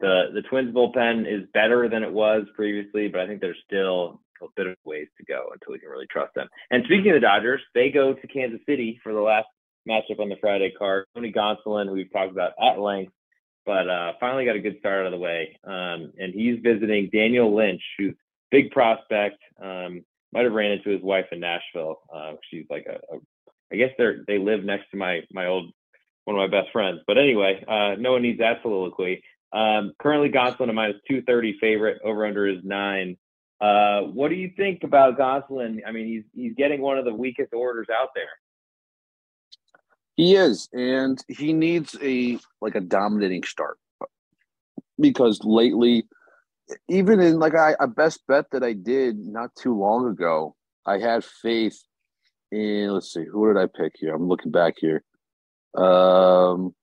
the 0.00 0.30
the 0.32 0.42
Twins 0.42 0.74
bullpen 0.74 1.26
is 1.30 1.46
better 1.52 1.88
than 1.88 2.02
it 2.02 2.12
was 2.12 2.46
previously. 2.56 3.08
But 3.08 3.20
I 3.20 3.26
think 3.26 3.42
there's 3.42 3.62
still 3.66 4.20
a 4.42 4.46
bit 4.56 4.66
of 4.66 4.76
ways 4.84 5.08
to 5.18 5.24
go 5.24 5.50
until 5.52 5.72
we 5.72 5.78
can 5.78 5.90
really 5.90 6.06
trust 6.10 6.34
them. 6.34 6.48
And 6.70 6.84
speaking 6.84 7.10
of 7.10 7.16
the 7.16 7.20
Dodgers, 7.20 7.60
they 7.74 7.90
go 7.90 8.14
to 8.14 8.26
Kansas 8.26 8.60
City 8.66 8.98
for 9.02 9.12
the 9.12 9.20
last 9.20 9.46
matchup 9.86 10.20
on 10.20 10.30
the 10.30 10.36
Friday 10.40 10.72
card. 10.78 11.04
Tony 11.14 11.32
Gonsolin, 11.32 11.86
who 11.86 11.92
we've 11.92 12.12
talked 12.12 12.32
about 12.32 12.52
at 12.62 12.80
length, 12.80 13.12
but 13.66 13.88
uh, 13.88 14.12
finally 14.20 14.44
got 14.46 14.56
a 14.56 14.60
good 14.60 14.78
start 14.78 15.00
out 15.00 15.06
of 15.06 15.12
the 15.12 15.18
way. 15.18 15.58
Um, 15.64 16.12
and 16.18 16.32
he's 16.32 16.60
visiting 16.62 17.10
Daniel 17.12 17.54
Lynch, 17.54 17.82
who's 17.98 18.14
big 18.50 18.70
prospect. 18.70 19.38
Um, 19.62 20.04
might 20.32 20.44
have 20.44 20.52
ran 20.52 20.72
into 20.72 20.90
his 20.90 21.02
wife 21.02 21.26
in 21.32 21.40
Nashville. 21.40 22.00
Uh, 22.14 22.32
she's 22.50 22.66
like 22.70 22.86
a, 22.88 22.94
a, 23.14 23.18
I 23.72 23.76
guess 23.76 23.90
they're 23.98 24.24
they 24.26 24.38
live 24.38 24.64
next 24.64 24.90
to 24.90 24.96
my 24.96 25.20
my 25.32 25.46
old 25.46 25.72
one 26.24 26.38
of 26.38 26.50
my 26.50 26.60
best 26.60 26.72
friends. 26.72 27.00
But 27.06 27.18
anyway, 27.18 27.64
uh, 27.66 27.96
no 27.98 28.12
one 28.12 28.22
needs 28.22 28.38
that 28.38 28.62
soliloquy. 28.62 29.22
Um, 29.52 29.92
currently, 30.00 30.30
Gonsolin 30.30 30.70
a 30.70 30.72
minus 30.72 30.96
two 31.08 31.22
thirty 31.22 31.56
favorite. 31.60 32.00
Over 32.04 32.26
under 32.26 32.46
is 32.46 32.62
nine. 32.62 33.16
Uh, 33.60 34.02
what 34.02 34.28
do 34.28 34.36
you 34.36 34.50
think 34.56 34.84
about 34.84 35.18
Gonsolin? 35.18 35.80
I 35.86 35.92
mean, 35.92 36.06
he's 36.06 36.24
he's 36.34 36.54
getting 36.54 36.80
one 36.80 36.98
of 36.98 37.04
the 37.04 37.14
weakest 37.14 37.52
orders 37.52 37.88
out 37.92 38.10
there. 38.14 38.24
He 40.16 40.34
is, 40.34 40.68
and 40.72 41.22
he 41.28 41.52
needs 41.52 41.96
a 42.02 42.38
like 42.60 42.74
a 42.74 42.80
dominating 42.80 43.42
start 43.42 43.78
because 45.00 45.40
lately 45.42 46.04
even 46.88 47.20
in 47.20 47.38
like 47.38 47.54
I, 47.54 47.74
a 47.80 47.86
best 47.86 48.26
bet 48.26 48.46
that 48.52 48.62
I 48.62 48.72
did 48.72 49.18
not 49.18 49.54
too 49.56 49.78
long 49.78 50.08
ago, 50.08 50.56
I 50.86 50.98
had 50.98 51.24
faith 51.24 51.78
in. 52.50 52.90
Let's 52.90 53.12
see, 53.12 53.24
who 53.24 53.52
did 53.52 53.60
I 53.60 53.66
pick 53.66 53.94
here? 53.96 54.14
I'm 54.14 54.28
looking 54.28 54.52
back 54.52 54.74
here. 54.78 55.02
Um, 55.74 56.74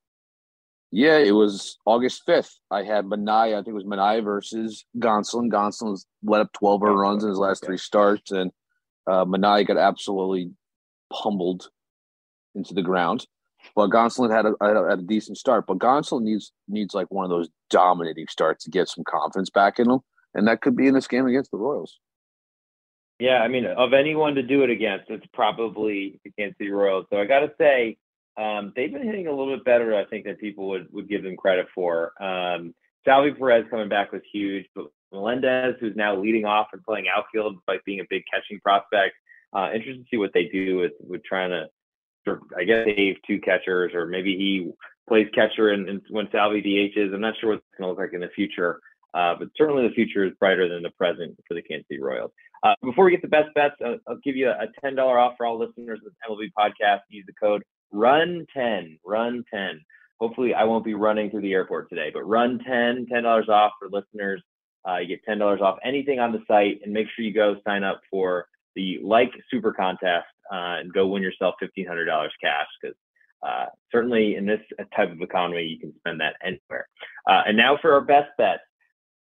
yeah, 0.91 1.17
it 1.17 1.31
was 1.31 1.77
August 1.85 2.23
5th. 2.27 2.51
I 2.71 2.83
had 2.83 3.05
Manaea. 3.05 3.53
I 3.53 3.57
think 3.57 3.69
it 3.69 3.73
was 3.73 3.83
Manaea 3.83 4.23
versus 4.23 4.85
Gonsolin. 4.97 5.51
Gonsolin 5.51 6.01
let 6.23 6.41
up 6.41 6.53
12 6.53 6.83
earned 6.83 6.99
runs 6.99 7.23
in 7.23 7.29
his 7.29 7.39
last 7.39 7.65
three 7.65 7.77
starts, 7.77 8.31
and 8.31 8.51
uh, 9.05 9.25
Manaea 9.25 9.67
got 9.67 9.77
absolutely 9.77 10.51
pummeled 11.11 11.69
into 12.55 12.73
the 12.73 12.81
ground. 12.81 13.25
But 13.75 13.89
Gonsolin 13.89 14.31
had 14.31 14.45
a, 14.45 14.87
had 14.87 14.99
a 14.99 15.01
decent 15.03 15.37
start. 15.37 15.65
But 15.67 15.79
Gonsolin 15.79 16.23
needs 16.23 16.51
needs 16.67 16.93
like 16.93 17.11
one 17.11 17.25
of 17.25 17.29
those 17.29 17.49
dominating 17.69 18.27
starts 18.27 18.63
to 18.65 18.71
get 18.71 18.87
some 18.87 19.03
confidence 19.03 19.49
back 19.49 19.79
in 19.79 19.89
him, 19.89 19.99
and 20.33 20.47
that 20.47 20.61
could 20.61 20.75
be 20.75 20.87
in 20.87 20.93
this 20.93 21.07
game 21.07 21.25
against 21.27 21.51
the 21.51 21.57
Royals. 21.57 21.99
Yeah, 23.19 23.41
I 23.41 23.47
mean, 23.47 23.65
of 23.65 23.93
anyone 23.93 24.35
to 24.35 24.43
do 24.43 24.63
it 24.63 24.69
against, 24.69 25.09
it's 25.09 25.25
probably 25.33 26.19
the 26.23 26.31
Kansas 26.37 26.57
City 26.59 26.69
Royals. 26.69 27.07
So 27.11 27.19
I 27.19 27.25
got 27.25 27.39
to 27.39 27.51
say, 27.57 27.97
um, 28.37 28.73
they've 28.75 28.91
been 28.91 29.03
hitting 29.03 29.25
a 29.25 29.31
little 29.31 29.55
bit 29.55 29.65
better, 29.65 29.95
I 29.95 30.05
think, 30.05 30.25
than 30.25 30.35
people 30.35 30.69
would 30.69 30.87
would 30.93 31.09
give 31.09 31.23
them 31.23 31.35
credit 31.35 31.67
for. 31.73 32.11
Um, 32.21 32.75
Salvy 33.05 33.31
Perez 33.31 33.65
coming 33.69 33.89
back 33.89 34.11
was 34.11 34.21
huge, 34.31 34.65
but 34.75 34.85
Melendez, 35.11 35.75
who's 35.79 35.95
now 35.95 36.15
leading 36.15 36.45
off 36.45 36.67
and 36.73 36.83
playing 36.83 37.05
outfield, 37.07 37.57
like 37.67 37.83
being 37.85 38.01
a 38.01 38.05
big 38.09 38.23
catching 38.31 38.59
prospect. 38.59 39.15
Uh, 39.55 39.69
interested 39.73 40.03
to 40.03 40.09
see 40.11 40.17
what 40.17 40.31
they 40.33 40.45
do 40.45 40.77
with 40.77 40.91
with 40.99 41.23
trying 41.23 41.49
to 41.49 41.67
I 42.57 42.63
guess 42.63 42.85
save 42.85 43.17
two 43.25 43.39
catchers, 43.39 43.93
or 43.93 44.05
maybe 44.05 44.35
he 44.37 44.71
plays 45.07 45.27
catcher 45.33 45.69
and, 45.69 46.01
when 46.09 46.27
Salvy 46.31 46.61
DHs. 46.61 47.13
I'm 47.13 47.21
not 47.21 47.35
sure 47.39 47.51
what 47.51 47.57
it's 47.57 47.65
going 47.77 47.85
to 47.85 47.89
look 47.89 47.99
like 47.99 48.13
in 48.13 48.21
the 48.21 48.29
future, 48.35 48.79
uh, 49.13 49.35
but 49.39 49.49
certainly 49.55 49.87
the 49.87 49.93
future 49.93 50.25
is 50.25 50.33
brighter 50.39 50.67
than 50.67 50.83
the 50.83 50.91
present 50.91 51.37
for 51.47 51.53
the 51.53 51.61
Kansas 51.61 51.87
City 51.87 52.01
Royals. 52.01 52.31
Uh, 52.63 52.73
before 52.83 53.05
we 53.05 53.11
get 53.11 53.21
the 53.21 53.27
best 53.27 53.53
bets, 53.55 53.75
I'll, 53.83 53.97
I'll 54.07 54.19
give 54.23 54.35
you 54.35 54.49
a, 54.49 54.65
a 54.65 54.85
$10 54.85 54.99
off 54.99 55.35
for 55.37 55.45
all 55.45 55.59
listeners 55.59 55.99
of 56.05 56.11
the 56.11 56.35
MLB 56.35 56.51
podcast. 56.57 57.01
Use 57.09 57.25
the 57.25 57.33
code 57.33 57.63
RUN10, 57.93 58.99
RUN10. 59.05 59.73
Hopefully, 60.19 60.53
I 60.53 60.63
won't 60.63 60.83
be 60.83 60.95
running 60.95 61.29
through 61.29 61.41
the 61.41 61.53
airport 61.53 61.89
today, 61.89 62.09
but 62.13 62.23
RUN10, 62.23 63.07
$10 63.07 63.49
off 63.49 63.71
for 63.79 63.89
listeners. 63.89 64.41
Uh, 64.87 64.97
you 64.97 65.07
get 65.07 65.25
$10 65.27 65.61
off 65.61 65.77
anything 65.83 66.19
on 66.19 66.31
the 66.31 66.41
site, 66.47 66.79
and 66.83 66.93
make 66.93 67.07
sure 67.15 67.23
you 67.23 67.33
go 67.33 67.57
sign 67.65 67.83
up 67.83 68.01
for 68.09 68.47
the 68.75 68.99
Like 69.03 69.31
Super 69.51 69.73
Contest 69.73 70.25
uh, 70.51 70.79
and 70.79 70.93
go 70.93 71.07
win 71.07 71.23
yourself 71.23 71.55
$1,500 71.61 72.07
cash 72.41 72.67
because 72.81 72.97
uh, 73.43 73.65
certainly 73.91 74.35
in 74.35 74.45
this 74.45 74.61
type 74.95 75.11
of 75.11 75.21
economy, 75.21 75.63
you 75.63 75.79
can 75.79 75.93
spend 75.99 76.19
that 76.21 76.35
anywhere. 76.43 76.87
Uh, 77.27 77.43
and 77.45 77.57
now 77.57 77.77
for 77.81 77.93
our 77.93 78.01
best 78.01 78.29
bet. 78.37 78.59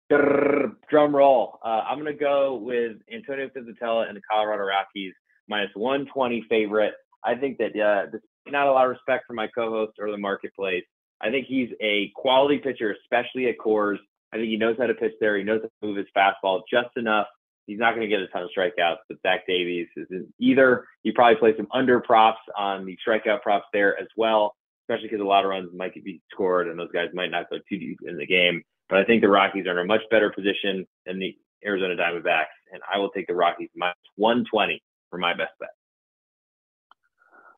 Drum 0.09 1.15
roll. 1.15 1.57
Uh, 1.63 1.83
I'm 1.87 1.97
going 1.97 2.11
to 2.11 2.19
go 2.19 2.55
with 2.55 2.97
Antonio 3.13 3.49
Senzatela 3.55 4.09
and 4.09 4.17
the 4.17 4.21
Colorado 4.29 4.63
Rockies 4.63 5.13
minus 5.47 5.71
120 5.73 6.45
favorite. 6.49 6.93
I 7.23 7.35
think 7.35 7.59
that 7.59 7.79
uh, 7.79 8.17
not 8.49 8.67
a 8.67 8.71
lot 8.73 8.85
of 8.85 8.91
respect 8.91 9.23
for 9.25 9.33
my 9.33 9.47
co-host 9.47 9.93
or 9.99 10.11
the 10.11 10.17
marketplace. 10.17 10.83
I 11.21 11.29
think 11.29 11.45
he's 11.47 11.69
a 11.81 12.11
quality 12.15 12.57
pitcher, 12.57 12.93
especially 13.03 13.47
at 13.47 13.55
Coors. 13.57 13.99
I 14.33 14.37
think 14.37 14.49
he 14.49 14.57
knows 14.57 14.75
how 14.77 14.87
to 14.87 14.93
pitch 14.93 15.13
there. 15.21 15.37
He 15.37 15.43
knows 15.43 15.61
how 15.61 15.67
to 15.67 15.87
move 15.87 15.97
his 15.97 16.07
fastball 16.15 16.61
just 16.69 16.89
enough 16.97 17.27
He's 17.71 17.79
not 17.79 17.95
going 17.95 18.01
to 18.01 18.07
get 18.09 18.19
a 18.19 18.27
ton 18.27 18.43
of 18.43 18.49
strikeouts, 18.49 18.97
but 19.07 19.17
Zach 19.23 19.47
Davies 19.47 19.87
isn't 19.95 20.27
either 20.39 20.85
you 21.03 21.13
probably 21.13 21.37
play 21.37 21.55
some 21.55 21.69
under 21.71 22.01
props 22.01 22.41
on 22.57 22.85
the 22.85 22.97
strikeout 23.07 23.41
props 23.41 23.65
there 23.71 23.97
as 23.97 24.09
well, 24.17 24.57
especially 24.83 25.07
because 25.07 25.21
a 25.21 25.27
lot 25.27 25.45
of 25.45 25.51
runs 25.51 25.69
might 25.73 25.93
be 25.93 26.21
scored 26.29 26.67
and 26.67 26.77
those 26.77 26.91
guys 26.91 27.07
might 27.13 27.31
not 27.31 27.49
go 27.49 27.59
too 27.69 27.77
deep 27.77 27.99
in 28.05 28.17
the 28.17 28.25
game. 28.25 28.61
But 28.89 28.99
I 28.99 29.05
think 29.05 29.21
the 29.21 29.29
Rockies 29.29 29.67
are 29.67 29.71
in 29.71 29.77
a 29.77 29.85
much 29.85 30.01
better 30.11 30.29
position 30.31 30.85
than 31.05 31.17
the 31.17 31.33
Arizona 31.65 31.95
Diamondbacks, 31.95 32.51
and 32.73 32.81
I 32.93 32.97
will 32.97 33.09
take 33.11 33.27
the 33.27 33.35
Rockies 33.35 33.69
minus 33.73 33.95
120 34.17 34.83
for 35.09 35.17
my 35.17 35.31
best 35.33 35.53
bet. 35.61 35.69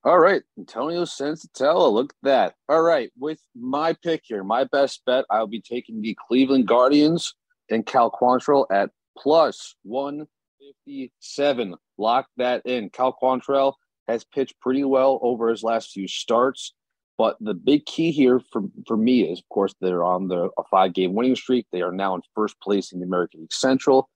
All 0.04 0.20
right, 0.20 0.44
Antonio 0.60 1.06
Senzatela, 1.06 1.92
look 1.92 2.12
at 2.12 2.28
that. 2.28 2.56
All 2.70 2.84
right, 2.84 3.10
with 3.18 3.40
my 3.56 3.96
pick 4.04 4.22
here, 4.26 4.44
my 4.44 4.66
best 4.66 5.02
bet, 5.08 5.26
I'll 5.32 5.48
be 5.48 5.62
taking 5.62 6.04
the 6.04 6.16
Cleveland 6.28 6.68
Guardians 6.68 7.34
and 7.72 7.84
Cal 7.84 8.12
Quantrill 8.12 8.68
at 8.72 8.92
plus 9.18 9.76
157. 9.84 11.76
Lock 11.98 12.28
that 12.38 12.66
in. 12.66 12.90
Cal 12.90 13.16
Quantrill 13.22 13.74
has 14.08 14.24
pitched 14.24 14.60
pretty 14.60 14.84
well 14.84 15.20
over 15.22 15.50
his 15.50 15.64
last 15.64 15.92
few 15.92 16.08
starts. 16.08 16.74
But 17.18 17.38
the 17.40 17.54
big 17.54 17.86
key 17.86 18.12
here 18.12 18.42
for, 18.52 18.64
for 18.88 18.98
me 18.98 19.22
is, 19.22 19.40
of 19.40 19.50
course, 19.50 19.76
they're 19.80 20.04
on 20.04 20.28
the 20.28 20.50
a 20.58 20.64
five 20.70 20.94
game 20.94 21.14
winning 21.14 21.36
streak. 21.36 21.68
They 21.72 21.82
are 21.82 21.92
now 21.92 22.16
in 22.16 22.22
first 22.34 22.60
place 22.60 22.92
in 22.92 23.00
the 23.00 23.06
American 23.06 23.42
League 23.42 23.54
Central. 23.54 24.10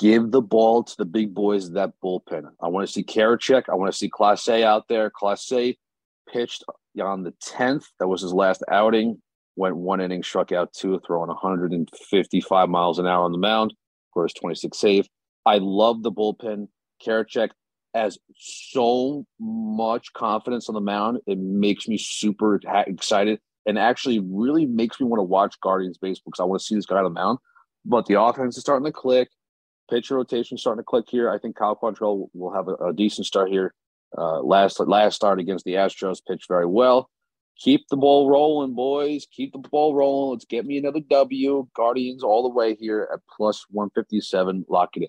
Give 0.00 0.30
the 0.30 0.40
ball 0.40 0.82
to 0.82 0.94
the 0.96 1.04
big 1.04 1.34
boys 1.34 1.68
of 1.68 1.74
that 1.74 1.92
bullpen. 2.02 2.50
I 2.60 2.68
want 2.68 2.86
to 2.86 2.92
see 2.92 3.04
Karinchak. 3.04 3.64
I 3.68 3.74
want 3.74 3.92
to 3.92 3.96
see 3.96 4.10
Clase 4.10 4.62
out 4.62 4.88
there. 4.88 5.10
Clase 5.10 5.76
pitched 6.32 6.64
on 7.00 7.22
the 7.22 7.32
10th. 7.44 7.84
That 8.00 8.08
was 8.08 8.22
his 8.22 8.32
last 8.32 8.64
outing. 8.70 9.20
Went 9.54 9.76
one 9.76 10.00
inning, 10.00 10.24
struck 10.24 10.50
out 10.50 10.72
two, 10.72 11.00
throwing 11.06 11.28
155 11.28 12.68
miles 12.68 12.98
an 12.98 13.06
hour 13.06 13.24
on 13.24 13.30
the 13.30 13.38
mound 13.38 13.74
course, 14.14 14.32
26 14.34 14.78
save. 14.78 15.08
I 15.44 15.58
love 15.58 16.02
the 16.02 16.12
bullpen. 16.12 16.68
Karinchak 17.04 17.50
has 17.92 18.18
so 18.36 19.24
much 19.38 20.12
confidence 20.14 20.68
on 20.68 20.74
the 20.74 20.80
mound. 20.80 21.18
It 21.26 21.38
makes 21.38 21.86
me 21.86 21.98
super 21.98 22.60
excited 22.86 23.40
and 23.66 23.78
actually 23.78 24.20
really 24.20 24.66
makes 24.66 25.00
me 25.00 25.06
want 25.06 25.20
to 25.20 25.24
watch 25.24 25.60
Guardians 25.60 25.98
baseball 25.98 26.30
because 26.30 26.40
I 26.40 26.44
want 26.44 26.60
to 26.60 26.66
see 26.66 26.74
this 26.74 26.86
guy 26.86 26.96
on 26.96 27.04
the 27.04 27.10
mound. 27.10 27.38
But 27.84 28.06
the 28.06 28.20
offense 28.20 28.56
is 28.56 28.62
starting 28.62 28.86
to 28.86 28.92
click. 28.92 29.28
Pitcher 29.90 30.16
rotation 30.16 30.56
starting 30.56 30.80
to 30.80 30.84
click 30.84 31.04
here. 31.08 31.30
I 31.30 31.38
think 31.38 31.56
Kyle 31.56 31.76
Quantrill 31.76 32.28
will 32.32 32.54
have 32.54 32.68
a, 32.68 32.74
a 32.88 32.92
decent 32.94 33.26
start 33.26 33.50
here. 33.50 33.74
Uh, 34.16 34.40
last 34.40 34.80
last 34.80 35.14
start 35.14 35.40
against 35.40 35.64
the 35.64 35.72
Astros 35.72 36.20
pitched 36.26 36.48
very 36.48 36.66
well 36.66 37.10
keep 37.58 37.86
the 37.88 37.96
ball 37.96 38.30
rolling, 38.30 38.74
boys. 38.74 39.26
Keep 39.30 39.52
the 39.52 39.58
ball 39.58 39.94
rolling. 39.94 40.32
Let's 40.32 40.44
get 40.44 40.66
me 40.66 40.78
another 40.78 41.00
W. 41.00 41.66
Guardians 41.74 42.22
all 42.22 42.42
the 42.42 42.54
way 42.54 42.74
here 42.74 43.08
at 43.12 43.20
plus 43.36 43.64
157. 43.70 44.66
Lock 44.68 44.96
it 44.96 45.04
in. 45.04 45.08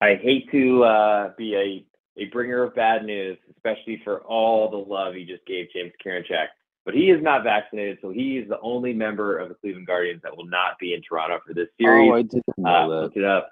I 0.00 0.16
hate 0.16 0.50
to 0.52 0.84
uh, 0.84 1.32
be 1.38 1.54
a, 1.54 2.20
a 2.22 2.26
bringer 2.26 2.62
of 2.62 2.74
bad 2.74 3.04
news, 3.04 3.38
especially 3.50 4.00
for 4.04 4.20
all 4.20 4.70
the 4.70 4.76
love 4.76 5.16
you 5.16 5.24
just 5.24 5.46
gave 5.46 5.68
James 5.72 5.92
Karinchak. 6.04 6.48
But 6.84 6.94
he 6.94 7.10
is 7.10 7.20
not 7.22 7.42
vaccinated, 7.42 7.98
so 8.00 8.10
he 8.10 8.38
is 8.38 8.48
the 8.48 8.60
only 8.60 8.92
member 8.92 9.38
of 9.38 9.48
the 9.48 9.56
Cleveland 9.56 9.88
Guardians 9.88 10.22
that 10.22 10.36
will 10.36 10.46
not 10.46 10.78
be 10.78 10.94
in 10.94 11.02
Toronto 11.02 11.40
for 11.44 11.52
this 11.52 11.68
series. 11.80 12.10
Oh, 12.10 12.14
I 12.14 12.22
didn't 12.22 12.58
know 12.58 12.92
uh, 12.92 13.08
it 13.12 13.24
up. 13.24 13.50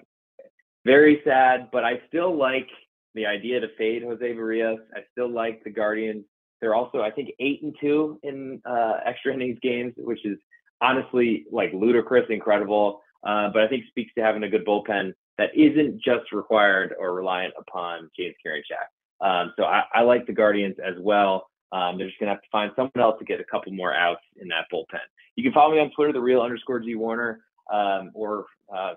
very 0.84 1.20
sad, 1.24 1.68
but 1.72 1.82
I 1.82 2.00
still 2.06 2.36
like 2.36 2.68
the 3.14 3.26
idea 3.26 3.58
to 3.60 3.68
fade 3.76 4.04
Jose 4.04 4.22
Berrios. 4.22 4.78
I 4.94 5.00
still 5.12 5.28
like 5.30 5.64
the 5.64 5.70
Guardians. 5.70 6.24
They're 6.64 6.74
also, 6.74 7.02
I 7.02 7.10
think, 7.10 7.28
eight 7.40 7.62
and 7.62 7.76
two 7.78 8.18
in 8.22 8.62
uh, 8.64 8.94
extra 9.04 9.34
innings 9.34 9.58
games, 9.60 9.92
which 9.98 10.24
is 10.24 10.38
honestly 10.80 11.44
like 11.52 11.74
ludicrous, 11.74 12.24
incredible. 12.30 13.02
Uh, 13.22 13.50
but 13.52 13.60
I 13.60 13.68
think 13.68 13.84
speaks 13.88 14.14
to 14.14 14.24
having 14.24 14.44
a 14.44 14.48
good 14.48 14.64
bullpen 14.64 15.12
that 15.36 15.50
isn't 15.54 16.00
just 16.02 16.32
required 16.32 16.94
or 16.98 17.12
reliant 17.12 17.52
upon 17.58 18.08
James 18.18 18.34
Karinchak. 18.42 18.88
Um, 19.20 19.52
so 19.58 19.64
I, 19.64 19.82
I, 19.92 20.00
like 20.04 20.26
the 20.26 20.32
Guardians 20.32 20.76
as 20.82 20.94
well. 20.98 21.50
Um, 21.70 21.98
they're 21.98 22.06
just 22.06 22.18
gonna 22.18 22.32
have 22.32 22.40
to 22.40 22.48
find 22.50 22.72
someone 22.74 22.92
else 22.98 23.18
to 23.18 23.26
get 23.26 23.40
a 23.40 23.44
couple 23.44 23.70
more 23.72 23.92
outs 23.92 24.22
in 24.40 24.48
that 24.48 24.64
bullpen. 24.72 25.04
You 25.36 25.44
can 25.44 25.52
follow 25.52 25.74
me 25.74 25.80
on 25.80 25.90
Twitter, 25.90 26.14
the 26.14 26.20
real 26.22 26.40
underscore 26.40 26.80
G 26.80 26.94
Warner, 26.94 27.44
um, 27.70 28.10
or 28.14 28.46
uh, 28.74 28.94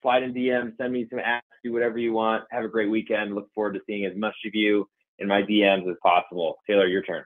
slide 0.00 0.22
in 0.22 0.32
DM, 0.32 0.74
send 0.78 0.90
me 0.90 1.06
some 1.10 1.18
apps, 1.18 1.42
do 1.62 1.70
whatever 1.70 1.98
you 1.98 2.14
want. 2.14 2.44
Have 2.50 2.64
a 2.64 2.68
great 2.68 2.88
weekend. 2.88 3.34
Look 3.34 3.52
forward 3.54 3.74
to 3.74 3.80
seeing 3.86 4.06
as 4.06 4.16
much 4.16 4.36
of 4.46 4.54
you 4.54 4.88
in 5.20 5.28
my 5.28 5.42
DMs 5.42 5.88
as 5.88 5.96
possible. 6.02 6.56
Taylor, 6.66 6.86
your 6.86 7.02
turn. 7.02 7.24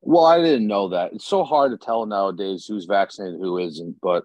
Well, 0.00 0.24
I 0.24 0.38
didn't 0.38 0.66
know 0.66 0.88
that. 0.88 1.12
It's 1.12 1.26
so 1.26 1.44
hard 1.44 1.72
to 1.72 1.84
tell 1.84 2.06
nowadays 2.06 2.66
who's 2.66 2.86
vaccinated, 2.86 3.40
who 3.40 3.58
isn't. 3.58 3.96
But 4.00 4.24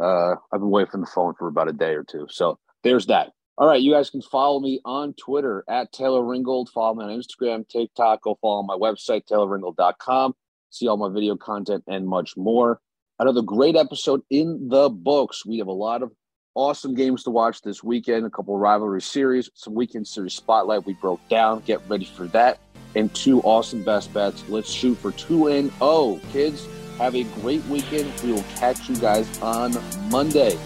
uh, 0.00 0.34
I've 0.52 0.60
been 0.60 0.70
waiting 0.70 0.90
from 0.90 1.02
the 1.02 1.06
phone 1.06 1.34
for 1.38 1.48
about 1.48 1.68
a 1.68 1.72
day 1.72 1.92
or 1.92 2.04
two. 2.04 2.26
So 2.30 2.58
there's 2.82 3.06
that. 3.06 3.32
All 3.58 3.68
right, 3.68 3.82
you 3.82 3.92
guys 3.92 4.08
can 4.08 4.22
follow 4.22 4.58
me 4.58 4.80
on 4.86 5.12
Twitter 5.14 5.64
at 5.68 5.92
Taylor 5.92 6.22
Ringold. 6.22 6.70
Follow 6.70 6.94
me 6.94 7.04
on 7.04 7.20
Instagram, 7.20 7.68
TikTok. 7.68 8.22
Go 8.22 8.38
follow 8.40 8.62
my 8.62 8.74
website, 8.74 9.26
taylorringold.com. 9.30 10.34
See 10.70 10.88
all 10.88 10.96
my 10.96 11.12
video 11.12 11.36
content 11.36 11.84
and 11.86 12.08
much 12.08 12.38
more. 12.38 12.80
Another 13.18 13.42
great 13.42 13.76
episode 13.76 14.22
in 14.30 14.68
the 14.70 14.88
books. 14.88 15.44
We 15.44 15.58
have 15.58 15.66
a 15.66 15.72
lot 15.72 16.02
of 16.02 16.10
awesome 16.54 16.94
games 16.94 17.22
to 17.24 17.30
watch 17.30 17.62
this 17.62 17.82
weekend, 17.82 18.26
a 18.26 18.30
couple 18.30 18.56
rivalry 18.58 19.02
series, 19.02 19.50
some 19.54 19.74
weekend 19.74 20.06
series 20.06 20.34
spotlight 20.34 20.84
we 20.84 20.94
broke 20.94 21.20
down. 21.28 21.60
Get 21.60 21.80
ready 21.88 22.04
for 22.04 22.26
that. 22.28 22.58
And 22.96 23.12
two 23.14 23.40
awesome 23.42 23.84
best 23.84 24.12
bets. 24.12 24.48
Let's 24.48 24.70
shoot 24.70 24.96
for 24.96 25.12
2 25.12 25.46
and 25.48 25.72
0. 25.74 26.20
Kids, 26.32 26.66
have 26.98 27.14
a 27.14 27.22
great 27.40 27.64
weekend. 27.66 28.12
We 28.22 28.32
will 28.32 28.44
catch 28.56 28.88
you 28.88 28.96
guys 28.96 29.40
on 29.40 29.76
Monday. 30.10 30.58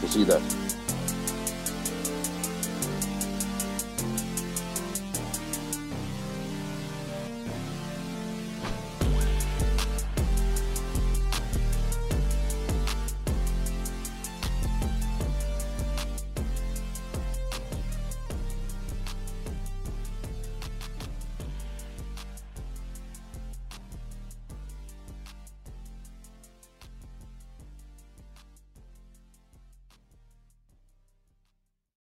We'll 0.00 0.10
see 0.10 0.20
you 0.20 0.24
then. 0.24 0.63